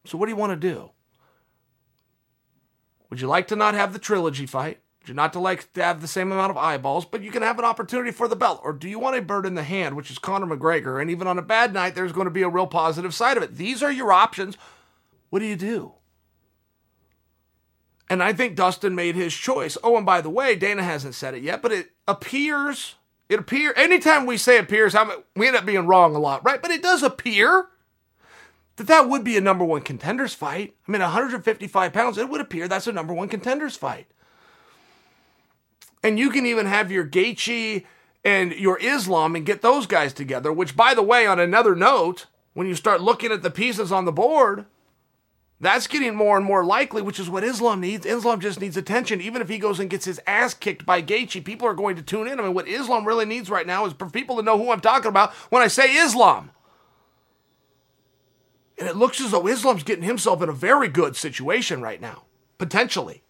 So 0.05 0.19
what 0.19 0.27
do 0.27 0.31
you 0.31 0.37
want 0.37 0.51
to 0.51 0.55
do? 0.55 0.91
Would 3.09 3.21
you 3.21 3.27
like 3.27 3.47
to 3.47 3.55
not 3.55 3.73
have 3.73 3.91
the 3.91 3.99
trilogy 3.99 4.45
fight? 4.45 4.81
Would 5.07 5.13
you 5.13 5.15
not 5.15 5.31
to 5.33 5.39
like 5.39 5.71
to 5.71 5.81
have 5.81 6.01
the 6.01 6.07
same 6.07 6.33
amount 6.33 6.51
of 6.51 6.57
eyeballs, 6.57 7.05
but 7.05 7.21
you 7.21 7.31
can 7.31 7.41
have 7.41 7.57
an 7.59 7.63
opportunity 7.63 8.11
for 8.11 8.27
the 8.27 8.35
belt? 8.35 8.59
Or 8.61 8.73
do 8.73 8.89
you 8.89 8.99
want 8.99 9.15
a 9.15 9.21
bird 9.21 9.45
in 9.45 9.55
the 9.55 9.63
hand, 9.63 9.95
which 9.95 10.11
is 10.11 10.19
Conor 10.19 10.53
McGregor, 10.53 11.01
and 11.01 11.09
even 11.09 11.27
on 11.27 11.39
a 11.39 11.41
bad 11.41 11.73
night, 11.73 11.95
there's 11.95 12.11
going 12.11 12.25
to 12.25 12.31
be 12.31 12.41
a 12.41 12.49
real 12.49 12.67
positive 12.67 13.15
side 13.15 13.37
of 13.37 13.43
it? 13.43 13.55
These 13.55 13.81
are 13.81 13.91
your 13.91 14.11
options. 14.11 14.57
What 15.29 15.39
do 15.39 15.45
you 15.45 15.55
do? 15.55 15.93
And 18.09 18.21
I 18.21 18.33
think 18.33 18.57
Dustin 18.57 18.95
made 18.95 19.15
his 19.15 19.33
choice. 19.33 19.77
Oh, 19.81 19.95
and 19.95 20.05
by 20.05 20.19
the 20.19 20.29
way, 20.29 20.57
Dana 20.57 20.83
hasn't 20.83 21.15
said 21.15 21.33
it 21.33 21.41
yet, 21.41 21.61
but 21.61 21.71
it 21.71 21.91
appears, 22.05 22.95
it 23.29 23.39
appears, 23.39 23.75
anytime 23.77 24.25
we 24.25 24.35
say 24.35 24.57
appears, 24.57 24.93
I'm, 24.93 25.09
we 25.37 25.47
end 25.47 25.55
up 25.55 25.65
being 25.65 25.87
wrong 25.87 26.15
a 26.15 26.19
lot, 26.19 26.43
right? 26.43 26.61
But 26.61 26.71
it 26.71 26.83
does 26.83 27.01
appear 27.01 27.69
that 28.75 28.87
that 28.87 29.07
would 29.07 29.23
be 29.23 29.37
a 29.37 29.41
number 29.41 29.63
one 29.63 29.83
contenders 29.83 30.33
fight. 30.33 30.75
I 30.85 30.91
mean, 30.91 31.01
155 31.01 31.93
pounds, 31.93 32.17
it 32.17 32.27
would 32.27 32.41
appear 32.41 32.67
that's 32.67 32.87
a 32.87 32.91
number 32.91 33.13
one 33.13 33.29
contenders 33.29 33.77
fight. 33.77 34.07
And 36.03 36.19
you 36.19 36.29
can 36.29 36.45
even 36.45 36.65
have 36.65 36.91
your 36.91 37.05
Gaethje 37.05 37.85
and 38.23 38.51
your 38.53 38.77
Islam 38.79 39.35
and 39.35 39.45
get 39.45 39.61
those 39.61 39.87
guys 39.87 40.13
together, 40.13 40.51
which, 40.51 40.75
by 40.75 40.93
the 40.93 41.03
way, 41.03 41.25
on 41.25 41.39
another 41.39 41.75
note, 41.75 42.27
when 42.53 42.67
you 42.67 42.75
start 42.75 43.01
looking 43.01 43.31
at 43.31 43.43
the 43.43 43.51
pieces 43.51 43.91
on 43.91 44.05
the 44.05 44.11
board, 44.11 44.65
that's 45.59 45.87
getting 45.87 46.15
more 46.15 46.37
and 46.37 46.45
more 46.45 46.63
likely, 46.63 47.01
which 47.01 47.19
is 47.19 47.29
what 47.29 47.43
Islam 47.43 47.81
needs. 47.81 48.05
Islam 48.05 48.39
just 48.39 48.61
needs 48.61 48.77
attention. 48.77 49.21
Even 49.21 49.41
if 49.41 49.49
he 49.49 49.57
goes 49.57 49.79
and 49.79 49.89
gets 49.89 50.05
his 50.05 50.19
ass 50.27 50.53
kicked 50.53 50.85
by 50.85 51.01
Gaethje, 51.01 51.43
people 51.43 51.67
are 51.67 51.73
going 51.73 51.95
to 51.95 52.03
tune 52.03 52.27
in. 52.27 52.39
I 52.39 52.43
mean, 52.43 52.53
what 52.53 52.67
Islam 52.67 53.05
really 53.05 53.25
needs 53.25 53.49
right 53.49 53.65
now 53.65 53.85
is 53.85 53.93
for 53.93 54.09
people 54.09 54.35
to 54.35 54.43
know 54.43 54.57
who 54.57 54.71
I'm 54.71 54.81
talking 54.81 55.09
about 55.09 55.33
when 55.49 55.63
I 55.63 55.67
say 55.67 55.95
Islam. 55.95 56.51
And 58.77 58.87
it 58.87 58.95
looks 58.95 59.19
as 59.19 59.31
though 59.31 59.47
Islam's 59.47 59.83
getting 59.83 60.03
himself 60.03 60.43
in 60.43 60.49
a 60.49 60.53
very 60.53 60.87
good 60.87 61.15
situation 61.15 61.81
right 61.81 61.99
now. 61.99 62.25
Potentially. 62.59 63.23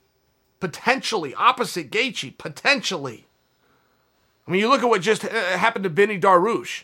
Potentially. 0.60 1.34
Opposite 1.36 1.92
Gaethje. 1.92 2.38
Potentially. 2.38 3.28
I 4.48 4.52
mean, 4.52 4.62
you 4.62 4.70
look 4.70 4.82
at 4.82 4.90
what 4.90 5.02
just 5.02 5.26
uh, 5.26 5.30
happened 5.30 5.84
to 5.84 5.90
Benny 5.90 6.20
Dariush. 6.20 6.84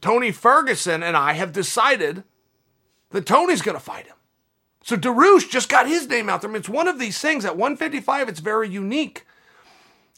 Tony 0.00 0.30
Ferguson 0.30 1.02
and 1.02 1.16
I 1.16 1.32
have 1.34 1.52
decided 1.52 2.24
that 3.10 3.26
Tony's 3.26 3.62
going 3.62 3.76
to 3.76 3.82
fight 3.82 4.06
him. 4.06 4.16
So 4.82 4.96
Dariush 4.96 5.50
just 5.50 5.68
got 5.68 5.88
his 5.88 6.08
name 6.08 6.28
out 6.28 6.40
there. 6.40 6.48
I 6.48 6.52
mean, 6.52 6.60
it's 6.60 6.68
one 6.68 6.88
of 6.88 6.98
these 6.98 7.18
things. 7.18 7.44
At 7.44 7.56
155, 7.56 8.28
it's 8.28 8.40
very 8.40 8.68
unique. 8.68 9.26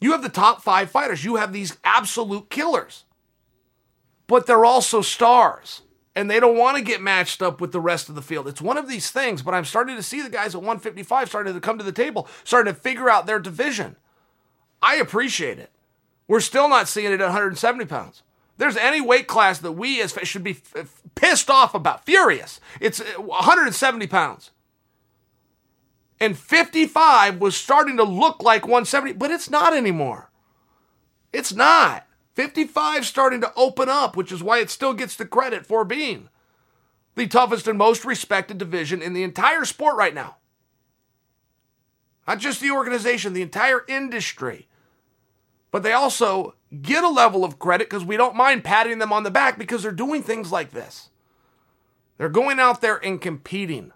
You 0.00 0.12
have 0.12 0.22
the 0.22 0.28
top 0.28 0.62
five 0.62 0.90
fighters. 0.90 1.24
You 1.24 1.36
have 1.36 1.52
these 1.52 1.76
absolute 1.82 2.50
killers. 2.50 3.04
But 4.26 4.46
they're 4.46 4.64
also 4.64 5.02
stars 5.02 5.82
and 6.14 6.30
they 6.30 6.40
don't 6.40 6.58
want 6.58 6.76
to 6.76 6.82
get 6.82 7.00
matched 7.00 7.40
up 7.40 7.60
with 7.60 7.72
the 7.72 7.80
rest 7.80 8.08
of 8.08 8.14
the 8.14 8.22
field. 8.22 8.48
It's 8.48 8.60
one 8.60 8.76
of 8.76 8.88
these 8.88 9.10
things, 9.10 9.42
but 9.42 9.54
I'm 9.54 9.64
starting 9.64 9.96
to 9.96 10.02
see 10.02 10.22
the 10.22 10.30
guys 10.30 10.54
at 10.54 10.60
155 10.60 11.28
starting 11.28 11.54
to 11.54 11.60
come 11.60 11.78
to 11.78 11.84
the 11.84 11.92
table, 11.92 12.28
starting 12.44 12.72
to 12.72 12.78
figure 12.78 13.08
out 13.08 13.26
their 13.26 13.38
division. 13.38 13.96
I 14.82 14.96
appreciate 14.96 15.58
it. 15.58 15.70
We're 16.26 16.40
still 16.40 16.68
not 16.68 16.88
seeing 16.88 17.12
it 17.12 17.20
at 17.20 17.26
170 17.26 17.84
pounds. 17.86 18.22
There's 18.56 18.76
any 18.76 19.00
weight 19.00 19.26
class 19.26 19.58
that 19.60 19.72
we 19.72 20.02
as 20.02 20.16
should 20.24 20.44
be 20.44 20.58
pissed 21.14 21.48
off 21.48 21.74
about, 21.74 22.04
furious. 22.04 22.60
It's 22.80 23.00
170 23.16 24.04
uh, 24.04 24.08
pounds. 24.08 24.50
And 26.20 26.36
55 26.36 27.40
was 27.40 27.56
starting 27.56 27.96
to 27.96 28.04
look 28.04 28.42
like 28.42 28.64
170, 28.64 29.14
but 29.14 29.30
it's 29.30 29.48
not 29.48 29.74
anymore. 29.74 30.30
It's 31.32 31.54
not. 31.54 32.06
55 32.34 33.04
starting 33.04 33.40
to 33.40 33.52
open 33.56 33.88
up, 33.88 34.16
which 34.16 34.32
is 34.32 34.42
why 34.42 34.58
it 34.58 34.70
still 34.70 34.94
gets 34.94 35.16
the 35.16 35.26
credit 35.26 35.66
for 35.66 35.84
being 35.84 36.28
the 37.14 37.26
toughest 37.26 37.66
and 37.66 37.76
most 37.76 38.04
respected 38.04 38.58
division 38.58 39.02
in 39.02 39.12
the 39.12 39.22
entire 39.22 39.64
sport 39.64 39.96
right 39.96 40.14
now. 40.14 40.36
Not 42.26 42.38
just 42.38 42.60
the 42.60 42.70
organization, 42.70 43.32
the 43.32 43.42
entire 43.42 43.84
industry. 43.88 44.68
But 45.70 45.82
they 45.82 45.92
also 45.92 46.54
get 46.82 47.04
a 47.04 47.08
level 47.08 47.44
of 47.44 47.58
credit 47.58 47.90
because 47.90 48.04
we 48.04 48.16
don't 48.16 48.36
mind 48.36 48.64
patting 48.64 48.98
them 48.98 49.12
on 49.12 49.22
the 49.22 49.30
back 49.30 49.58
because 49.58 49.82
they're 49.82 49.92
doing 49.92 50.22
things 50.22 50.52
like 50.52 50.70
this. 50.70 51.10
They're 52.18 52.28
going 52.28 52.60
out 52.60 52.80
there 52.80 52.96
and 52.96 53.20
competing. 53.20 53.92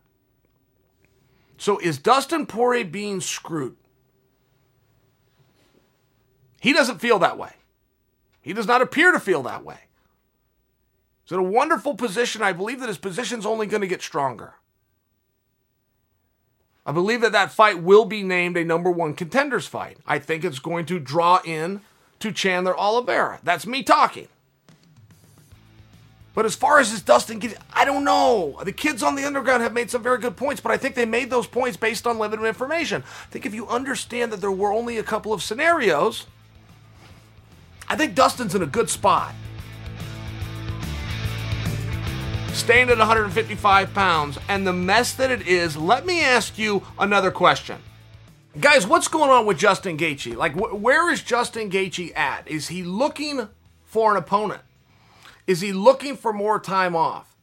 So 1.57 1.79
is 1.79 1.99
Dustin 1.99 2.47
Poirier 2.47 2.85
being 2.85 3.21
screwed? 3.21 3.77
He 6.61 6.73
doesn't 6.73 7.01
feel 7.01 7.19
that 7.21 7.39
way. 7.39 7.53
He 8.45 8.53
does 8.53 8.67
not 8.67 8.83
appear 8.83 9.11
to 9.11 9.19
feel 9.19 9.43
that 9.45 9.65
way. 9.65 9.79
He's 11.25 11.33
in 11.33 11.39
a 11.39 11.43
wonderful 11.43 11.95
position. 11.95 12.43
I 12.43 12.53
believe 12.53 12.79
that 12.81 12.91
his 12.91 12.99
position's 12.99 13.47
only 13.47 13.67
going 13.67 13.81
to 13.81 13.87
get 13.87 14.03
stronger. 14.03 14.57
I 16.85 16.93
believe 16.93 17.23
that 17.23 17.33
that 17.33 17.53
fight 17.53 17.83
will 17.83 18.05
be 18.05 18.23
named 18.23 18.59
a 18.59 18.65
number 18.65 18.91
one 18.91 19.15
contenders 19.15 19.67
fight. 19.67 19.97
I 20.07 20.19
think 20.19 20.45
it's 20.45 20.59
going 20.59 20.85
to 20.87 21.01
draw 21.01 21.41
in 21.43 21.81
to 22.21 22.33
Chandler 22.33 22.79
Oliveira. 22.79 23.41
That's 23.43 23.67
me 23.67 23.83
talking. 23.83 24.29
But 26.35 26.45
as 26.45 26.55
far 26.55 26.81
as 26.81 26.93
this 26.93 27.01
Dustin 27.01 27.41
I 27.73 27.87
don't 27.87 28.05
know. 28.05 28.61
The 28.63 28.73
kids 28.73 29.03
on 29.03 29.15
the 29.15 29.25
underground 29.25 29.63
have 29.63 29.73
made 29.73 29.91
some 29.91 30.03
very 30.03 30.19
good 30.19 30.37
points, 30.37 30.61
but 30.61 30.71
I 30.71 30.77
think 30.77 30.97
they 30.97 31.07
made 31.07 31.31
those 31.31 31.47
points 31.47 31.79
based 31.79 32.07
on 32.07 32.19
limited 32.19 32.45
information. 32.45 33.05
I 33.07 33.31
think 33.31 33.47
if 33.47 33.55
you 33.55 33.67
understand 33.69 34.33
that 34.33 34.43
there 34.43 34.53
were 34.53 34.75
only 34.75 34.99
a 34.99 35.03
couple 35.03 35.33
of 35.33 35.43
scenarios, 35.43 36.27
I 37.89 37.97
think 37.97 38.15
Dustin's 38.15 38.55
in 38.55 38.63
a 38.63 38.67
good 38.67 38.89
spot. 38.89 39.35
Staying 42.53 42.89
at 42.89 42.99
155 42.99 43.93
pounds 43.95 44.39
and 44.49 44.67
the 44.67 44.73
mess 44.73 45.13
that 45.15 45.31
it 45.31 45.47
is, 45.47 45.77
let 45.77 46.07
me 46.07 46.23
ask 46.23 46.57
you 46.57 46.83
another 46.99 47.31
question. 47.31 47.79
Guys, 48.61 48.87
what's 48.87 49.09
going 49.09 49.31
on 49.31 49.45
with 49.45 49.59
Justin 49.59 49.99
Gaethje? 49.99 50.37
Like, 50.37 50.53
wh- 50.53 50.81
where 50.81 51.11
is 51.11 51.23
Justin 51.23 51.69
Gaethje 51.69 52.17
at? 52.17 52.47
Is 52.47 52.69
he 52.69 52.85
looking 52.85 53.49
for 53.85 54.13
an 54.13 54.17
opponent? 54.17 54.63
Is 55.49 55.61
he 55.61 55.73
looking 55.73 56.17
for 56.17 56.33
more 56.33 56.61
time 56.61 56.95
off? 56.95 57.37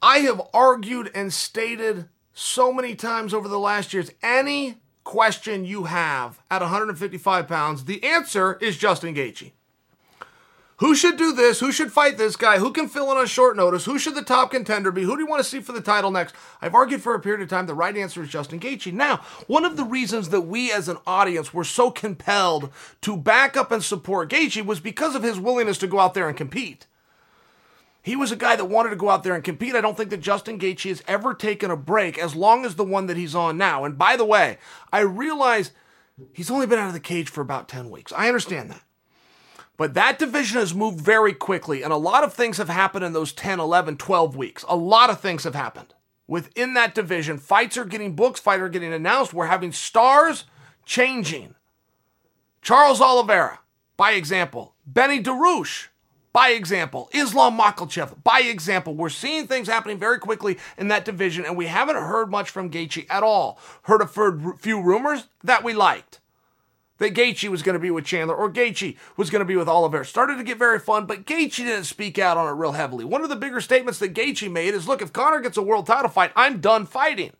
I 0.00 0.18
have 0.18 0.40
argued 0.54 1.10
and 1.14 1.32
stated 1.32 2.08
so 2.32 2.72
many 2.72 2.94
times 2.94 3.34
over 3.34 3.48
the 3.48 3.58
last 3.58 3.92
years 3.92 4.10
any 4.22 4.76
question 5.04 5.64
you 5.64 5.84
have 5.84 6.40
at 6.50 6.62
155 6.62 7.48
pounds, 7.48 7.84
the 7.84 8.02
answer 8.04 8.58
is 8.60 8.76
Justin 8.76 9.14
Gaethje. 9.14 9.52
Who 10.82 10.96
should 10.96 11.16
do 11.16 11.32
this? 11.32 11.60
Who 11.60 11.70
should 11.70 11.92
fight 11.92 12.18
this 12.18 12.34
guy? 12.34 12.58
Who 12.58 12.72
can 12.72 12.88
fill 12.88 13.12
in 13.12 13.16
on 13.16 13.26
short 13.26 13.56
notice? 13.56 13.84
Who 13.84 14.00
should 14.00 14.16
the 14.16 14.22
top 14.22 14.50
contender 14.50 14.90
be? 14.90 15.04
Who 15.04 15.14
do 15.14 15.22
you 15.22 15.28
want 15.28 15.40
to 15.40 15.48
see 15.48 15.60
for 15.60 15.70
the 15.70 15.80
title 15.80 16.10
next? 16.10 16.34
I've 16.60 16.74
argued 16.74 17.02
for 17.02 17.14
a 17.14 17.20
period 17.20 17.40
of 17.40 17.48
time. 17.48 17.66
The 17.66 17.74
right 17.74 17.96
answer 17.96 18.20
is 18.20 18.28
Justin 18.28 18.58
Gaethje. 18.58 18.92
Now, 18.92 19.18
one 19.46 19.64
of 19.64 19.76
the 19.76 19.84
reasons 19.84 20.30
that 20.30 20.40
we 20.40 20.72
as 20.72 20.88
an 20.88 20.98
audience 21.06 21.54
were 21.54 21.62
so 21.62 21.92
compelled 21.92 22.72
to 23.02 23.16
back 23.16 23.56
up 23.56 23.70
and 23.70 23.84
support 23.84 24.28
Gaethje 24.28 24.66
was 24.66 24.80
because 24.80 25.14
of 25.14 25.22
his 25.22 25.38
willingness 25.38 25.78
to 25.78 25.86
go 25.86 26.00
out 26.00 26.14
there 26.14 26.26
and 26.26 26.36
compete. 26.36 26.88
He 28.02 28.16
was 28.16 28.32
a 28.32 28.36
guy 28.36 28.56
that 28.56 28.64
wanted 28.64 28.90
to 28.90 28.96
go 28.96 29.08
out 29.08 29.22
there 29.22 29.34
and 29.34 29.44
compete. 29.44 29.76
I 29.76 29.80
don't 29.80 29.96
think 29.96 30.10
that 30.10 30.20
Justin 30.20 30.58
Gaethje 30.58 30.88
has 30.88 31.04
ever 31.06 31.34
taken 31.34 31.70
a 31.70 31.76
break 31.76 32.18
as 32.18 32.34
long 32.34 32.64
as 32.64 32.74
the 32.74 32.84
one 32.84 33.06
that 33.06 33.16
he's 33.16 33.34
on 33.34 33.56
now. 33.56 33.84
And 33.84 33.96
by 33.96 34.16
the 34.16 34.24
way, 34.24 34.58
I 34.92 35.00
realize 35.00 35.70
he's 36.32 36.50
only 36.50 36.66
been 36.66 36.80
out 36.80 36.88
of 36.88 36.94
the 36.94 37.00
cage 37.00 37.28
for 37.28 37.40
about 37.40 37.68
10 37.68 37.90
weeks. 37.90 38.12
I 38.12 38.26
understand 38.26 38.70
that. 38.70 38.82
But 39.76 39.94
that 39.94 40.18
division 40.18 40.58
has 40.58 40.74
moved 40.74 41.00
very 41.00 41.32
quickly, 41.32 41.82
and 41.82 41.92
a 41.92 41.96
lot 41.96 42.24
of 42.24 42.34
things 42.34 42.58
have 42.58 42.68
happened 42.68 43.04
in 43.04 43.12
those 43.12 43.32
10, 43.32 43.58
11, 43.58 43.96
12 43.96 44.36
weeks. 44.36 44.64
A 44.68 44.76
lot 44.76 45.08
of 45.08 45.20
things 45.20 45.44
have 45.44 45.54
happened 45.54 45.94
within 46.26 46.74
that 46.74 46.94
division. 46.94 47.38
Fights 47.38 47.76
are 47.76 47.84
getting 47.84 48.14
booked, 48.14 48.38
fights 48.38 48.60
are 48.60 48.68
getting 48.68 48.92
announced. 48.92 49.32
We're 49.32 49.46
having 49.46 49.72
stars 49.72 50.44
changing. 50.84 51.54
Charles 52.60 53.00
Oliveira, 53.00 53.60
by 53.96 54.12
example. 54.12 54.74
Benny 54.86 55.22
Dariush, 55.22 55.88
by 56.32 56.50
example. 56.50 57.08
Islam 57.12 57.58
Makhachev, 57.58 58.22
by 58.22 58.40
example. 58.40 58.94
We're 58.94 59.08
seeing 59.08 59.46
things 59.46 59.68
happening 59.68 59.98
very 59.98 60.18
quickly 60.18 60.58
in 60.78 60.88
that 60.88 61.04
division, 61.04 61.44
and 61.44 61.56
we 61.56 61.66
haven't 61.66 61.96
heard 61.96 62.30
much 62.30 62.50
from 62.50 62.70
Gaethje 62.70 63.06
at 63.10 63.22
all. 63.22 63.58
Heard 63.82 64.02
a 64.02 64.56
few 64.58 64.80
rumors 64.80 65.28
that 65.44 65.62
we 65.62 65.74
liked 65.74 66.20
that 66.98 67.14
Gaethje 67.14 67.48
was 67.48 67.62
going 67.62 67.74
to 67.74 67.80
be 67.80 67.90
with 67.90 68.04
Chandler 68.04 68.36
or 68.36 68.50
Gaethje 68.50 68.96
was 69.16 69.28
going 69.28 69.40
to 69.40 69.46
be 69.46 69.56
with 69.56 69.68
Oliver. 69.68 70.04
Started 70.04 70.36
to 70.36 70.44
get 70.44 70.56
very 70.56 70.78
fun, 70.78 71.04
but 71.04 71.26
Gaethje 71.26 71.56
didn't 71.56 71.84
speak 71.84 72.18
out 72.18 72.36
on 72.36 72.48
it 72.48 72.56
real 72.56 72.72
heavily. 72.72 73.04
One 73.04 73.22
of 73.22 73.28
the 73.28 73.36
bigger 73.36 73.60
statements 73.60 73.98
that 73.98 74.14
Gaethje 74.14 74.50
made 74.50 74.74
is, 74.74 74.86
look, 74.88 75.02
if 75.02 75.12
Conor 75.12 75.40
gets 75.40 75.56
a 75.56 75.62
world 75.62 75.86
title 75.86 76.10
fight, 76.10 76.32
I'm 76.36 76.60
done 76.60 76.86
fighting. 76.86 77.32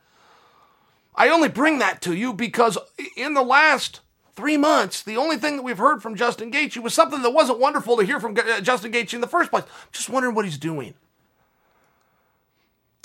I 1.14 1.28
only 1.28 1.48
bring 1.48 1.78
that 1.78 2.00
to 2.02 2.14
you 2.14 2.32
because 2.32 2.76
in 3.16 3.34
the 3.34 3.42
last 3.42 4.00
three 4.34 4.56
months, 4.56 5.02
the 5.02 5.16
only 5.16 5.36
thing 5.36 5.56
that 5.56 5.62
we've 5.62 5.78
heard 5.78 6.02
from 6.02 6.16
Justin 6.16 6.50
Gaethje 6.50 6.82
was 6.82 6.94
something 6.94 7.22
that 7.22 7.30
wasn't 7.30 7.58
wonderful 7.58 7.96
to 7.96 8.04
hear 8.04 8.20
from 8.20 8.36
uh, 8.36 8.60
Justin 8.60 8.92
Gaethje 8.92 9.14
in 9.14 9.20
the 9.20 9.26
first 9.26 9.50
place. 9.50 9.64
Just 9.92 10.08
wondering 10.08 10.34
what 10.34 10.44
he's 10.44 10.58
doing. 10.58 10.94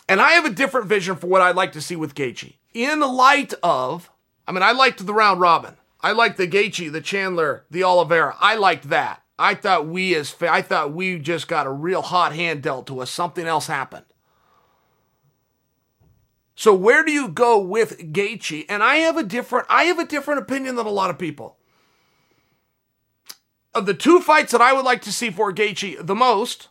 And 0.10 0.22
I 0.22 0.32
have 0.32 0.46
a 0.46 0.50
different 0.50 0.88
vision 0.88 1.18
for 1.18 1.28
what 1.28 1.42
I'd 1.42 1.56
like 1.56 1.74
to 1.74 1.82
see 1.82 1.96
with 1.96 2.16
Gaethje. 2.16 2.54
In 2.74 3.02
light 3.02 3.54
of, 3.62 4.10
I 4.48 4.52
mean, 4.52 4.64
I 4.64 4.72
liked 4.72 5.06
the 5.06 5.14
round 5.14 5.42
robin. 5.42 5.76
I 6.02 6.12
liked 6.12 6.38
the 6.38 6.48
Gaethje, 6.48 6.92
the 6.92 7.02
Chandler, 7.02 7.66
the 7.70 7.84
Oliveira. 7.84 8.36
I 8.40 8.56
liked 8.56 8.90
that. 8.90 9.24
I 9.40 9.54
thought 9.54 9.88
we 9.88 10.16
as 10.16 10.36
I 10.42 10.62
thought 10.62 10.94
we 10.94 11.20
just 11.20 11.48
got 11.48 11.68
a 11.68 11.72
real 11.72 12.02
hot 12.02 12.34
hand 12.34 12.64
dealt 12.64 12.88
to 12.88 13.02
us. 13.02 13.12
Something 13.12 13.46
else 13.46 13.68
happened. 13.68 14.06
So 16.58 16.74
where 16.74 17.06
do 17.06 17.12
you 17.12 17.28
go 17.28 17.60
with 17.60 18.00
Gaethje? 18.12 18.66
And 18.68 18.82
I 18.82 18.96
have 18.96 19.16
a 19.16 19.22
different 19.22 19.68
I 19.70 19.84
have 19.84 20.00
a 20.00 20.06
different 20.06 20.42
opinion 20.42 20.76
than 20.76 20.88
a 20.88 20.90
lot 20.90 21.12
of 21.12 21.20
people. 21.20 21.56
Of 23.76 23.86
the 23.86 23.94
two 23.94 24.20
fights 24.20 24.54
that 24.54 24.62
I 24.62 24.74
would 24.74 24.84
like 24.84 25.04
to 25.04 25.14
see 25.14 25.30
for 25.30 25.54
Gaethje 25.54 26.04
the 26.04 26.16
most, 26.16 26.70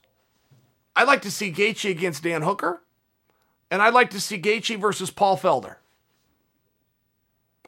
I'd 0.97 1.07
like 1.07 1.23
to 1.23 1.31
see 1.31 1.53
Gaethje 1.53 1.89
against 1.89 2.25
Dan 2.25 2.43
Hooker, 2.43 2.83
and 3.71 3.81
I'd 3.81 3.95
like 3.95 4.11
to 4.11 4.21
see 4.21 4.41
Gaethje 4.41 4.77
versus 4.77 5.13
Paul 5.13 5.39
Felder. 5.39 5.77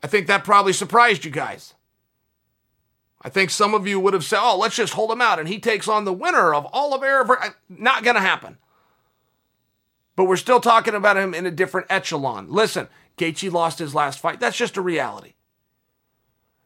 I 0.02 0.08
think 0.08 0.26
that 0.26 0.42
probably 0.42 0.72
surprised 0.72 1.24
you 1.24 1.30
guys. 1.30 1.74
I 3.22 3.28
think 3.28 3.50
some 3.50 3.74
of 3.74 3.86
you 3.86 4.00
would 4.00 4.14
have 4.14 4.24
said, 4.24 4.40
oh, 4.40 4.58
let's 4.58 4.76
just 4.76 4.94
hold 4.94 5.12
him 5.12 5.20
out 5.20 5.38
and 5.38 5.48
he 5.48 5.60
takes 5.60 5.86
on 5.86 6.04
the 6.04 6.12
winner 6.12 6.52
of 6.52 6.66
Oliver. 6.72 7.54
Not 7.68 8.02
going 8.02 8.14
to 8.14 8.20
happen. 8.20 8.58
But 10.18 10.24
we're 10.24 10.34
still 10.34 10.58
talking 10.58 10.96
about 10.96 11.16
him 11.16 11.32
in 11.32 11.46
a 11.46 11.50
different 11.52 11.86
echelon. 11.88 12.48
Listen, 12.50 12.88
Gaethje 13.18 13.52
lost 13.52 13.78
his 13.78 13.94
last 13.94 14.18
fight. 14.18 14.40
That's 14.40 14.56
just 14.56 14.76
a 14.76 14.80
reality. 14.80 15.34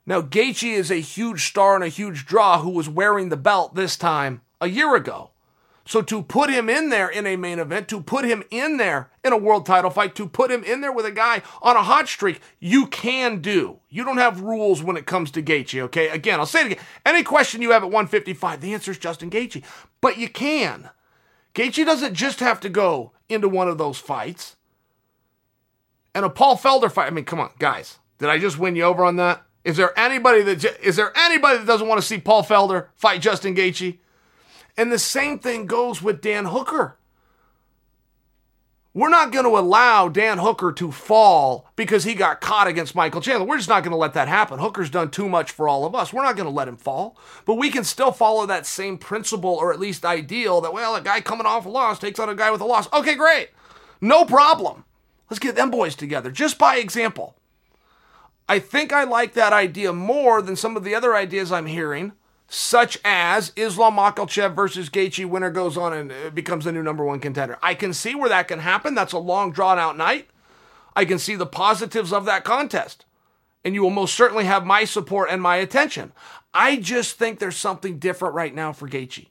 Now, 0.07 0.23
Gaethje 0.23 0.73
is 0.73 0.91
a 0.91 1.03
huge 1.03 1.45
star 1.49 1.75
and 1.75 1.85
a 1.85 1.88
huge 1.88 2.25
draw 2.25 2.62
who 2.62 2.71
was 2.71 2.88
wearing 2.88 3.29
the 3.29 3.37
belt 3.37 3.75
this 3.75 3.99
time 3.99 4.41
a 4.59 4.71
year 4.71 4.97
ago. 4.97 5.33
So 5.85 6.01
to 6.01 6.23
put 6.23 6.49
him 6.49 6.71
in 6.71 6.88
there 6.88 7.11
in 7.11 7.27
a 7.27 7.37
main 7.37 7.59
event, 7.59 7.88
to 7.88 8.01
put 8.01 8.25
him 8.25 8.43
in 8.51 8.79
there 8.79 9.11
in 9.23 9.35
a 9.35 9.37
world 9.37 9.67
title 9.67 9.91
fight, 9.91 10.15
to 10.15 10.27
put 10.27 10.51
him 10.51 10.65
in 10.65 10.81
there 10.81 10.91
with 10.91 11.05
a 11.05 11.12
guy 11.12 11.43
on 11.61 11.77
a 11.77 11.83
hot 11.83 12.09
streak, 12.09 12.41
you 12.59 12.87
can 12.87 13.43
do. 13.43 13.81
You 13.91 14.03
don't 14.07 14.17
have 14.17 14.41
rules 14.41 14.83
when 14.83 14.97
it 14.97 15.05
comes 15.05 15.31
to 15.33 15.43
Gaethje, 15.43 15.79
okay? 15.83 16.09
Again, 16.09 16.41
I'll 16.41 16.47
say 16.47 16.61
it 16.61 16.73
again. 16.73 16.85
Any 17.05 17.23
question 17.23 17.61
you 17.61 17.73
have 17.73 17.83
at 17.83 17.91
155, 17.91 18.62
the 18.62 18.73
answer 18.73 18.93
is 18.93 18.99
Justin 18.99 19.29
Gaethje. 19.29 19.62
But 20.01 20.17
you 20.17 20.31
can. 20.31 20.88
Gaethje 21.55 21.85
doesn't 21.85 22.15
just 22.15 22.41
have 22.41 22.61
to 22.61 22.69
go 22.69 23.12
into 23.29 23.49
one 23.49 23.69
of 23.69 23.79
those 23.79 23.99
fights. 23.99 24.57
And 26.15 26.25
a 26.25 26.31
Paul 26.31 26.57
Felder 26.57 26.91
fight, 26.91 27.07
I 27.07 27.11
mean, 27.11 27.25
come 27.25 27.41
on, 27.41 27.51
guys. 27.59 27.99
Did 28.19 28.29
I 28.29 28.38
just 28.38 28.59
win 28.59 28.77
you 28.77 28.85
over 28.85 29.05
on 29.05 29.17
that? 29.17 29.43
Is 29.65 29.77
there 29.77 29.97
anybody 29.99 30.43
that 30.43 30.65
is 30.83 30.97
there 30.97 31.17
anybody 31.17 31.59
that 31.59 31.67
doesn't 31.67 31.87
want 31.87 32.01
to 32.01 32.07
see 32.07 32.19
Paul 32.19 32.43
Felder 32.43 32.88
fight 32.97 33.23
Justin 33.23 33.55
Gaethje? 33.55 33.99
And 34.77 34.91
the 34.91 34.99
same 34.99 35.38
thing 35.38 35.67
goes 35.67 36.03
with 36.03 36.21
Dan 36.21 36.47
Hooker. 36.47 36.97
We're 38.94 39.09
not 39.09 39.33
going 39.33 39.46
to 39.46 39.59
allow 39.59 40.11
Dan 40.11 40.37
Hooker 40.37 40.70
to 40.72 40.92
fall 40.92 41.70
because 41.76 42.05
he 42.05 42.14
got 42.14 42.42
caught 42.42 42.66
against 42.66 42.94
Michael 42.94 43.22
Chandler. 43.22 43.46
We're 43.46 43.57
just 43.57 43.70
not 43.70 43.83
going 43.83 43.92
to 43.92 43.96
let 43.96 44.12
that 44.12 44.28
happen. 44.28 44.59
Hooker's 44.59 44.90
done 44.90 45.11
too 45.11 45.31
much 45.31 45.50
for 45.50 45.66
all 45.66 45.87
of 45.87 45.94
us. 45.94 46.12
We're 46.12 46.24
not 46.24 46.37
going 46.37 46.48
to 46.48 46.55
let 46.55 46.68
him 46.68 46.76
fall. 46.76 47.16
But 47.46 47.55
we 47.55 47.70
can 47.70 47.85
still 47.85 48.12
follow 48.12 48.44
that 48.44 48.66
same 48.66 48.98
principle 48.98 49.55
or 49.55 49.72
at 49.72 49.81
least 49.81 50.05
ideal 50.05 50.61
that, 50.61 50.74
well, 50.74 50.94
a 50.94 51.00
guy 51.00 51.22
coming 51.22 51.46
off 51.46 51.64
a 51.64 51.70
loss 51.70 51.98
takes 51.98 52.20
on 52.20 52.28
a 52.28 52.35
guy 52.35 52.50
with 52.50 52.61
a 52.61 52.66
loss. 52.66 52.92
Okay, 52.92 53.14
great. 53.14 53.48
No 54.02 54.26
problem. 54.26 54.85
Let's 55.31 55.38
get 55.38 55.57
them 55.57 55.70
boys 55.70 55.94
together, 55.94 56.31
just 56.31 56.59
by 56.59 56.76
example. 56.76 57.35
I 58.46 58.59
think 58.59 58.92
I 58.92 59.05
like 59.05 59.33
that 59.33 59.55
idea 59.55 59.94
more 59.94 60.42
than 60.42 60.57
some 60.57 60.76
of 60.76 60.85
the 60.85 60.94
other 60.94 61.14
ideas 61.14 61.50
I'm 61.50 61.64
hearing 61.64 62.12
such 62.55 62.99
as 63.03 63.51
Islam 63.57 63.97
Makhachev 63.97 64.55
versus 64.55 64.91
Gaethje, 64.91 65.25
winner 65.25 65.51
goes 65.51 65.79
on 65.79 65.95
and 65.95 66.12
uh, 66.12 66.29
becomes 66.29 66.67
the 66.67 66.73
new 66.73 66.83
number 66.83 67.03
one 67.03 67.19
contender. 67.19 67.59
I 67.62 67.73
can 67.73 67.95
see 67.95 68.15
where 68.15 68.29
that 68.29 68.47
can 68.47 68.59
happen. 68.59 68.95
That's 68.95 69.15
a 69.15 69.19
long, 69.19 69.53
drawn 69.53 69.79
out 69.79 69.97
night. 69.97 70.29
I 70.95 71.07
can 71.07 71.19
see 71.19 71.35
the 71.35 71.47
positives 71.47 72.12
of 72.12 72.27
that 72.27 72.45
contest. 72.45 73.07
And 73.65 73.75
you 73.75 73.83
will 73.83 73.88
most 73.88 74.15
certainly 74.15 74.45
have 74.45 74.67
my 74.67 74.85
support 74.85 75.31
and 75.31 75.41
my 75.41 75.57
attention. 75.57 76.12
I 76.53 76.77
just 76.77 77.17
think 77.17 77.38
there's 77.38 77.57
something 77.57 77.99
different 77.99 78.35
right 78.35 78.55
now 78.55 78.75
for 78.75 78.87
Gaethje. 78.87 79.29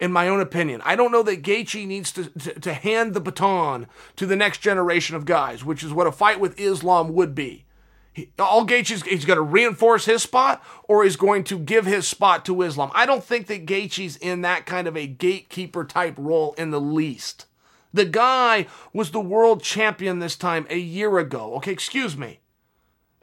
In 0.00 0.10
my 0.10 0.26
own 0.26 0.40
opinion, 0.40 0.82
I 0.84 0.96
don't 0.96 1.12
know 1.12 1.22
that 1.22 1.44
Gaethje 1.44 1.86
needs 1.86 2.10
to, 2.12 2.30
to, 2.30 2.58
to 2.58 2.74
hand 2.74 3.14
the 3.14 3.20
baton 3.20 3.86
to 4.16 4.26
the 4.26 4.34
next 4.34 4.58
generation 4.58 5.14
of 5.14 5.24
guys, 5.24 5.64
which 5.64 5.84
is 5.84 5.92
what 5.92 6.08
a 6.08 6.12
fight 6.12 6.40
with 6.40 6.58
Islam 6.58 7.14
would 7.14 7.32
be. 7.32 7.64
He, 8.12 8.32
all 8.38 8.66
Gaethje 8.66 8.90
is 8.90 9.02
he's 9.02 9.24
going 9.24 9.36
to 9.36 9.42
reinforce 9.42 10.04
his 10.04 10.22
spot 10.22 10.62
or 10.84 11.04
he's 11.04 11.16
going 11.16 11.44
to 11.44 11.58
give 11.58 11.86
his 11.86 12.08
spot 12.08 12.44
to 12.46 12.62
Islam. 12.62 12.90
I 12.94 13.06
don't 13.06 13.22
think 13.22 13.46
that 13.46 13.66
Gaethje's 13.66 14.16
in 14.16 14.42
that 14.42 14.66
kind 14.66 14.88
of 14.88 14.96
a 14.96 15.06
gatekeeper 15.06 15.84
type 15.84 16.14
role 16.18 16.54
in 16.58 16.70
the 16.70 16.80
least. 16.80 17.46
The 17.92 18.04
guy 18.04 18.66
was 18.92 19.10
the 19.10 19.20
world 19.20 19.62
champion 19.62 20.18
this 20.18 20.36
time 20.36 20.66
a 20.70 20.78
year 20.78 21.18
ago. 21.18 21.54
Okay, 21.56 21.72
excuse 21.72 22.16
me. 22.16 22.40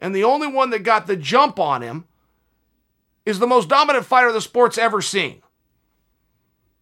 And 0.00 0.14
the 0.14 0.24
only 0.24 0.46
one 0.46 0.70
that 0.70 0.82
got 0.82 1.06
the 1.06 1.16
jump 1.16 1.58
on 1.58 1.82
him 1.82 2.06
is 3.26 3.38
the 3.38 3.46
most 3.46 3.68
dominant 3.68 4.06
fighter 4.06 4.32
the 4.32 4.40
sport's 4.40 4.78
ever 4.78 5.02
seen. 5.02 5.42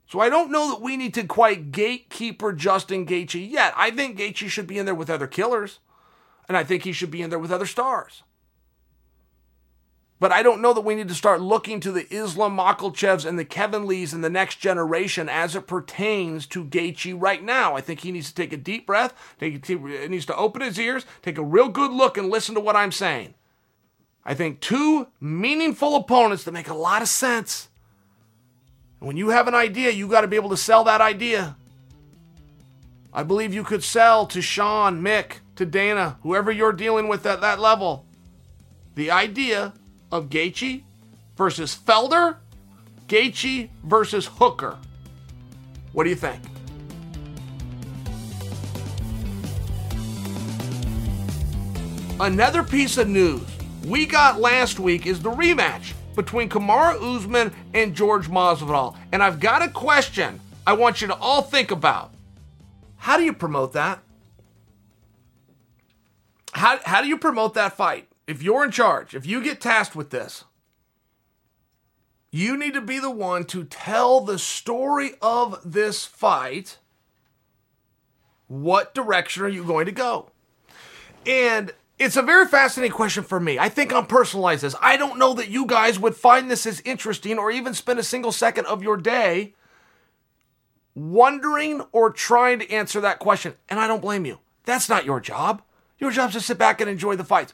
So 0.09 0.21
I 0.21 0.29
don't 0.29 0.53
know 0.53 0.71
that 0.71 0.81
we 0.81 0.97
need 0.97 1.15
to 1.15 1.25
quite 1.25 1.73
gatekeeper 1.73 2.53
Justin 2.53 3.05
Gaethje 3.05 3.51
yet. 3.51 3.73
I 3.77 3.91
think 3.91 4.19
Gaethje 4.19 4.49
should 4.49 4.69
be 4.69 4.79
in 4.79 4.87
there 4.87 4.95
with 4.95 5.11
other 5.11 5.27
killers 5.27 5.81
and 6.49 6.57
I 6.57 6.65
think 6.65 6.85
he 6.85 6.93
should 6.93 7.11
be 7.11 7.23
in 7.23 7.31
there 7.31 7.39
with 7.39 7.53
other 7.53 7.67
stars. 7.67 8.23
But 10.19 10.33
I 10.33 10.43
don't 10.43 10.63
know 10.63 10.73
that 10.73 10.81
we 10.81 10.95
need 10.95 11.09
to 11.09 11.15
start 11.15 11.43
looking 11.43 11.79
to 11.81 11.93
the 11.93 12.07
Islam 12.13 12.57
Makhachevs 12.57 13.27
and 13.27 13.39
the 13.39 13.45
Kevin 13.45 13.87
Lees 13.87 14.15
and 14.15 14.25
the 14.25 14.31
next 14.31 14.57
generation 14.57 15.29
as 15.29 15.55
it 15.55 15.67
pertains 15.67 16.47
to 16.49 16.65
Gaethje 16.65 17.15
right 17.21 17.43
now. 17.43 17.77
I 17.77 17.83
think 17.83 18.01
he 18.01 18.13
needs 18.13 18.29
to 18.31 18.35
take 18.35 18.53
a 18.53 18.57
deep 18.57 18.87
breath. 18.87 19.13
Take, 19.39 19.67
he 19.67 19.75
needs 19.75 20.25
to 20.27 20.37
open 20.37 20.63
his 20.63 20.79
ears, 20.79 21.05
take 21.21 21.37
a 21.37 21.45
real 21.45 21.69
good 21.69 21.91
look, 21.91 22.17
and 22.17 22.31
listen 22.31 22.55
to 22.55 22.63
what 22.63 22.77
I'm 22.77 22.93
saying. 22.93 23.35
I 24.25 24.33
think 24.33 24.61
two 24.61 25.09
meaningful 25.21 25.95
opponents 25.95 26.45
that 26.45 26.53
make 26.53 26.69
a 26.69 26.75
lot 26.75 27.03
of 27.03 27.09
sense. 27.09 27.69
when 29.01 29.19
you 29.19 29.29
have 29.29 29.49
an 29.49 29.55
idea, 29.55 29.91
you 29.91 30.09
got 30.09 30.23
to 30.23 30.29
be 30.29 30.37
able 30.37 30.51
to 30.51 30.57
sell 30.57 30.83
that 30.85 31.03
idea. 31.03 31.57
I 33.13 33.23
believe 33.23 33.53
you 33.53 33.65
could 33.65 33.85
sell 33.85 34.27
to 34.27 34.41
Sean, 34.41 35.03
Mick, 35.03 35.41
to 35.57 35.67
Dana, 35.67 36.19
whoever 36.23 36.51
you're 36.53 36.73
dealing 36.73 37.09
with 37.09 37.27
at 37.27 37.41
that 37.41 37.59
level, 37.59 38.07
the 38.95 39.11
idea 39.11 39.73
of 40.13 40.29
Gaethje 40.29 40.83
versus 41.37 41.77
Felder, 41.77 42.37
Gaethje 43.09 43.71
versus 43.85 44.27
Hooker. 44.27 44.79
What 45.93 46.05
do 46.05 46.11
you 46.11 46.17
think? 46.17 46.43
Another 52.19 52.63
piece 52.63 52.97
of 52.97 53.09
news 53.09 53.43
we 53.85 54.07
got 54.07 54.41
last 54.41 54.81
week 54.81 55.07
is 55.07 55.21
the 55.21 55.31
rematch 55.31 55.93
between 56.15 56.49
Kamaru 56.49 57.17
Usman 57.17 57.53
and 57.75 57.95
George 57.95 58.29
Masvidal. 58.29 58.97
And 59.13 59.23
I've 59.23 59.39
got 59.39 59.63
a 59.63 59.69
question 59.69 60.41
I 60.67 60.73
want 60.73 61.01
you 61.01 61.09
to 61.09 61.15
all 61.15 61.43
think 61.43 61.71
about. 61.71 62.15
How 62.97 63.17
do 63.17 63.23
you 63.23 63.33
promote 63.33 63.75
that? 63.75 64.01
How, 66.57 66.79
how 66.85 67.03
do 67.03 67.09
you 67.09 67.19
promote 67.19 67.55
that 67.55 67.77
fight? 67.77 68.09
If 68.27 68.43
you're 68.43 68.65
in 68.65 68.71
charge, 68.71 69.15
if 69.15 69.27
you 69.27 69.43
get 69.43 69.61
tasked 69.61 69.95
with 69.95 70.11
this, 70.11 70.45
You 72.37 72.57
need 72.59 72.75
to 72.75 72.83
be 72.83 72.99
the 72.99 73.11
one 73.11 73.45
to 73.47 73.65
tell 73.65 74.21
the 74.21 74.39
story 74.39 75.13
of 75.23 75.59
this 75.65 76.05
fight. 76.05 76.77
What 78.47 78.95
direction 78.95 79.43
are 79.43 79.49
you 79.49 79.65
going 79.65 79.87
to 79.87 79.93
go? 79.93 80.31
And 81.25 81.73
it's 81.99 82.17
a 82.17 82.23
very 82.23 82.47
fascinating 82.47 82.95
question 82.95 83.25
for 83.25 83.41
me. 83.41 83.59
I 83.59 83.71
think 83.71 83.91
I'm 83.91 84.07
personalize 84.07 84.61
this. 84.61 84.77
I 84.83 84.99
don't 84.99 85.19
know 85.19 85.33
that 85.33 85.49
you 85.49 85.65
guys 85.65 85.99
would 85.99 86.15
find 86.15 86.51
this 86.51 86.67
as 86.67 86.83
interesting 86.85 87.39
or 87.39 87.51
even 87.51 87.73
spend 87.73 87.99
a 87.99 88.05
single 88.05 88.33
second 88.33 88.67
of 88.67 88.83
your 88.83 88.99
day 88.99 89.55
wondering 90.95 91.81
or 91.91 92.11
trying 92.11 92.59
to 92.59 92.71
answer 92.71 93.01
that 93.01 93.19
question. 93.19 93.55
And 93.71 93.81
I 93.81 93.87
don't 93.87 94.03
blame 94.03 94.27
you. 94.27 94.41
That's 94.65 94.91
not 94.91 95.07
your 95.07 95.21
job. 95.21 95.63
Your 95.99 96.11
job 96.11 96.31
is 96.31 96.35
to 96.35 96.41
sit 96.41 96.59
back 96.59 96.81
and 96.81 96.91
enjoy 96.91 97.17
the 97.17 97.25
fights. 97.25 97.53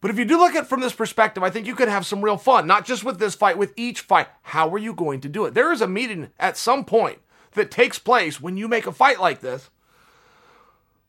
But 0.00 0.10
if 0.10 0.18
you 0.18 0.24
do 0.24 0.38
look 0.38 0.54
at 0.54 0.64
it 0.64 0.68
from 0.68 0.80
this 0.80 0.92
perspective, 0.92 1.42
I 1.42 1.50
think 1.50 1.66
you 1.66 1.76
could 1.76 1.88
have 1.88 2.04
some 2.04 2.22
real 2.22 2.36
fun, 2.36 2.66
not 2.66 2.84
just 2.84 3.04
with 3.04 3.18
this 3.18 3.36
fight, 3.36 3.56
with 3.56 3.72
each 3.76 4.00
fight. 4.00 4.28
How 4.42 4.68
are 4.70 4.78
you 4.78 4.92
going 4.92 5.20
to 5.20 5.28
do 5.28 5.44
it? 5.44 5.54
There 5.54 5.72
is 5.72 5.80
a 5.80 5.86
meeting 5.86 6.30
at 6.40 6.56
some 6.56 6.84
point 6.84 7.18
that 7.52 7.70
takes 7.70 7.98
place 7.98 8.40
when 8.40 8.56
you 8.56 8.66
make 8.66 8.86
a 8.86 8.92
fight 8.92 9.20
like 9.20 9.40
this 9.40 9.70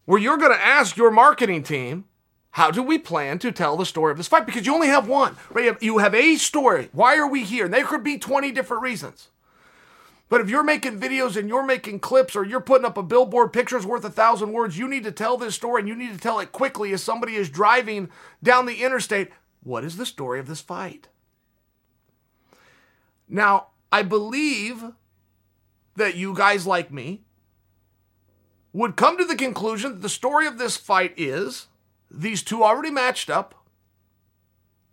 where 0.06 0.20
you're 0.20 0.38
going 0.38 0.52
to 0.52 0.64
ask 0.64 0.98
your 0.98 1.12
marketing 1.12 1.64
team, 1.64 2.06
how 2.52 2.70
do 2.70 2.84
we 2.84 3.00
plan 3.00 3.40
to 3.40 3.52
tell 3.52 3.78
the 3.78 3.86
story 3.86 4.12
of 4.12 4.18
this 4.18 4.28
fight? 4.28 4.46
Because 4.46 4.66
you 4.66 4.76
only 4.76 4.88
have 4.88 5.08
one, 5.08 5.38
right? 5.50 5.82
You 5.82 5.98
have 6.00 6.14
a 6.14 6.36
story. 6.36 6.90
Why 6.92 7.18
are 7.18 7.28
we 7.28 7.44
here? 7.44 7.66
And 7.66 7.74
there 7.74 7.86
could 7.86 8.04
be 8.04 8.18
20 8.18 8.52
different 8.52 8.84
reasons. 8.84 9.30
But 10.34 10.42
if 10.42 10.50
you're 10.50 10.64
making 10.64 11.00
videos 11.00 11.38
and 11.38 11.48
you're 11.48 11.64
making 11.64 12.00
clips 12.00 12.36
or 12.36 12.44
you're 12.44 12.60
putting 12.60 12.86
up 12.86 12.98
a 12.98 13.04
billboard 13.04 13.54
pictures 13.54 13.86
worth 13.86 14.04
a 14.04 14.10
thousand 14.10 14.52
words, 14.52 14.80
you 14.80 14.88
need 14.88 15.04
to 15.04 15.12
tell 15.12 15.38
this 15.38 15.54
story 15.54 15.82
and 15.82 15.88
you 15.88 15.94
need 15.94 16.12
to 16.12 16.18
tell 16.18 16.40
it 16.40 16.52
quickly 16.52 16.92
as 16.92 17.04
somebody 17.04 17.36
is 17.36 17.52
driving 17.52 18.10
down 18.42 18.66
the 18.66 18.84
interstate. 18.84 19.30
What 19.62 19.84
is 19.84 19.96
the 19.96 20.08
story 20.08 20.40
of 20.40 20.48
this 20.48 20.60
fight? 20.60 21.08
Now, 23.30 23.68
I 23.92 24.02
believe 24.02 24.84
that 25.98 26.16
you 26.16 26.34
guys 26.34 26.66
like 26.66 26.92
me 26.92 27.22
would 28.74 28.96
come 28.96 29.20
to 29.20 29.26
the 29.26 29.36
conclusion 29.36 29.92
that 29.92 30.02
the 30.02 30.10
story 30.10 30.48
of 30.48 30.58
this 30.58 30.78
fight 30.78 31.14
is 31.16 31.68
these 32.10 32.42
two 32.42 32.64
already 32.64 32.90
matched 32.90 33.30
up, 33.30 33.54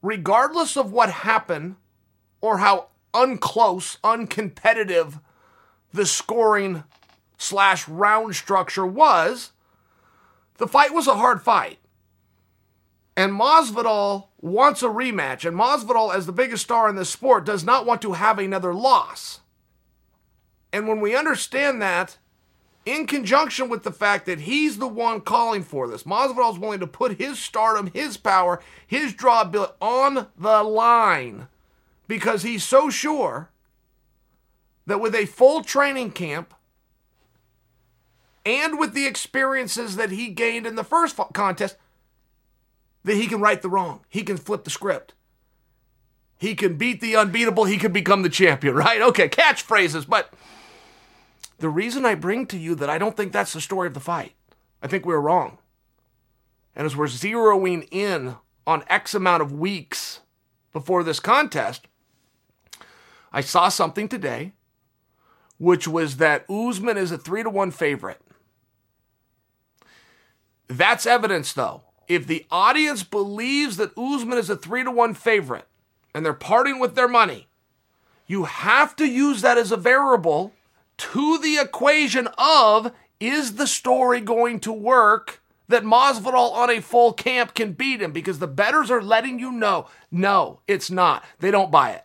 regardless 0.03 0.77
of 0.77 0.93
what 0.93 1.11
happened 1.11 1.77
or 2.43 2.59
how 2.59 2.89
unclose, 3.15 3.97
uncompetitive 4.05 5.21
the 5.93 6.07
scoring 6.07 6.85
slash 7.39 7.89
round 7.89 8.35
structure 8.37 8.87
was, 8.87 9.53
the 10.59 10.69
fight 10.69 10.93
was 10.93 11.07
a 11.07 11.17
hard 11.17 11.43
fight. 11.43 11.79
And 13.17 13.33
Masvidal 13.33 14.29
wants 14.41 14.83
a 14.83 14.87
rematch, 14.87 15.45
and 15.45 15.57
Masvidal, 15.57 16.15
as 16.15 16.27
the 16.27 16.33
biggest 16.33 16.65
star 16.65 16.89
in 16.89 16.97
this 16.97 17.11
sport, 17.11 17.45
does 17.45 17.65
not 17.65 17.85
want 17.85 18.01
to 18.03 18.13
have 18.13 18.39
another 18.39 18.73
loss. 18.73 19.41
And 20.73 20.87
when 20.87 21.01
we 21.01 21.17
understand 21.17 21.83
that, 21.83 22.19
in 22.87 23.07
conjunction 23.07 23.69
with 23.69 23.83
the 23.83 23.93
fact 23.93 24.27
that 24.27 24.41
he's 24.41 24.79
the 24.79 24.89
one 24.89 25.21
calling 25.21 25.63
for 25.63 25.89
this, 25.89 26.05
Masvidal 26.05 26.55
is 26.55 26.59
willing 26.59 26.81
to 26.81 26.87
put 26.87 27.19
his 27.19 27.39
stardom, 27.39 27.91
his 27.93 28.17
power, 28.17 28.63
his 28.87 29.13
draw 29.13 29.43
ability 29.43 29.75
on 29.81 30.29
the 30.39 30.63
line 30.63 31.49
because 32.07 32.43
he's 32.43 32.65
so 32.65 32.91
sure 32.91 33.51
that 34.87 35.01
with 35.01 35.15
a 35.15 35.27
full 35.27 35.63
training 35.63 36.13
camp 36.13 36.55
and 38.45 38.79
with 38.79 38.95
the 38.95 39.07
experiences 39.07 39.97
that 39.97 40.11
he 40.11 40.29
gained 40.29 40.67
in 40.67 40.75
the 40.75 40.85
first 40.85 41.19
contest, 41.33 41.77
that 43.05 43.17
he 43.17 43.27
can 43.27 43.41
right 43.41 43.61
the 43.61 43.69
wrong. 43.69 44.05
He 44.09 44.23
can 44.23 44.37
flip 44.37 44.65
the 44.65 44.71
script. 44.71 45.15
He 46.39 46.55
can 46.55 46.77
beat 46.77 47.01
the 47.01 47.17
unbeatable. 47.17 47.65
He 47.65 47.77
can 47.77 47.93
become 47.93 48.23
the 48.23 48.29
champion, 48.29 48.75
right? 48.77 49.01
Okay, 49.01 49.29
catchphrases. 49.29 50.09
But 50.09 50.33
the 51.59 51.69
reason 51.69 52.07
I 52.07 52.15
bring 52.15 52.47
to 52.47 52.59
you 52.59 52.75
that 52.77 52.91
I 52.91 52.99
don't 52.99 53.17
think 53.17 53.33
that's 53.33 53.53
the 53.53 53.61
story 53.61 53.87
of 53.87 53.95
the 53.95 54.01
fight, 54.01 54.33
I 54.83 54.87
think 54.87 55.05
we're 55.05 55.21
wrong. 55.21 55.59
And 56.75 56.87
as 56.87 56.97
we're 56.97 57.07
zeroing 57.07 57.87
in 57.91 58.37
on 58.67 58.85
X 58.89 59.15
amount 59.15 59.43
of 59.43 59.53
weeks 59.53 60.21
before 60.73 61.03
this 61.03 61.21
contest, 61.21 61.87
I 63.33 63.43
saw 63.43 63.69
something 63.69 64.09
today 64.09 64.55
which 65.61 65.87
was 65.87 66.17
that 66.17 66.47
Usman 66.49 66.97
is 66.97 67.13
a 67.13 67.19
three 67.19 67.43
to 67.43 67.51
one 67.51 67.71
favorite. 67.71 68.19
That's 70.69 71.05
evidence, 71.05 71.53
though. 71.53 71.83
If 72.09 72.27
the 72.27 72.47
audience 72.51 73.03
believes 73.03 73.77
that 73.77 73.97
Usman 73.97 74.39
is 74.39 74.49
a 74.49 74.57
three 74.57 74.83
to 74.83 74.91
one 74.91 75.13
favorite 75.13 75.67
and 76.15 76.25
they're 76.25 76.33
parting 76.33 76.79
with 76.81 76.95
their 76.95 77.07
money, 77.07 77.47
you 78.27 78.45
have 78.45 78.97
to 78.97 79.05
use 79.05 79.43
that 79.43 79.59
as 79.59 79.71
a 79.71 79.77
variable 79.77 80.53
to 80.97 81.39
the 81.39 81.59
equation 81.59 82.27
of 82.39 82.93
is 83.21 83.57
the 83.57 83.67
story 83.67 84.23
going 84.23 84.61
to 84.61 84.73
work 84.73 85.43
that 85.69 85.85
Masvidal 85.85 86.53
on 86.53 86.71
a 86.71 86.81
full 86.81 87.13
camp 87.13 87.55
can 87.55 87.73
beat 87.73 88.01
him 88.01 88.13
because 88.13 88.39
the 88.39 88.49
betters 88.49 88.91
are 88.91 89.03
letting 89.03 89.39
you 89.39 89.53
know 89.53 89.89
no, 90.11 90.61
it's 90.67 90.91
not. 90.91 91.23
They 91.39 91.51
don't 91.51 91.71
buy 91.71 91.91
it. 91.91 92.05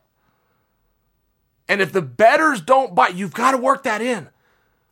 And 1.67 1.81
if 1.81 1.91
the 1.91 2.01
betters 2.01 2.61
don't 2.61 2.93
buy, 2.93 3.09
you've 3.09 3.33
got 3.33 3.51
to 3.51 3.57
work 3.57 3.83
that 3.83 4.01
in, 4.01 4.29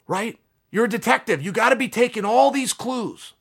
right? 0.07 0.39
You're 0.71 0.85
a 0.85 0.89
detective. 0.89 1.41
You 1.41 1.51
got 1.51 1.69
to 1.69 1.75
be 1.75 1.87
taking 1.87 2.25
all 2.25 2.49
these 2.49 2.73
clues. 2.73 3.33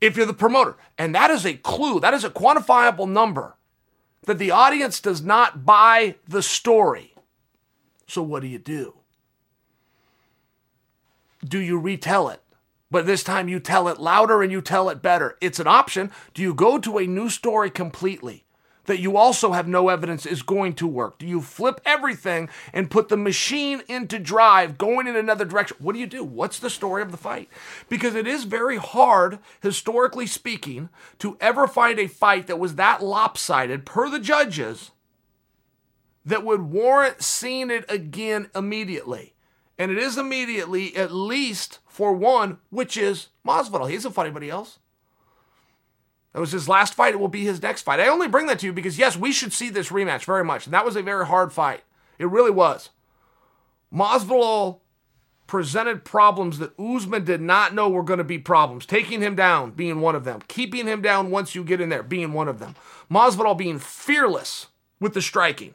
If 0.00 0.16
you're 0.16 0.26
the 0.26 0.34
promoter, 0.34 0.76
and 0.98 1.14
that 1.14 1.30
is 1.30 1.46
a 1.46 1.54
clue, 1.54 2.00
that 2.00 2.14
is 2.14 2.24
a 2.24 2.30
quantifiable 2.30 3.08
number 3.08 3.54
that 4.26 4.38
the 4.38 4.50
audience 4.50 5.00
does 5.00 5.22
not 5.22 5.64
buy 5.64 6.16
the 6.26 6.42
story. 6.42 7.14
So 8.06 8.22
what 8.22 8.42
do 8.42 8.48
you 8.48 8.58
do? 8.58 8.94
Do 11.44 11.58
you 11.58 11.78
retell 11.78 12.28
it? 12.28 12.40
But 12.90 13.06
this 13.06 13.24
time 13.24 13.48
you 13.48 13.58
tell 13.58 13.88
it 13.88 13.98
louder 13.98 14.42
and 14.42 14.52
you 14.52 14.60
tell 14.60 14.90
it 14.90 15.00
better. 15.00 15.38
It's 15.40 15.58
an 15.58 15.66
option. 15.66 16.10
Do 16.34 16.42
you 16.42 16.52
go 16.52 16.78
to 16.78 16.98
a 16.98 17.06
new 17.06 17.30
story 17.30 17.70
completely? 17.70 18.44
That 18.86 18.98
you 18.98 19.16
also 19.16 19.52
have 19.52 19.68
no 19.68 19.88
evidence 19.88 20.26
is 20.26 20.42
going 20.42 20.74
to 20.74 20.86
work? 20.86 21.18
Do 21.18 21.26
you 21.26 21.40
flip 21.40 21.80
everything 21.84 22.48
and 22.72 22.90
put 22.90 23.08
the 23.08 23.16
machine 23.16 23.82
into 23.88 24.18
drive, 24.18 24.78
going 24.78 25.06
in 25.06 25.16
another 25.16 25.44
direction? 25.44 25.76
What 25.80 25.92
do 25.92 25.98
you 25.98 26.06
do? 26.06 26.24
What's 26.24 26.58
the 26.58 26.70
story 26.70 27.02
of 27.02 27.10
the 27.10 27.16
fight? 27.16 27.48
Because 27.88 28.14
it 28.14 28.26
is 28.26 28.44
very 28.44 28.76
hard, 28.76 29.38
historically 29.62 30.26
speaking, 30.26 30.88
to 31.18 31.36
ever 31.40 31.66
find 31.66 31.98
a 31.98 32.08
fight 32.08 32.46
that 32.48 32.58
was 32.58 32.74
that 32.74 33.02
lopsided, 33.02 33.86
per 33.86 34.10
the 34.10 34.20
judges, 34.20 34.90
that 36.24 36.44
would 36.44 36.62
warrant 36.62 37.22
seeing 37.22 37.70
it 37.70 37.84
again 37.88 38.48
immediately. 38.54 39.34
And 39.78 39.90
it 39.90 39.98
is 39.98 40.18
immediately, 40.18 40.94
at 40.96 41.12
least 41.12 41.80
for 41.88 42.12
one, 42.12 42.58
which 42.70 42.96
is 42.96 43.28
Masvidal. 43.44 43.88
He 43.88 43.96
doesn't 43.96 44.12
fight 44.12 44.26
anybody 44.26 44.50
else. 44.50 44.78
That 46.32 46.40
was 46.40 46.52
his 46.52 46.68
last 46.68 46.94
fight. 46.94 47.14
It 47.14 47.20
will 47.20 47.28
be 47.28 47.44
his 47.44 47.60
next 47.60 47.82
fight. 47.82 48.00
I 48.00 48.08
only 48.08 48.28
bring 48.28 48.46
that 48.46 48.58
to 48.60 48.66
you 48.66 48.72
because, 48.72 48.98
yes, 48.98 49.16
we 49.16 49.32
should 49.32 49.52
see 49.52 49.68
this 49.68 49.90
rematch 49.90 50.24
very 50.24 50.44
much. 50.44 50.66
And 50.66 50.74
that 50.74 50.84
was 50.84 50.96
a 50.96 51.02
very 51.02 51.26
hard 51.26 51.52
fight. 51.52 51.82
It 52.18 52.28
really 52.28 52.50
was. 52.50 52.90
Masvidal 53.92 54.80
presented 55.46 56.04
problems 56.04 56.58
that 56.58 56.78
Usman 56.78 57.24
did 57.24 57.42
not 57.42 57.74
know 57.74 57.90
were 57.90 58.02
going 58.02 58.18
to 58.18 58.24
be 58.24 58.38
problems. 58.38 58.86
Taking 58.86 59.20
him 59.20 59.34
down 59.34 59.72
being 59.72 60.00
one 60.00 60.14
of 60.14 60.24
them. 60.24 60.40
Keeping 60.48 60.86
him 60.86 61.02
down 61.02 61.30
once 61.30 61.54
you 61.54 61.62
get 61.62 61.80
in 61.80 61.90
there 61.90 62.02
being 62.02 62.32
one 62.32 62.48
of 62.48 62.58
them. 62.58 62.74
Masvidal 63.10 63.58
being 63.58 63.78
fearless 63.78 64.68
with 64.98 65.12
the 65.12 65.20
striking. 65.20 65.74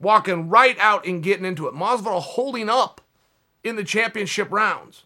Walking 0.00 0.48
right 0.48 0.76
out 0.80 1.06
and 1.06 1.22
getting 1.22 1.44
into 1.44 1.68
it. 1.68 1.74
Masvidal 1.74 2.20
holding 2.20 2.68
up 2.68 3.00
in 3.62 3.76
the 3.76 3.84
championship 3.84 4.50
rounds 4.50 5.04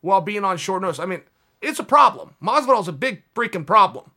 while 0.00 0.22
being 0.22 0.44
on 0.44 0.56
short 0.56 0.80
notice. 0.80 0.98
I 0.98 1.04
mean, 1.04 1.20
it's 1.60 1.78
a 1.78 1.84
problem. 1.84 2.34
Masvidal's 2.42 2.88
a 2.88 2.92
big 2.92 3.22
freaking 3.34 3.66
problem. 3.66 4.10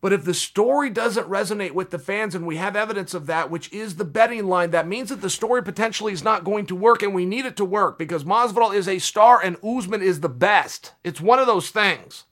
But 0.00 0.14
if 0.14 0.24
the 0.24 0.32
story 0.32 0.88
doesn't 0.88 1.28
resonate 1.28 1.72
with 1.72 1.90
the 1.90 1.98
fans, 1.98 2.34
and 2.34 2.46
we 2.46 2.56
have 2.56 2.74
evidence 2.74 3.12
of 3.12 3.26
that, 3.26 3.50
which 3.50 3.70
is 3.72 3.96
the 3.96 4.04
betting 4.04 4.46
line, 4.46 4.70
that 4.70 4.88
means 4.88 5.10
that 5.10 5.20
the 5.20 5.28
story 5.28 5.62
potentially 5.62 6.12
is 6.12 6.24
not 6.24 6.44
going 6.44 6.64
to 6.66 6.74
work, 6.74 7.02
and 7.02 7.14
we 7.14 7.26
need 7.26 7.44
it 7.44 7.56
to 7.58 7.64
work 7.64 7.98
because 7.98 8.24
Masvidal 8.24 8.74
is 8.74 8.88
a 8.88 8.98
star 8.98 9.42
and 9.42 9.62
Usman 9.62 10.00
is 10.00 10.20
the 10.20 10.28
best. 10.28 10.94
It's 11.04 11.20
one 11.20 11.38
of 11.38 11.46
those 11.46 11.70
things. 11.70 12.24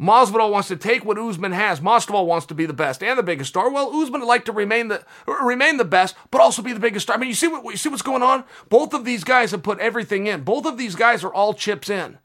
Masvidal 0.00 0.52
wants 0.52 0.68
to 0.68 0.76
take 0.76 1.04
what 1.04 1.18
Usman 1.18 1.52
has. 1.52 1.80
Masvidal 1.80 2.26
wants 2.26 2.46
to 2.46 2.54
be 2.54 2.66
the 2.66 2.72
best 2.72 3.02
and 3.02 3.18
the 3.18 3.22
biggest 3.22 3.50
star. 3.50 3.68
Well, 3.68 4.00
Usman 4.00 4.20
would 4.20 4.28
like 4.28 4.44
to 4.44 4.52
remain 4.52 4.88
the 4.88 5.04
remain 5.26 5.76
the 5.76 5.84
best, 5.84 6.14
but 6.30 6.40
also 6.40 6.62
be 6.62 6.72
the 6.72 6.78
biggest 6.78 7.06
star. 7.06 7.16
I 7.16 7.18
mean, 7.18 7.28
you 7.28 7.34
see 7.34 7.48
what 7.48 7.64
you 7.64 7.76
see 7.76 7.88
what's 7.88 8.02
going 8.02 8.22
on. 8.22 8.44
Both 8.68 8.94
of 8.94 9.04
these 9.04 9.24
guys 9.24 9.50
have 9.50 9.64
put 9.64 9.80
everything 9.80 10.28
in. 10.28 10.42
Both 10.42 10.66
of 10.66 10.78
these 10.78 10.94
guys 10.94 11.24
are 11.24 11.34
all 11.34 11.52
chips 11.52 11.90
in. 11.90 12.18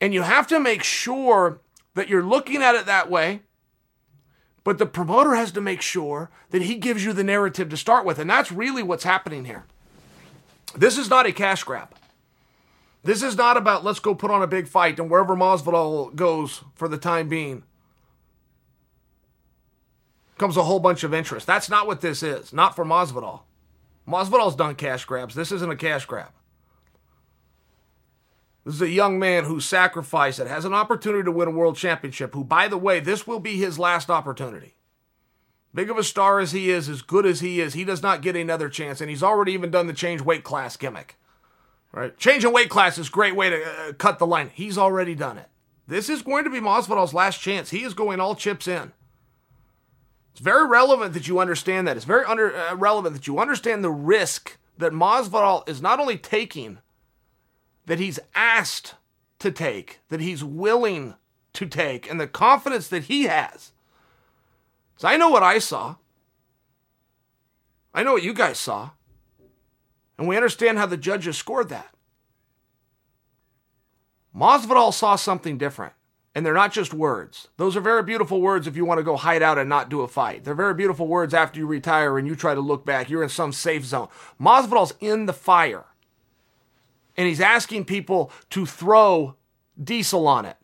And 0.00 0.12
you 0.12 0.22
have 0.22 0.46
to 0.48 0.60
make 0.60 0.82
sure 0.82 1.60
that 1.94 2.08
you're 2.08 2.22
looking 2.22 2.62
at 2.62 2.74
it 2.74 2.86
that 2.86 3.10
way. 3.10 3.42
But 4.64 4.78
the 4.78 4.86
promoter 4.86 5.34
has 5.34 5.52
to 5.52 5.60
make 5.60 5.80
sure 5.80 6.30
that 6.50 6.62
he 6.62 6.74
gives 6.74 7.04
you 7.04 7.12
the 7.12 7.24
narrative 7.24 7.68
to 7.68 7.76
start 7.76 8.04
with. 8.04 8.18
And 8.18 8.28
that's 8.28 8.50
really 8.50 8.82
what's 8.82 9.04
happening 9.04 9.44
here. 9.44 9.64
This 10.74 10.98
is 10.98 11.08
not 11.08 11.26
a 11.26 11.32
cash 11.32 11.62
grab. 11.64 11.94
This 13.02 13.22
is 13.22 13.36
not 13.36 13.56
about 13.56 13.84
let's 13.84 14.00
go 14.00 14.14
put 14.16 14.32
on 14.32 14.42
a 14.42 14.48
big 14.48 14.66
fight 14.66 14.98
and 14.98 15.08
wherever 15.08 15.36
Masvidal 15.36 16.14
goes 16.16 16.64
for 16.74 16.88
the 16.88 16.98
time 16.98 17.28
being. 17.28 17.62
comes 20.38 20.56
a 20.56 20.64
whole 20.64 20.80
bunch 20.80 21.04
of 21.04 21.14
interest. 21.14 21.46
That's 21.46 21.70
not 21.70 21.86
what 21.86 22.00
this 22.00 22.22
is. 22.22 22.52
Not 22.52 22.74
for 22.74 22.84
Masvidal. 22.84 23.42
Masvidal's 24.06 24.56
done 24.56 24.74
cash 24.74 25.04
grabs. 25.04 25.36
This 25.36 25.52
isn't 25.52 25.70
a 25.70 25.76
cash 25.76 26.04
grab. 26.04 26.30
This 28.66 28.74
is 28.74 28.82
a 28.82 28.88
young 28.88 29.20
man 29.20 29.44
who 29.44 29.60
sacrificed 29.60 30.40
it, 30.40 30.48
has 30.48 30.64
an 30.64 30.74
opportunity 30.74 31.22
to 31.22 31.30
win 31.30 31.46
a 31.46 31.52
world 31.52 31.76
championship, 31.76 32.34
who, 32.34 32.42
by 32.42 32.66
the 32.66 32.76
way, 32.76 32.98
this 32.98 33.24
will 33.24 33.38
be 33.38 33.56
his 33.56 33.78
last 33.78 34.10
opportunity. 34.10 34.74
Big 35.72 35.88
of 35.88 35.96
a 35.96 36.02
star 36.02 36.40
as 36.40 36.50
he 36.50 36.68
is, 36.68 36.88
as 36.88 37.00
good 37.00 37.24
as 37.24 37.38
he 37.38 37.60
is, 37.60 37.74
he 37.74 37.84
does 37.84 38.02
not 38.02 38.22
get 38.22 38.34
another 38.34 38.68
chance, 38.68 39.00
and 39.00 39.08
he's 39.08 39.22
already 39.22 39.52
even 39.52 39.70
done 39.70 39.86
the 39.86 39.92
change 39.92 40.20
weight 40.20 40.42
class 40.42 40.76
gimmick. 40.76 41.14
Right? 41.92 42.18
Changing 42.18 42.52
weight 42.52 42.68
class 42.68 42.98
is 42.98 43.06
a 43.06 43.12
great 43.12 43.36
way 43.36 43.50
to 43.50 43.62
uh, 43.62 43.92
cut 43.92 44.18
the 44.18 44.26
line. 44.26 44.50
He's 44.52 44.76
already 44.76 45.14
done 45.14 45.38
it. 45.38 45.48
This 45.86 46.08
is 46.08 46.22
going 46.22 46.42
to 46.42 46.50
be 46.50 46.58
Masvidal's 46.58 47.14
last 47.14 47.40
chance. 47.40 47.70
He 47.70 47.84
is 47.84 47.94
going 47.94 48.18
all 48.18 48.34
chips 48.34 48.66
in. 48.66 48.90
It's 50.32 50.40
very 50.40 50.66
relevant 50.66 51.14
that 51.14 51.28
you 51.28 51.38
understand 51.38 51.86
that. 51.86 51.96
It's 51.96 52.04
very 52.04 52.24
under, 52.24 52.52
uh, 52.52 52.74
relevant 52.74 53.14
that 53.14 53.28
you 53.28 53.38
understand 53.38 53.84
the 53.84 53.92
risk 53.92 54.58
that 54.76 54.90
Masvidal 54.90 55.68
is 55.68 55.80
not 55.80 56.00
only 56.00 56.18
taking, 56.18 56.78
that 57.86 57.98
he's 57.98 58.18
asked 58.34 58.94
to 59.38 59.50
take, 59.50 60.00
that 60.08 60.20
he's 60.20 60.44
willing 60.44 61.14
to 61.54 61.66
take, 61.66 62.10
and 62.10 62.20
the 62.20 62.26
confidence 62.26 62.88
that 62.88 63.04
he 63.04 63.24
has. 63.24 63.72
So 64.96 65.08
I 65.08 65.16
know 65.16 65.30
what 65.30 65.42
I 65.42 65.58
saw. 65.58 65.96
I 67.94 68.02
know 68.02 68.12
what 68.12 68.22
you 68.22 68.34
guys 68.34 68.58
saw. 68.58 68.90
And 70.18 70.26
we 70.26 70.36
understand 70.36 70.78
how 70.78 70.86
the 70.86 70.96
judges 70.96 71.36
scored 71.36 71.68
that. 71.68 71.94
Masvidal 74.34 74.92
saw 74.92 75.16
something 75.16 75.56
different. 75.58 75.94
And 76.34 76.44
they're 76.44 76.52
not 76.52 76.72
just 76.72 76.92
words. 76.92 77.48
Those 77.56 77.76
are 77.76 77.80
very 77.80 78.02
beautiful 78.02 78.42
words 78.42 78.66
if 78.66 78.76
you 78.76 78.84
want 78.84 78.98
to 78.98 79.04
go 79.04 79.16
hide 79.16 79.42
out 79.42 79.56
and 79.56 79.70
not 79.70 79.88
do 79.88 80.02
a 80.02 80.08
fight. 80.08 80.44
They're 80.44 80.54
very 80.54 80.74
beautiful 80.74 81.06
words 81.06 81.32
after 81.32 81.58
you 81.58 81.66
retire 81.66 82.18
and 82.18 82.28
you 82.28 82.36
try 82.36 82.54
to 82.54 82.60
look 82.60 82.84
back. 82.84 83.08
You're 83.08 83.22
in 83.22 83.30
some 83.30 83.54
safe 83.54 83.86
zone. 83.86 84.08
Masvidal's 84.38 84.92
in 85.00 85.24
the 85.24 85.32
fire. 85.32 85.86
And 87.16 87.26
he's 87.26 87.40
asking 87.40 87.86
people 87.86 88.30
to 88.50 88.66
throw 88.66 89.36
diesel 89.82 90.26
on 90.28 90.44
it 90.44 90.56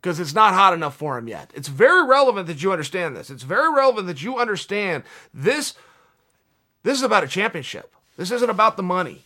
because 0.00 0.20
it's 0.20 0.34
not 0.34 0.54
hot 0.54 0.72
enough 0.72 0.96
for 0.96 1.18
him 1.18 1.28
yet. 1.28 1.50
It's 1.54 1.68
very 1.68 2.06
relevant 2.06 2.46
that 2.46 2.62
you 2.62 2.72
understand 2.72 3.16
this. 3.16 3.30
It's 3.30 3.42
very 3.42 3.72
relevant 3.74 4.06
that 4.06 4.22
you 4.22 4.38
understand 4.38 5.04
this 5.34 5.74
this 6.84 6.96
is 6.96 7.02
about 7.02 7.24
a 7.24 7.28
championship. 7.28 7.94
This 8.16 8.30
isn't 8.30 8.50
about 8.50 8.76
the 8.76 8.82
money. 8.82 9.24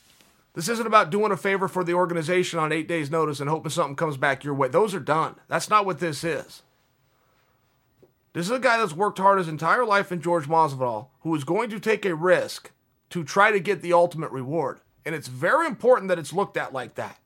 This 0.54 0.68
isn't 0.68 0.86
about 0.86 1.10
doing 1.10 1.32
a 1.32 1.36
favor 1.36 1.68
for 1.68 1.84
the 1.84 1.94
organization 1.94 2.58
on 2.58 2.72
eight 2.72 2.88
days' 2.88 3.10
notice 3.10 3.40
and 3.40 3.48
hoping 3.48 3.70
something 3.70 3.96
comes 3.96 4.16
back 4.16 4.44
your 4.44 4.54
way. 4.54 4.68
Those 4.68 4.94
are 4.94 5.00
done. 5.00 5.36
That's 5.48 5.70
not 5.70 5.86
what 5.86 5.98
this 5.98 6.24
is. 6.24 6.62
This 8.32 8.46
is 8.46 8.52
a 8.52 8.58
guy 8.58 8.78
that's 8.78 8.94
worked 8.94 9.18
hard 9.18 9.38
his 9.38 9.48
entire 9.48 9.84
life 9.84 10.10
in 10.10 10.22
George 10.22 10.48
Masvidal, 10.48 11.08
who 11.20 11.34
is 11.34 11.44
going 11.44 11.70
to 11.70 11.78
take 11.78 12.04
a 12.04 12.14
risk 12.14 12.70
to 13.10 13.24
try 13.24 13.50
to 13.50 13.60
get 13.60 13.82
the 13.82 13.92
ultimate 13.92 14.30
reward. 14.30 14.80
And 15.04 15.14
it's 15.14 15.28
very 15.28 15.66
important 15.66 16.08
that 16.08 16.18
it's 16.18 16.32
looked 16.32 16.56
at 16.56 16.72
like 16.72 16.94
that. 16.94 17.18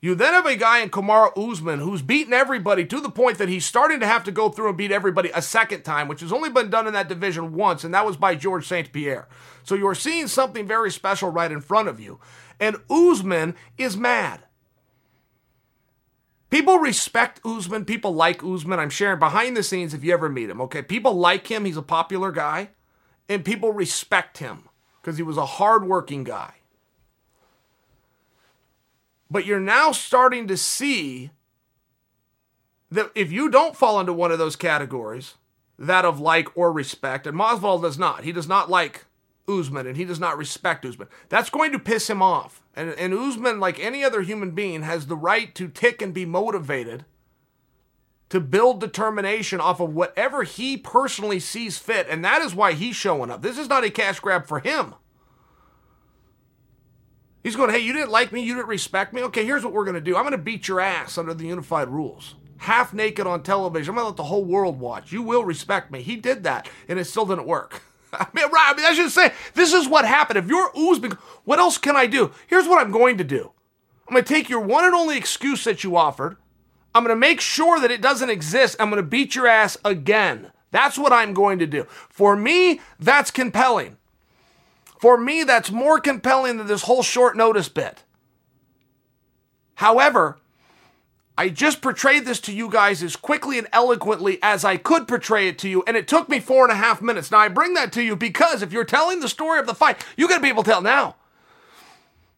You 0.00 0.14
then 0.14 0.34
have 0.34 0.46
a 0.46 0.56
guy 0.56 0.80
in 0.80 0.90
Kamaru 0.90 1.50
Usman 1.50 1.80
who's 1.80 2.02
beaten 2.02 2.34
everybody 2.34 2.84
to 2.84 3.00
the 3.00 3.10
point 3.10 3.38
that 3.38 3.48
he's 3.48 3.64
starting 3.64 3.98
to 4.00 4.06
have 4.06 4.24
to 4.24 4.30
go 4.30 4.50
through 4.50 4.68
and 4.68 4.76
beat 4.76 4.92
everybody 4.92 5.30
a 5.34 5.40
second 5.40 5.82
time, 5.82 6.06
which 6.06 6.20
has 6.20 6.32
only 6.32 6.50
been 6.50 6.70
done 6.70 6.86
in 6.86 6.92
that 6.92 7.08
division 7.08 7.54
once, 7.54 7.82
and 7.82 7.94
that 7.94 8.04
was 8.04 8.16
by 8.16 8.34
Georges 8.34 8.68
St-Pierre. 8.68 9.26
So 9.64 9.74
you're 9.74 9.94
seeing 9.94 10.28
something 10.28 10.66
very 10.66 10.90
special 10.90 11.30
right 11.30 11.50
in 11.50 11.60
front 11.60 11.88
of 11.88 11.98
you. 11.98 12.20
And 12.60 12.76
Usman 12.90 13.54
is 13.78 13.96
mad. 13.96 14.42
People 16.50 16.78
respect 16.78 17.40
Usman. 17.44 17.84
People 17.84 18.14
like 18.14 18.44
Usman. 18.44 18.78
I'm 18.78 18.90
sharing 18.90 19.18
behind 19.18 19.56
the 19.56 19.62
scenes 19.62 19.92
if 19.92 20.04
you 20.04 20.12
ever 20.12 20.28
meet 20.28 20.50
him, 20.50 20.60
okay? 20.60 20.82
People 20.82 21.14
like 21.14 21.48
him. 21.48 21.64
He's 21.64 21.76
a 21.76 21.82
popular 21.82 22.30
guy. 22.30 22.70
And 23.28 23.44
people 23.44 23.72
respect 23.72 24.38
him 24.38 24.65
because 25.06 25.18
he 25.18 25.22
was 25.22 25.36
a 25.36 25.46
hardworking 25.46 26.24
guy. 26.24 26.52
But 29.30 29.46
you're 29.46 29.60
now 29.60 29.92
starting 29.92 30.48
to 30.48 30.56
see 30.56 31.30
that 32.90 33.12
if 33.14 33.30
you 33.30 33.48
don't 33.48 33.76
fall 33.76 34.00
into 34.00 34.12
one 34.12 34.32
of 34.32 34.40
those 34.40 34.56
categories, 34.56 35.34
that 35.78 36.04
of 36.04 36.18
like 36.18 36.56
or 36.56 36.72
respect, 36.72 37.24
and 37.24 37.38
Masvidal 37.38 37.80
does 37.80 37.96
not. 37.96 38.24
He 38.24 38.32
does 38.32 38.48
not 38.48 38.68
like 38.68 39.04
Usman 39.48 39.86
and 39.86 39.96
he 39.96 40.04
does 40.04 40.18
not 40.18 40.36
respect 40.36 40.84
Usman. 40.84 41.06
That's 41.28 41.50
going 41.50 41.70
to 41.70 41.78
piss 41.78 42.10
him 42.10 42.20
off. 42.20 42.60
And, 42.74 42.90
and 42.90 43.14
Usman, 43.14 43.60
like 43.60 43.78
any 43.78 44.02
other 44.02 44.22
human 44.22 44.50
being, 44.50 44.82
has 44.82 45.06
the 45.06 45.16
right 45.16 45.54
to 45.54 45.68
tick 45.68 46.02
and 46.02 46.12
be 46.12 46.26
motivated 46.26 47.04
to 48.28 48.40
build 48.40 48.80
determination 48.80 49.60
off 49.60 49.80
of 49.80 49.94
whatever 49.94 50.42
he 50.42 50.76
personally 50.76 51.38
sees 51.38 51.78
fit. 51.78 52.08
And 52.08 52.24
that 52.24 52.42
is 52.42 52.54
why 52.54 52.72
he's 52.72 52.96
showing 52.96 53.30
up. 53.30 53.42
This 53.42 53.58
is 53.58 53.68
not 53.68 53.84
a 53.84 53.90
cash 53.90 54.18
grab 54.20 54.46
for 54.46 54.58
him. 54.58 54.94
He's 57.42 57.54
going, 57.54 57.70
hey, 57.70 57.78
you 57.78 57.92
didn't 57.92 58.10
like 58.10 58.32
me, 58.32 58.42
you 58.42 58.56
didn't 58.56 58.66
respect 58.66 59.12
me. 59.12 59.22
Okay, 59.22 59.44
here's 59.44 59.62
what 59.62 59.72
we're 59.72 59.84
going 59.84 59.94
to 59.94 60.00
do 60.00 60.16
I'm 60.16 60.24
going 60.24 60.32
to 60.32 60.38
beat 60.38 60.66
your 60.66 60.80
ass 60.80 61.16
under 61.16 61.32
the 61.32 61.46
unified 61.46 61.88
rules. 61.88 62.34
Half 62.58 62.92
naked 62.92 63.26
on 63.26 63.42
television. 63.44 63.90
I'm 63.90 63.96
going 63.96 64.04
to 64.04 64.08
let 64.08 64.16
the 64.16 64.24
whole 64.24 64.44
world 64.44 64.80
watch. 64.80 65.12
You 65.12 65.22
will 65.22 65.44
respect 65.44 65.92
me. 65.92 66.02
He 66.02 66.16
did 66.16 66.42
that, 66.42 66.68
and 66.88 66.98
it 66.98 67.04
still 67.04 67.26
didn't 67.26 67.46
work. 67.46 67.82
I 68.12 68.26
mean, 68.32 68.50
right, 68.50 68.72
I 68.72 68.76
mean, 68.76 68.86
I 68.86 68.94
should 68.94 69.12
say, 69.12 69.32
this 69.54 69.72
is 69.72 69.86
what 69.86 70.04
happened. 70.04 70.38
If 70.38 70.48
you're 70.48 70.72
Usman, 70.76 71.12
what 71.44 71.60
else 71.60 71.78
can 71.78 71.94
I 71.94 72.06
do? 72.06 72.32
Here's 72.48 72.66
what 72.66 72.84
I'm 72.84 72.90
going 72.90 73.18
to 73.18 73.24
do 73.24 73.52
I'm 74.08 74.14
going 74.14 74.24
to 74.24 74.34
take 74.34 74.48
your 74.48 74.60
one 74.60 74.84
and 74.84 74.94
only 74.94 75.16
excuse 75.16 75.62
that 75.64 75.84
you 75.84 75.96
offered. 75.96 76.36
I'm 76.96 77.04
going 77.04 77.14
to 77.14 77.20
make 77.20 77.42
sure 77.42 77.78
that 77.78 77.90
it 77.90 78.00
doesn't 78.00 78.30
exist. 78.30 78.76
I'm 78.80 78.88
going 78.88 79.02
to 79.02 79.06
beat 79.06 79.34
your 79.34 79.46
ass 79.46 79.76
again. 79.84 80.50
That's 80.70 80.96
what 80.96 81.12
I'm 81.12 81.34
going 81.34 81.58
to 81.58 81.66
do. 81.66 81.84
For 82.08 82.34
me, 82.34 82.80
that's 82.98 83.30
compelling. 83.30 83.98
For 84.98 85.18
me, 85.18 85.44
that's 85.44 85.70
more 85.70 86.00
compelling 86.00 86.56
than 86.56 86.66
this 86.66 86.84
whole 86.84 87.02
short 87.02 87.36
notice 87.36 87.68
bit. 87.68 88.02
However, 89.74 90.38
I 91.36 91.50
just 91.50 91.82
portrayed 91.82 92.24
this 92.24 92.40
to 92.40 92.52
you 92.52 92.70
guys 92.70 93.02
as 93.02 93.14
quickly 93.14 93.58
and 93.58 93.68
eloquently 93.74 94.38
as 94.42 94.64
I 94.64 94.78
could 94.78 95.06
portray 95.06 95.48
it 95.48 95.58
to 95.58 95.68
you, 95.68 95.84
and 95.86 95.98
it 95.98 96.08
took 96.08 96.30
me 96.30 96.40
four 96.40 96.64
and 96.64 96.72
a 96.72 96.76
half 96.76 97.02
minutes. 97.02 97.30
Now, 97.30 97.40
I 97.40 97.48
bring 97.48 97.74
that 97.74 97.92
to 97.92 98.02
you 98.02 98.16
because 98.16 98.62
if 98.62 98.72
you're 98.72 98.84
telling 98.84 99.20
the 99.20 99.28
story 99.28 99.60
of 99.60 99.66
the 99.66 99.74
fight, 99.74 100.02
you 100.16 100.28
got 100.28 100.36
to 100.36 100.42
be 100.42 100.48
able 100.48 100.62
to 100.62 100.70
tell 100.70 100.80
now. 100.80 101.16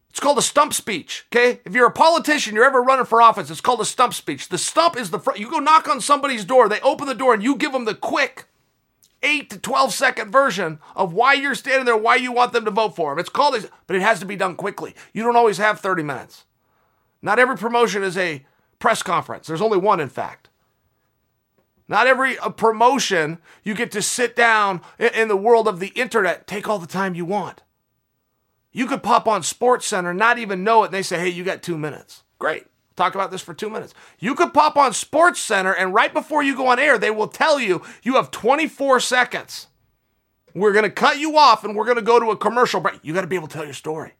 It's 0.09 0.19
called 0.19 0.39
a 0.39 0.43
stump 0.43 0.73
speech, 0.73 1.25
okay? 1.31 1.61
If 1.65 1.73
you're 1.73 1.87
a 1.87 1.91
politician, 1.91 2.55
you're 2.55 2.65
ever 2.65 2.81
running 2.81 3.05
for 3.05 3.21
office, 3.21 3.49
it's 3.51 3.61
called 3.61 3.81
a 3.81 3.85
stump 3.85 4.13
speech. 4.13 4.49
The 4.49 4.57
stump 4.57 4.97
is 4.97 5.11
the 5.11 5.19
front. 5.19 5.39
You 5.39 5.49
go 5.49 5.59
knock 5.59 5.87
on 5.87 6.01
somebody's 6.01 6.45
door, 6.45 6.67
they 6.67 6.81
open 6.81 7.07
the 7.07 7.13
door, 7.13 7.33
and 7.33 7.43
you 7.43 7.55
give 7.55 7.71
them 7.71 7.85
the 7.85 7.93
quick, 7.93 8.45
8 9.21 9.49
to 9.51 9.59
12 9.59 9.93
second 9.93 10.31
version 10.31 10.79
of 10.95 11.13
why 11.13 11.33
you're 11.33 11.55
standing 11.55 11.85
there, 11.85 11.97
why 11.97 12.15
you 12.15 12.31
want 12.31 12.53
them 12.53 12.65
to 12.65 12.71
vote 12.71 12.95
for 12.95 13.13
him. 13.13 13.19
It's 13.19 13.29
called, 13.29 13.69
but 13.85 13.95
it 13.95 14.01
has 14.01 14.19
to 14.19 14.25
be 14.25 14.35
done 14.35 14.55
quickly. 14.55 14.95
You 15.13 15.23
don't 15.23 15.35
always 15.35 15.57
have 15.57 15.79
30 15.79 16.03
minutes. 16.03 16.45
Not 17.21 17.37
every 17.37 17.57
promotion 17.57 18.01
is 18.01 18.17
a 18.17 18.45
press 18.79 19.03
conference. 19.03 19.47
There's 19.47 19.61
only 19.61 19.77
one, 19.77 19.99
in 19.99 20.09
fact. 20.09 20.49
Not 21.87 22.07
every 22.07 22.37
uh, 22.37 22.49
promotion 22.49 23.39
you 23.63 23.73
get 23.73 23.91
to 23.91 24.01
sit 24.01 24.35
down 24.35 24.81
in 24.99 25.27
the 25.27 25.35
world 25.35 25.67
of 25.67 25.79
the 25.79 25.87
internet, 25.89 26.47
take 26.47 26.69
all 26.69 26.79
the 26.79 26.87
time 26.87 27.15
you 27.15 27.25
want. 27.25 27.63
You 28.71 28.85
could 28.85 29.03
pop 29.03 29.27
on 29.27 29.41
SportsCenter, 29.41 30.15
not 30.15 30.37
even 30.37 30.63
know 30.63 30.83
it, 30.83 30.87
and 30.87 30.93
they 30.93 31.01
say, 31.01 31.19
hey, 31.19 31.29
you 31.29 31.43
got 31.43 31.63
two 31.63 31.77
minutes. 31.77 32.23
Great 32.37 32.65
talk 32.99 33.15
about 33.15 33.31
this 33.31 33.41
for 33.41 33.53
two 33.53 33.69
minutes. 33.69 33.93
You 34.19 34.35
could 34.35 34.53
pop 34.53 34.77
on 34.77 34.91
SportsCenter, 34.91 35.73
and 35.77 35.93
right 35.93 36.13
before 36.13 36.43
you 36.43 36.55
go 36.55 36.67
on 36.67 36.77
air, 36.77 36.97
they 36.99 37.09
will 37.09 37.27
tell 37.29 37.59
you 37.59 37.81
you 38.03 38.15
have 38.15 38.29
24 38.29 38.99
seconds. 38.99 39.67
We're 40.53 40.73
going 40.73 40.83
to 40.83 40.91
cut 40.91 41.17
you 41.17 41.37
off 41.37 41.63
and 41.63 41.75
we're 41.75 41.85
going 41.85 41.97
to 41.97 42.03
go 42.03 42.19
to 42.19 42.31
a 42.31 42.37
commercial 42.37 42.81
break. 42.81 42.99
You 43.01 43.13
got 43.13 43.21
to 43.21 43.27
be 43.27 43.35
able 43.35 43.47
to 43.47 43.53
tell 43.53 43.65
your 43.65 43.73
story. 43.73 44.13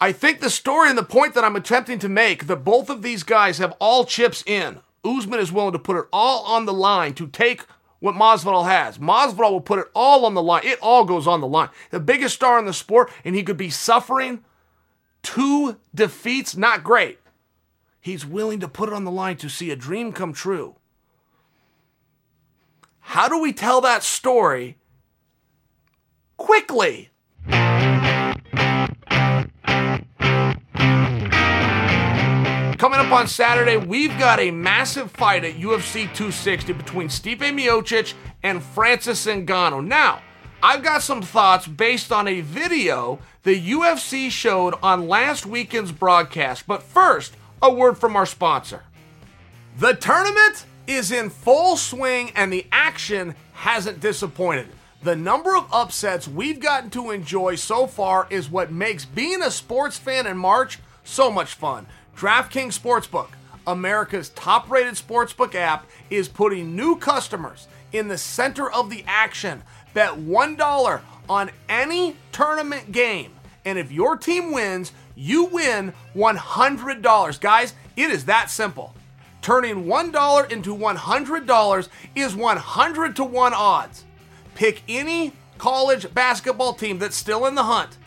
I 0.00 0.12
think 0.12 0.40
the 0.40 0.50
story 0.50 0.88
and 0.88 0.98
the 0.98 1.04
point 1.04 1.34
that 1.34 1.44
I'm 1.44 1.56
attempting 1.56 1.98
to 2.00 2.08
make 2.08 2.46
that 2.46 2.64
both 2.64 2.90
of 2.90 3.02
these 3.02 3.22
guys 3.22 3.58
have 3.58 3.74
all 3.78 4.04
chips 4.04 4.42
in. 4.46 4.80
Usman 5.04 5.40
is 5.40 5.52
willing 5.52 5.72
to 5.72 5.78
put 5.78 5.96
it 5.96 6.06
all 6.12 6.44
on 6.44 6.66
the 6.66 6.72
line 6.72 7.14
to 7.14 7.26
take 7.26 7.64
what 8.02 8.16
Masvidal 8.16 8.66
has. 8.66 8.98
Masvidal 8.98 9.52
will 9.52 9.60
put 9.60 9.78
it 9.78 9.86
all 9.94 10.26
on 10.26 10.34
the 10.34 10.42
line. 10.42 10.62
It 10.64 10.80
all 10.82 11.04
goes 11.04 11.28
on 11.28 11.40
the 11.40 11.46
line. 11.46 11.68
The 11.90 12.00
biggest 12.00 12.34
star 12.34 12.58
in 12.58 12.64
the 12.64 12.72
sport, 12.72 13.12
and 13.24 13.36
he 13.36 13.44
could 13.44 13.56
be 13.56 13.70
suffering 13.70 14.42
two 15.22 15.78
defeats, 15.94 16.56
not 16.56 16.82
great. 16.82 17.20
He's 18.00 18.26
willing 18.26 18.58
to 18.58 18.66
put 18.66 18.88
it 18.88 18.92
on 18.92 19.04
the 19.04 19.12
line 19.12 19.36
to 19.36 19.48
see 19.48 19.70
a 19.70 19.76
dream 19.76 20.12
come 20.12 20.32
true. 20.32 20.74
How 22.98 23.28
do 23.28 23.40
we 23.40 23.52
tell 23.52 23.80
that 23.82 24.02
story 24.02 24.78
quickly? 26.36 27.11
Coming 32.92 33.06
up 33.06 33.20
on 33.20 33.26
Saturday, 33.26 33.78
we've 33.78 34.18
got 34.18 34.38
a 34.38 34.50
massive 34.50 35.10
fight 35.12 35.44
at 35.44 35.54
UFC 35.54 36.02
260 36.14 36.74
between 36.74 37.08
Stipe 37.08 37.38
Miocic 37.38 38.12
and 38.42 38.62
Francis 38.62 39.24
Ngannou. 39.24 39.86
Now, 39.86 40.20
I've 40.62 40.82
got 40.82 41.00
some 41.00 41.22
thoughts 41.22 41.66
based 41.66 42.12
on 42.12 42.28
a 42.28 42.42
video 42.42 43.18
the 43.44 43.58
UFC 43.70 44.30
showed 44.30 44.74
on 44.82 45.08
last 45.08 45.46
weekend's 45.46 45.90
broadcast. 45.90 46.66
But 46.66 46.82
first, 46.82 47.34
a 47.62 47.72
word 47.72 47.96
from 47.96 48.14
our 48.14 48.26
sponsor. 48.26 48.82
The 49.78 49.94
tournament 49.94 50.66
is 50.86 51.12
in 51.12 51.30
full 51.30 51.78
swing 51.78 52.30
and 52.36 52.52
the 52.52 52.66
action 52.72 53.34
hasn't 53.54 54.00
disappointed. 54.00 54.68
The 55.02 55.16
number 55.16 55.56
of 55.56 55.66
upsets 55.72 56.28
we've 56.28 56.60
gotten 56.60 56.90
to 56.90 57.10
enjoy 57.10 57.54
so 57.54 57.86
far 57.86 58.26
is 58.28 58.50
what 58.50 58.70
makes 58.70 59.06
being 59.06 59.42
a 59.42 59.50
sports 59.50 59.96
fan 59.96 60.26
in 60.26 60.36
March 60.36 60.78
so 61.04 61.30
much 61.30 61.54
fun. 61.54 61.86
DraftKings 62.22 62.78
Sportsbook, 62.78 63.30
America's 63.66 64.28
top 64.28 64.70
rated 64.70 64.94
sportsbook 64.94 65.56
app, 65.56 65.86
is 66.08 66.28
putting 66.28 66.76
new 66.76 66.94
customers 66.94 67.66
in 67.90 68.06
the 68.06 68.16
center 68.16 68.70
of 68.70 68.90
the 68.90 69.02
action. 69.08 69.60
Bet 69.92 70.10
$1 70.10 71.00
on 71.28 71.50
any 71.68 72.16
tournament 72.30 72.92
game. 72.92 73.32
And 73.64 73.76
if 73.76 73.90
your 73.90 74.16
team 74.16 74.52
wins, 74.52 74.92
you 75.16 75.46
win 75.46 75.94
$100. 76.14 77.40
Guys, 77.40 77.74
it 77.96 78.10
is 78.12 78.26
that 78.26 78.50
simple. 78.50 78.94
Turning 79.40 79.86
$1 79.86 80.52
into 80.52 80.76
$100 80.76 81.88
is 82.14 82.36
100 82.36 83.16
to 83.16 83.24
1 83.24 83.52
odds. 83.52 84.04
Pick 84.54 84.82
any 84.86 85.32
college 85.58 86.14
basketball 86.14 86.74
team 86.74 87.00
that's 87.00 87.16
still 87.16 87.46
in 87.46 87.56
the 87.56 87.64
hunt 87.64 87.98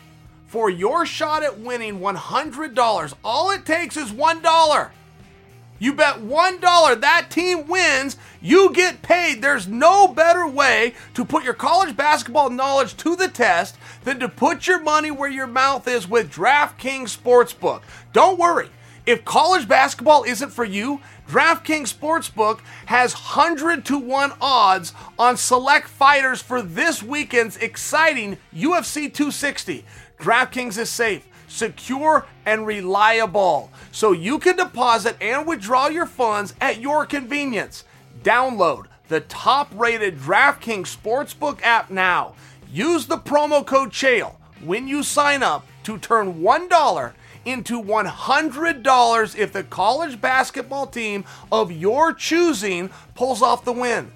for 0.56 0.70
your 0.70 1.06
shot 1.06 1.43
at 1.43 1.60
winning 1.60 1.99
$100. 1.99 3.14
All 3.26 3.51
it 3.51 3.66
takes 3.66 3.97
is 3.97 4.14
$1. 4.14 4.89
You 5.80 5.91
bet 5.91 6.22
$1 6.22 7.01
that 7.01 7.28
team 7.30 7.68
wins, 7.68 8.16
you 8.41 8.72
get 8.72 9.01
paid. 9.01 9.41
There's 9.41 9.68
no 9.68 10.08
better 10.08 10.47
way 10.47 10.93
to 11.14 11.26
put 11.26 11.43
your 11.43 11.56
college 11.56 11.97
basketball 11.97 12.49
knowledge 12.49 12.95
to 12.95 13.18
the 13.18 13.28
test 13.28 13.76
than 14.06 14.18
to 14.22 14.30
put 14.30 14.66
your 14.66 14.82
money 14.82 15.12
where 15.12 15.30
your 15.30 15.45
mouth 15.45 15.89
is 15.89 16.08
with 16.08 16.32
DraftKings 16.32 17.14
Sportsbook. 17.14 17.82
Don't 18.14 18.39
worry. 18.39 18.70
If 19.06 19.26
college 19.26 19.68
basketball 19.68 20.24
isn't 20.24 20.51
for 20.51 20.64
you, 20.64 21.01
DraftKings 21.28 21.93
Sportsbook 21.93 22.62
has 22.86 23.14
100 23.14 23.84
to 23.86 23.99
1 23.99 24.32
odds 24.39 24.93
on 25.20 25.36
select 25.36 25.89
fighters 25.89 26.41
for 26.41 26.62
this 26.62 27.03
weekend's 27.03 27.58
exciting 27.58 28.38
UFC 28.53 29.14
260. 29.14 29.84
DraftKings 30.20 30.78
is 30.78 30.89
safe 30.89 31.28
secure, 31.47 32.26
and 32.45 32.68
reliable. 32.68 33.72
So 33.91 34.11
you 34.11 34.39
can 34.39 34.57
deposit 34.57 35.16
and 35.22 35.47
withdraw 35.47 35.88
your 35.88 36.05
funds 36.05 36.53
at 36.61 36.80
your 36.80 37.05
convenience. 37.05 37.84
Download 38.24 38.86
the 39.07 39.22
top 39.22 39.70
rated 39.74 40.18
DraftKings 40.20 40.95
Sportsbook 40.95 41.61
app 41.61 41.89
now. 41.89 42.36
Use 42.72 43.07
the 43.07 43.18
promo 43.18 43.66
code 43.66 43.91
CHAEL 43.91 44.36
when 44.63 44.88
you 44.88 45.03
sign 45.03 45.43
up 45.43 45.66
to 45.84 45.97
turn 45.97 46.41
$1 46.41 47.13
into 47.45 47.82
$100 47.82 49.38
if 49.38 49.53
the 49.53 49.63
college 49.63 50.20
basketball 50.20 50.88
team 50.88 51.24
of 51.51 51.72
your 51.72 52.11
choosing 52.11 52.89
pulls 53.13 53.43
off 53.43 53.63
the 53.63 53.72
win. 53.72 54.11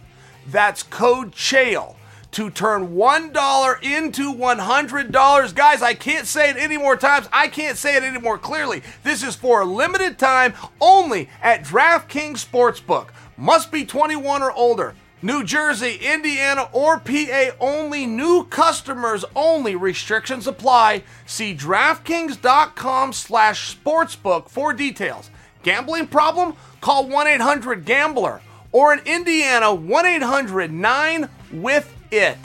That's 0.47 0.81
code 0.81 1.33
CHAEL 1.33 1.95
to 2.31 2.49
turn 2.49 2.89
$1 2.89 3.83
into 3.83 4.33
$100. 4.33 5.55
Guys, 5.55 5.81
I 5.81 5.93
can't 5.93 6.27
say 6.27 6.49
it 6.49 6.57
any 6.57 6.77
more 6.77 6.95
times. 6.95 7.27
I 7.33 7.47
can't 7.47 7.77
say 7.77 7.95
it 7.95 8.03
any 8.03 8.19
more 8.19 8.37
clearly. 8.37 8.83
This 9.03 9.23
is 9.23 9.35
for 9.35 9.61
a 9.61 9.65
limited 9.65 10.19
time 10.19 10.53
only 10.79 11.29
at 11.41 11.63
DraftKings 11.63 12.45
Sportsbook. 12.45 13.07
Must 13.37 13.71
be 13.71 13.85
21 13.85 14.43
or 14.43 14.51
older. 14.51 14.95
New 15.21 15.43
Jersey, 15.43 15.99
Indiana, 16.01 16.69
or 16.71 16.97
PA 16.99 17.49
only. 17.59 18.05
New 18.05 18.45
customers 18.45 19.25
only. 19.35 19.75
Restrictions 19.75 20.47
apply. 20.47 21.03
See 21.25 21.53
DraftKings.com 21.53 23.11
slash 23.11 23.75
sportsbook 23.75 24.47
for 24.47 24.71
details. 24.73 25.29
Gambling 25.63 26.07
problem? 26.07 26.53
Call 26.79 27.07
1-800-GAMBLER. 27.07 28.41
Or 28.71 28.93
in 28.93 28.99
Indiana, 28.99 29.65
1-800-9 29.67 31.29
with 31.51 31.93
it. 32.11 32.37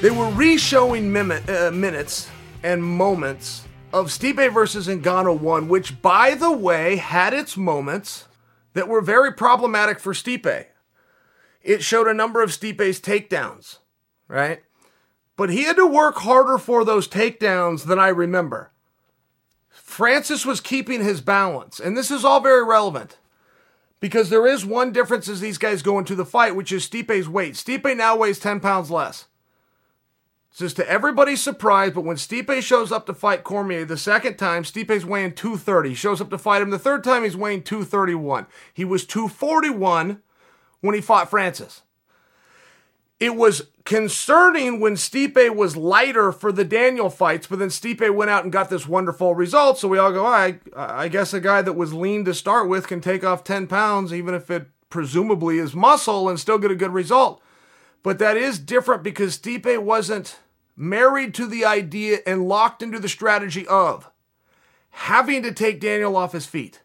They 0.00 0.10
were 0.10 0.28
re-showing 0.28 1.16
uh, 1.16 1.70
minutes 1.72 2.30
and 2.62 2.84
moments 2.84 3.64
of 3.92 4.06
Stipe 4.06 4.52
versus 4.52 4.86
Ngannou 4.86 5.40
1, 5.40 5.68
which, 5.68 6.00
by 6.00 6.34
the 6.34 6.52
way, 6.52 6.96
had 6.96 7.34
its 7.34 7.56
moments 7.56 8.28
that 8.74 8.88
were 8.88 9.00
very 9.00 9.32
problematic 9.32 9.98
for 9.98 10.12
Stipe. 10.12 10.66
It 11.62 11.82
showed 11.82 12.06
a 12.06 12.14
number 12.14 12.42
of 12.42 12.50
Stipe's 12.50 13.00
takedowns, 13.00 13.78
right? 14.28 14.62
But 15.36 15.50
he 15.50 15.64
had 15.64 15.76
to 15.76 15.86
work 15.86 16.16
harder 16.18 16.58
for 16.58 16.84
those 16.84 17.08
takedowns 17.08 17.84
than 17.84 17.98
I 17.98 18.08
remember. 18.08 18.70
Francis 19.68 20.46
was 20.46 20.60
keeping 20.60 21.02
his 21.02 21.20
balance, 21.20 21.80
and 21.80 21.96
this 21.96 22.10
is 22.10 22.24
all 22.24 22.40
very 22.40 22.64
relevant. 22.64 23.16
Because 24.00 24.30
there 24.30 24.46
is 24.46 24.64
one 24.64 24.92
difference 24.92 25.28
as 25.28 25.40
these 25.40 25.58
guys 25.58 25.82
go 25.82 25.98
into 25.98 26.14
the 26.14 26.24
fight, 26.24 26.54
which 26.54 26.70
is 26.70 26.88
Stipe's 26.88 27.28
weight. 27.28 27.54
Stipe 27.54 27.96
now 27.96 28.16
weighs 28.16 28.38
10 28.38 28.60
pounds 28.60 28.90
less. 28.90 29.26
It's 30.50 30.60
just 30.60 30.76
to 30.76 30.88
everybody's 30.88 31.42
surprise, 31.42 31.92
but 31.94 32.04
when 32.04 32.16
Stipe 32.16 32.62
shows 32.62 32.90
up 32.92 33.06
to 33.06 33.14
fight 33.14 33.44
Cormier 33.44 33.84
the 33.84 33.96
second 33.96 34.36
time, 34.36 34.62
Stipe's 34.62 35.04
weighing 35.04 35.32
230. 35.32 35.90
He 35.90 35.94
shows 35.94 36.20
up 36.20 36.30
to 36.30 36.38
fight 36.38 36.62
him 36.62 36.70
the 36.70 36.78
third 36.78 37.04
time, 37.04 37.24
he's 37.24 37.36
weighing 37.36 37.62
231. 37.62 38.46
He 38.72 38.84
was 38.84 39.04
241 39.04 40.22
when 40.80 40.94
he 40.94 41.00
fought 41.00 41.28
Francis. 41.28 41.82
It 43.20 43.34
was 43.34 43.68
concerning 43.84 44.78
when 44.78 44.94
Stipe 44.94 45.56
was 45.56 45.76
lighter 45.76 46.30
for 46.30 46.52
the 46.52 46.64
Daniel 46.64 47.10
fights, 47.10 47.48
but 47.48 47.58
then 47.58 47.68
Stipe 47.68 48.14
went 48.14 48.30
out 48.30 48.44
and 48.44 48.52
got 48.52 48.70
this 48.70 48.86
wonderful 48.86 49.34
result. 49.34 49.78
So 49.78 49.88
we 49.88 49.98
all 49.98 50.12
go, 50.12 50.24
I, 50.24 50.60
I 50.76 51.08
guess 51.08 51.34
a 51.34 51.40
guy 51.40 51.62
that 51.62 51.72
was 51.72 51.92
lean 51.92 52.24
to 52.26 52.34
start 52.34 52.68
with 52.68 52.86
can 52.86 53.00
take 53.00 53.24
off 53.24 53.42
10 53.42 53.66
pounds, 53.66 54.12
even 54.12 54.34
if 54.34 54.50
it 54.50 54.68
presumably 54.88 55.58
is 55.58 55.74
muscle, 55.74 56.28
and 56.28 56.38
still 56.38 56.58
get 56.58 56.70
a 56.70 56.76
good 56.76 56.92
result. 56.92 57.42
But 58.04 58.20
that 58.20 58.36
is 58.36 58.60
different 58.60 59.02
because 59.02 59.36
Stipe 59.36 59.82
wasn't 59.82 60.38
married 60.76 61.34
to 61.34 61.46
the 61.46 61.64
idea 61.64 62.18
and 62.24 62.48
locked 62.48 62.82
into 62.82 63.00
the 63.00 63.08
strategy 63.08 63.66
of 63.66 64.08
having 64.90 65.42
to 65.42 65.52
take 65.52 65.80
Daniel 65.80 66.16
off 66.16 66.32
his 66.32 66.46
feet. 66.46 66.82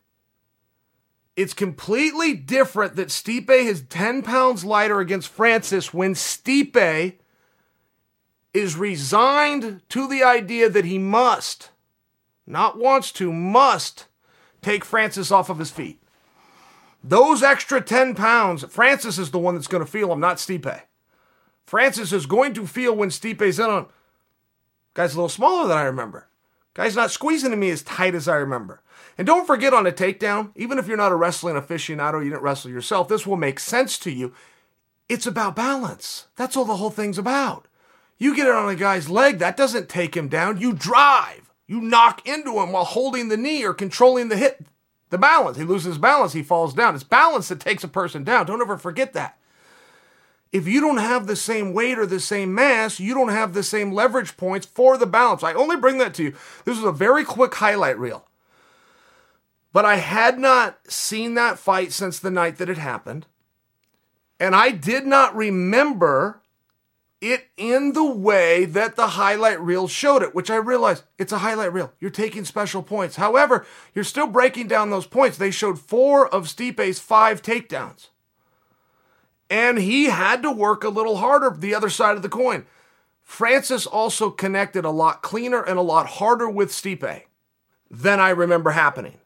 It's 1.35 1.53
completely 1.53 2.33
different 2.35 2.95
that 2.95 3.07
Stipe 3.07 3.49
is 3.49 3.83
10 3.83 4.21
pounds 4.21 4.63
lighter 4.63 4.99
against 4.99 5.29
Francis 5.29 5.93
when 5.93 6.13
Stipe 6.13 7.15
is 8.53 8.75
resigned 8.77 9.81
to 9.89 10.07
the 10.07 10.23
idea 10.23 10.69
that 10.69 10.85
he 10.85 10.99
must, 10.99 11.71
not 12.45 12.77
wants 12.77 13.11
to, 13.13 13.33
must 13.33 14.05
take 14.61 14.85
Francis 14.85 15.31
off 15.31 15.49
of 15.49 15.57
his 15.57 15.71
feet. 15.71 15.99
Those 17.03 17.41
extra 17.41 17.81
10 17.81 18.13
pounds, 18.13 18.63
Francis 18.65 19.17
is 19.17 19.31
the 19.31 19.39
one 19.39 19.55
that's 19.55 19.67
going 19.67 19.83
to 19.83 19.91
feel 19.91 20.09
them, 20.09 20.19
not 20.19 20.37
Stipe. 20.37 20.83
Francis 21.65 22.13
is 22.13 22.27
going 22.27 22.53
to 22.53 22.67
feel 22.67 22.95
when 22.95 23.09
Stipe's 23.09 23.57
in 23.57 23.65
on. 23.65 23.87
Guy's 24.93 25.13
a 25.13 25.17
little 25.17 25.29
smaller 25.29 25.67
than 25.67 25.77
I 25.77 25.83
remember. 25.83 26.27
Guy's 26.73 26.95
not 26.95 27.11
squeezing 27.11 27.51
to 27.51 27.57
me 27.57 27.69
as 27.69 27.83
tight 27.83 28.15
as 28.15 28.27
I 28.27 28.35
remember. 28.35 28.81
And 29.17 29.27
don't 29.27 29.45
forget 29.45 29.73
on 29.73 29.85
a 29.85 29.91
takedown, 29.91 30.51
even 30.55 30.79
if 30.79 30.87
you're 30.87 30.97
not 30.97 31.11
a 31.11 31.15
wrestling 31.15 31.55
aficionado, 31.55 32.23
you 32.23 32.31
didn't 32.31 32.41
wrestle 32.41 32.71
yourself, 32.71 33.07
this 33.07 33.27
will 33.27 33.37
make 33.37 33.59
sense 33.59 33.99
to 33.99 34.11
you. 34.11 34.33
It's 35.07 35.27
about 35.27 35.55
balance. 35.55 36.27
That's 36.35 36.57
all 36.57 36.65
the 36.65 36.77
whole 36.77 36.89
thing's 36.89 37.17
about. 37.17 37.67
You 38.17 38.35
get 38.35 38.47
it 38.47 38.55
on 38.55 38.69
a 38.69 38.75
guy's 38.75 39.09
leg, 39.09 39.39
that 39.39 39.57
doesn't 39.57 39.89
take 39.89 40.15
him 40.15 40.29
down. 40.29 40.59
You 40.59 40.73
drive. 40.73 41.51
You 41.67 41.81
knock 41.81 42.27
into 42.27 42.59
him 42.59 42.71
while 42.71 42.85
holding 42.85 43.29
the 43.29 43.37
knee 43.37 43.63
or 43.63 43.73
controlling 43.73 44.29
the 44.29 44.37
hit, 44.37 44.65
the 45.09 45.17
balance. 45.17 45.57
He 45.57 45.63
loses 45.63 45.97
balance, 45.97 46.33
he 46.33 46.43
falls 46.43 46.73
down. 46.73 46.95
It's 46.95 47.03
balance 47.03 47.49
that 47.49 47.59
takes 47.59 47.83
a 47.83 47.87
person 47.87 48.23
down. 48.23 48.45
Don't 48.45 48.61
ever 48.61 48.77
forget 48.77 49.13
that. 49.13 49.37
If 50.53 50.67
you 50.67 50.79
don't 50.79 50.97
have 50.97 51.25
the 51.25 51.35
same 51.35 51.73
weight 51.73 51.97
or 51.97 52.05
the 52.05 52.19
same 52.19 52.53
mass, 52.53 52.99
you 52.99 53.15
don't 53.15 53.29
have 53.29 53.53
the 53.53 53.63
same 53.63 53.91
leverage 53.91 54.37
points 54.37 54.67
for 54.67 54.99
the 54.99 55.07
balance. 55.07 55.43
I 55.43 55.53
only 55.53 55.75
bring 55.75 55.97
that 55.97 56.13
to 56.13 56.23
you. 56.23 56.35
This 56.63 56.77
is 56.77 56.83
a 56.83 56.91
very 56.91 57.25
quick 57.25 57.55
highlight 57.55 57.97
reel. 57.97 58.27
But 59.73 59.83
I 59.83 59.95
had 59.95 60.37
not 60.37 60.77
seen 60.87 61.33
that 61.33 61.57
fight 61.57 61.91
since 61.91 62.19
the 62.19 62.29
night 62.29 62.59
that 62.59 62.69
it 62.69 62.77
happened. 62.77 63.25
And 64.39 64.55
I 64.55 64.69
did 64.69 65.07
not 65.07 65.35
remember 65.35 66.43
it 67.19 67.47
in 67.57 67.93
the 67.93 68.03
way 68.03 68.65
that 68.65 68.95
the 68.95 69.07
highlight 69.07 69.59
reel 69.59 69.87
showed 69.87 70.21
it, 70.21 70.35
which 70.35 70.51
I 70.51 70.57
realized 70.57 71.03
it's 71.17 71.31
a 71.31 71.39
highlight 71.39 71.73
reel. 71.73 71.93
You're 71.99 72.11
taking 72.11 72.45
special 72.45 72.83
points. 72.83 73.15
However, 73.15 73.65
you're 73.95 74.03
still 74.03 74.27
breaking 74.27 74.67
down 74.67 74.91
those 74.91 75.07
points. 75.07 75.37
They 75.37 75.49
showed 75.49 75.79
four 75.79 76.27
of 76.27 76.47
Stipe's 76.47 76.99
five 76.99 77.41
takedowns. 77.41 78.09
And 79.53 79.77
he 79.77 80.05
had 80.05 80.41
to 80.41 80.51
work 80.51 80.83
a 80.83 80.89
little 80.89 81.17
harder 81.17 81.55
the 81.55 81.75
other 81.75 81.91
side 81.91 82.15
of 82.15 82.23
the 82.23 82.27
coin. 82.27 82.65
Francis 83.21 83.85
also 83.85 84.31
connected 84.31 84.83
a 84.83 84.89
lot 84.89 85.21
cleaner 85.21 85.61
and 85.61 85.77
a 85.77 85.83
lot 85.83 86.07
harder 86.07 86.49
with 86.49 86.71
Stipe 86.71 87.21
than 87.91 88.19
I 88.19 88.31
remember 88.31 88.71
happening. 88.71 89.19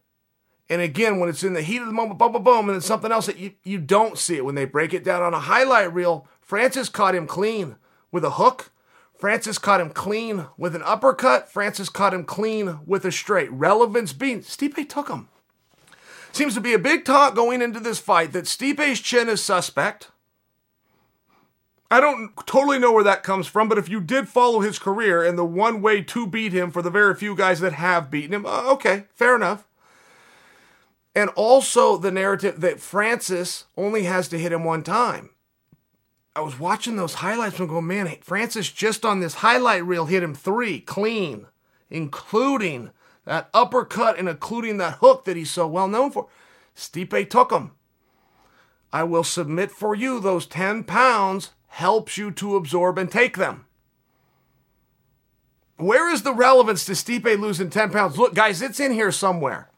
And 0.69 0.82
again, 0.82 1.21
when 1.21 1.30
it's 1.30 1.45
in 1.45 1.53
the 1.53 1.61
heat 1.61 1.80
of 1.80 1.88
the 1.88 1.93
moment, 1.93 2.19
boom, 2.19 2.34
boom, 2.34 2.43
boom, 2.43 2.67
and 2.67 2.75
then 2.75 2.82
something 2.82 3.09
else 3.09 3.28
that 3.28 3.38
you, 3.38 3.53
you 3.63 3.78
don't 3.78 4.17
see 4.17 4.36
it. 4.36 4.43
When 4.43 4.55
they 4.55 4.65
break 4.65 4.93
it 4.93 5.05
down 5.05 5.23
on 5.23 5.34
a 5.34 5.39
highlight 5.39 5.93
reel, 5.93 6.28
Francis 6.41 6.89
caught 6.89 7.15
him 7.15 7.25
clean 7.25 7.78
with 8.11 8.25
a 8.25 8.32
hook. 8.32 8.71
Francis 9.15 9.57
caught 9.57 9.80
him 9.80 9.91
clean 9.91 10.47
with 10.57 10.75
an 10.75 10.84
uppercut. 10.84 11.49
Francis 11.49 11.88
caught 11.88 12.13
him 12.13 12.25
clean 12.25 12.80
with 12.86 13.05
a 13.05 13.13
straight. 13.13 13.49
Relevance 13.49 14.11
being, 14.11 14.41
Stipe 14.41 14.89
took 14.89 15.07
him. 15.07 15.30
Seems 16.34 16.53
to 16.55 16.61
be 16.61 16.73
a 16.73 16.80
big 16.80 17.05
talk 17.05 17.34
going 17.34 17.61
into 17.61 17.80
this 17.80 17.99
fight 17.99 18.34
that 18.34 18.43
Stipe's 18.43 18.99
chin 18.99 19.30
is 19.30 19.41
suspect. 19.41 20.09
I 21.89 22.01
don't 22.01 22.35
totally 22.45 22.79
know 22.79 22.91
where 22.91 23.03
that 23.05 23.23
comes 23.23 23.47
from, 23.47 23.69
but 23.69 23.77
if 23.77 23.88
you 23.88 24.01
did 24.01 24.27
follow 24.27 24.59
his 24.59 24.77
career 24.77 25.23
and 25.23 25.38
the 25.38 25.45
one 25.45 25.81
way 25.81 26.01
to 26.01 26.27
beat 26.27 26.51
him 26.51 26.69
for 26.69 26.81
the 26.81 26.89
very 26.89 27.15
few 27.15 27.33
guys 27.33 27.61
that 27.61 27.73
have 27.73 28.11
beaten 28.11 28.33
him, 28.33 28.45
uh, 28.45 28.63
okay, 28.73 29.05
fair 29.13 29.35
enough. 29.35 29.65
And 31.15 31.29
also 31.31 31.97
the 31.97 32.11
narrative 32.11 32.59
that 32.61 32.81
Francis 32.81 33.65
only 33.77 34.03
has 34.03 34.27
to 34.29 34.38
hit 34.38 34.51
him 34.51 34.65
one 34.65 34.83
time. 34.83 35.29
I 36.35 36.41
was 36.41 36.59
watching 36.59 36.97
those 36.97 37.15
highlights 37.15 37.59
and 37.59 37.69
going, 37.69 37.88
man, 37.88 38.15
Francis 38.21 38.69
just 38.69 39.05
on 39.05 39.21
this 39.21 39.35
highlight 39.35 39.85
reel 39.85 40.05
hit 40.05 40.21
him 40.21 40.35
three 40.35 40.79
clean, 40.79 41.47
including 41.89 42.91
that 43.25 43.49
uppercut 43.53 44.19
and 44.19 44.29
including 44.29 44.77
that 44.77 44.99
hook 44.99 45.25
that 45.25 45.38
he's 45.38 45.49
so 45.49 45.67
well 45.67 45.88
known 45.88 46.11
for. 46.11 46.27
Stipe 46.75 47.29
took 47.29 47.51
him. 47.51 47.71
I 48.93 49.03
will 49.03 49.23
submit 49.23 49.71
for 49.71 49.95
you 49.95 50.19
those 50.19 50.45
10 50.45 50.83
pounds 50.83 51.51
helps 51.78 52.17
you 52.17 52.32
to 52.32 52.55
absorb 52.55 52.97
and 52.97 53.11
take 53.11 53.38
them. 53.38 53.63
Where 55.75 56.11
is 56.11 56.23
the 56.23 56.34
relevance 56.34 56.84
to 56.86 56.93
Stipe 56.93 57.39
losing 57.39 57.69
10 57.69 57.91
pounds? 57.91 58.17
Look, 58.17 58.34
guys, 58.34 58.63
it's 58.63 58.80
in 58.80 58.93
here 58.93 59.11
somewhere. 59.11 59.69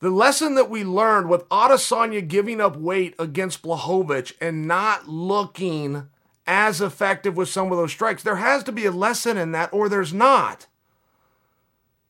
The 0.00 0.10
lesson 0.10 0.56
that 0.56 0.68
we 0.68 0.82
learned 0.82 1.28
with 1.28 1.48
Adesanya 1.48 2.26
giving 2.26 2.60
up 2.60 2.76
weight 2.76 3.14
against 3.20 3.62
Blachowicz 3.62 4.32
and 4.40 4.66
not 4.66 5.08
looking 5.08 6.08
as 6.44 6.80
effective 6.80 7.36
with 7.36 7.48
some 7.48 7.70
of 7.70 7.78
those 7.78 7.92
strikes, 7.92 8.24
there 8.24 8.36
has 8.36 8.64
to 8.64 8.72
be 8.72 8.84
a 8.84 8.90
lesson 8.90 9.36
in 9.36 9.52
that, 9.52 9.72
or 9.72 9.88
there's 9.88 10.12
not. 10.12 10.66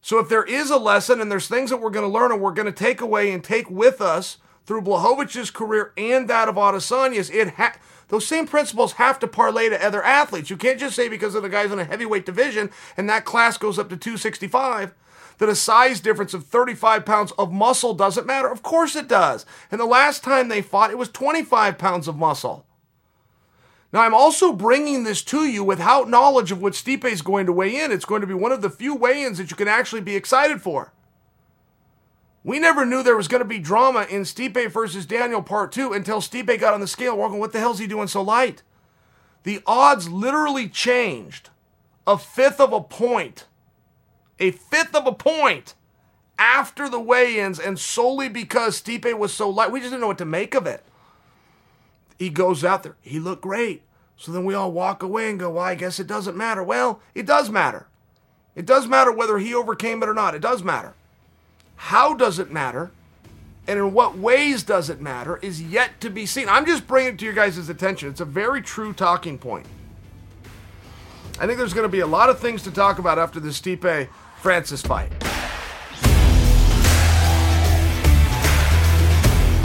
So 0.00 0.18
if 0.20 0.30
there 0.30 0.44
is 0.44 0.70
a 0.70 0.78
lesson 0.78 1.20
and 1.20 1.30
there's 1.30 1.48
things 1.48 1.68
that 1.68 1.82
we're 1.82 1.90
going 1.90 2.10
to 2.10 2.18
learn 2.18 2.32
and 2.32 2.40
we're 2.40 2.52
going 2.52 2.64
to 2.64 2.72
take 2.72 3.02
away 3.02 3.30
and 3.30 3.44
take 3.44 3.68
with 3.68 4.00
us 4.00 4.38
through 4.64 4.80
Blachowicz's 4.80 5.50
career 5.50 5.92
and 5.98 6.28
that 6.28 6.48
of 6.48 6.54
Adesanya's, 6.54 7.28
it 7.28 7.50
ha- 7.50 7.76
those 8.10 8.26
same 8.26 8.46
principles 8.46 8.92
have 8.92 9.18
to 9.20 9.26
parlay 9.26 9.68
to 9.68 9.84
other 9.84 10.02
athletes. 10.02 10.50
You 10.50 10.56
can't 10.56 10.78
just 10.78 10.96
say 10.96 11.08
because 11.08 11.34
of 11.34 11.42
the 11.42 11.48
guys 11.48 11.72
in 11.72 11.78
a 11.78 11.84
heavyweight 11.84 12.26
division 12.26 12.70
and 12.96 13.08
that 13.08 13.24
class 13.24 13.56
goes 13.56 13.78
up 13.78 13.88
to 13.88 13.96
265 13.96 14.94
that 15.38 15.48
a 15.48 15.54
size 15.54 16.00
difference 16.00 16.34
of 16.34 16.44
35 16.44 17.06
pounds 17.06 17.32
of 17.32 17.50
muscle 17.50 17.94
doesn't 17.94 18.26
matter. 18.26 18.50
Of 18.50 18.62
course 18.62 18.94
it 18.94 19.08
does. 19.08 19.46
And 19.70 19.80
the 19.80 19.86
last 19.86 20.22
time 20.22 20.48
they 20.48 20.60
fought, 20.60 20.90
it 20.90 20.98
was 20.98 21.08
25 21.08 21.78
pounds 21.78 22.06
of 22.08 22.16
muscle. 22.16 22.66
Now, 23.92 24.02
I'm 24.02 24.14
also 24.14 24.52
bringing 24.52 25.02
this 25.02 25.22
to 25.24 25.44
you 25.44 25.64
without 25.64 26.08
knowledge 26.08 26.52
of 26.52 26.62
what 26.62 26.74
Stipe 26.74 27.04
is 27.04 27.22
going 27.22 27.46
to 27.46 27.52
weigh 27.52 27.82
in. 27.82 27.90
It's 27.90 28.04
going 28.04 28.20
to 28.20 28.26
be 28.26 28.34
one 28.34 28.52
of 28.52 28.62
the 28.62 28.70
few 28.70 28.94
weigh 28.94 29.24
ins 29.24 29.38
that 29.38 29.50
you 29.50 29.56
can 29.56 29.66
actually 29.66 30.02
be 30.02 30.14
excited 30.14 30.62
for. 30.62 30.92
We 32.42 32.58
never 32.58 32.86
knew 32.86 33.02
there 33.02 33.16
was 33.16 33.28
going 33.28 33.42
to 33.42 33.48
be 33.48 33.58
drama 33.58 34.06
in 34.08 34.22
Stipe 34.22 34.70
versus 34.70 35.04
Daniel 35.04 35.42
Part 35.42 35.72
2 35.72 35.92
until 35.92 36.20
Stipe 36.20 36.58
got 36.58 36.72
on 36.72 36.80
the 36.80 36.86
scale 36.86 37.16
walking, 37.16 37.38
what 37.38 37.52
the 37.52 37.58
hell's 37.58 37.78
he 37.78 37.86
doing 37.86 38.08
so 38.08 38.22
light? 38.22 38.62
The 39.42 39.62
odds 39.66 40.08
literally 40.08 40.68
changed 40.68 41.50
a 42.06 42.16
fifth 42.16 42.60
of 42.60 42.72
a 42.72 42.80
point. 42.80 43.46
A 44.38 44.52
fifth 44.52 44.94
of 44.94 45.06
a 45.06 45.12
point 45.12 45.74
after 46.38 46.88
the 46.88 47.00
weigh-ins 47.00 47.58
and 47.60 47.78
solely 47.78 48.28
because 48.28 48.80
Stipe 48.80 49.18
was 49.18 49.34
so 49.34 49.50
light. 49.50 49.70
We 49.70 49.80
just 49.80 49.90
didn't 49.90 50.00
know 50.00 50.06
what 50.06 50.18
to 50.18 50.24
make 50.24 50.54
of 50.54 50.66
it. 50.66 50.82
He 52.18 52.30
goes 52.30 52.64
out 52.64 52.82
there. 52.82 52.96
He 53.02 53.20
looked 53.20 53.42
great. 53.42 53.82
So 54.16 54.32
then 54.32 54.44
we 54.44 54.54
all 54.54 54.72
walk 54.72 55.02
away 55.02 55.30
and 55.30 55.38
go, 55.38 55.50
well, 55.50 55.64
I 55.64 55.74
guess 55.74 56.00
it 56.00 56.06
doesn't 56.06 56.36
matter. 56.36 56.62
Well, 56.62 57.00
it 57.14 57.26
does 57.26 57.50
matter. 57.50 57.86
It 58.54 58.66
does 58.66 58.86
matter 58.86 59.12
whether 59.12 59.38
he 59.38 59.54
overcame 59.54 60.02
it 60.02 60.08
or 60.08 60.14
not. 60.14 60.34
It 60.34 60.42
does 60.42 60.62
matter. 60.62 60.94
How 61.84 62.14
does 62.14 62.38
it 62.38 62.52
matter? 62.52 62.92
And 63.66 63.78
in 63.78 63.92
what 63.94 64.16
ways 64.16 64.62
does 64.62 64.90
it 64.90 65.00
matter 65.00 65.38
is 65.38 65.62
yet 65.62 65.98
to 66.02 66.10
be 66.10 66.26
seen. 66.26 66.46
I'm 66.48 66.66
just 66.66 66.86
bringing 66.86 67.14
it 67.14 67.18
to 67.18 67.24
your 67.24 67.34
guys' 67.34 67.68
attention. 67.68 68.10
It's 68.10 68.20
a 68.20 68.26
very 68.26 68.60
true 68.60 68.92
talking 68.92 69.38
point. 69.38 69.66
I 71.40 71.46
think 71.46 71.58
there's 71.58 71.72
going 71.72 71.86
to 71.86 71.88
be 71.88 72.00
a 72.00 72.06
lot 72.06 72.28
of 72.28 72.38
things 72.38 72.62
to 72.64 72.70
talk 72.70 72.98
about 72.98 73.18
after 73.18 73.40
the 73.40 73.48
Stipe 73.48 74.08
Francis 74.36 74.82
fight. 74.82 75.10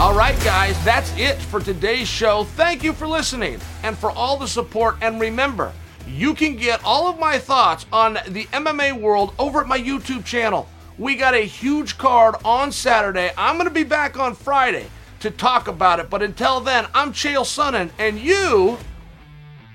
All 0.00 0.14
right, 0.14 0.36
guys, 0.42 0.82
that's 0.84 1.14
it 1.18 1.36
for 1.36 1.60
today's 1.60 2.08
show. 2.08 2.44
Thank 2.44 2.82
you 2.82 2.94
for 2.94 3.06
listening 3.06 3.60
and 3.82 3.96
for 3.96 4.10
all 4.10 4.38
the 4.38 4.48
support. 4.48 4.96
And 5.02 5.20
remember, 5.20 5.70
you 6.08 6.34
can 6.34 6.56
get 6.56 6.82
all 6.82 7.08
of 7.08 7.20
my 7.20 7.38
thoughts 7.38 7.84
on 7.92 8.14
the 8.28 8.46
MMA 8.46 8.98
world 8.98 9.34
over 9.38 9.60
at 9.60 9.68
my 9.68 9.78
YouTube 9.78 10.24
channel. 10.24 10.66
We 10.98 11.14
got 11.16 11.34
a 11.34 11.44
huge 11.44 11.98
card 11.98 12.36
on 12.42 12.72
Saturday. 12.72 13.30
I'm 13.36 13.56
going 13.56 13.68
to 13.68 13.74
be 13.74 13.84
back 13.84 14.18
on 14.18 14.34
Friday 14.34 14.86
to 15.20 15.30
talk 15.30 15.68
about 15.68 16.00
it. 16.00 16.08
But 16.08 16.22
until 16.22 16.60
then, 16.60 16.86
I'm 16.94 17.12
Chael 17.12 17.42
Sonnen, 17.42 17.90
and 17.98 18.18
you 18.18 18.78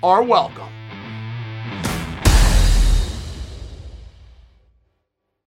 are 0.02 0.24
welcome. 0.24 0.81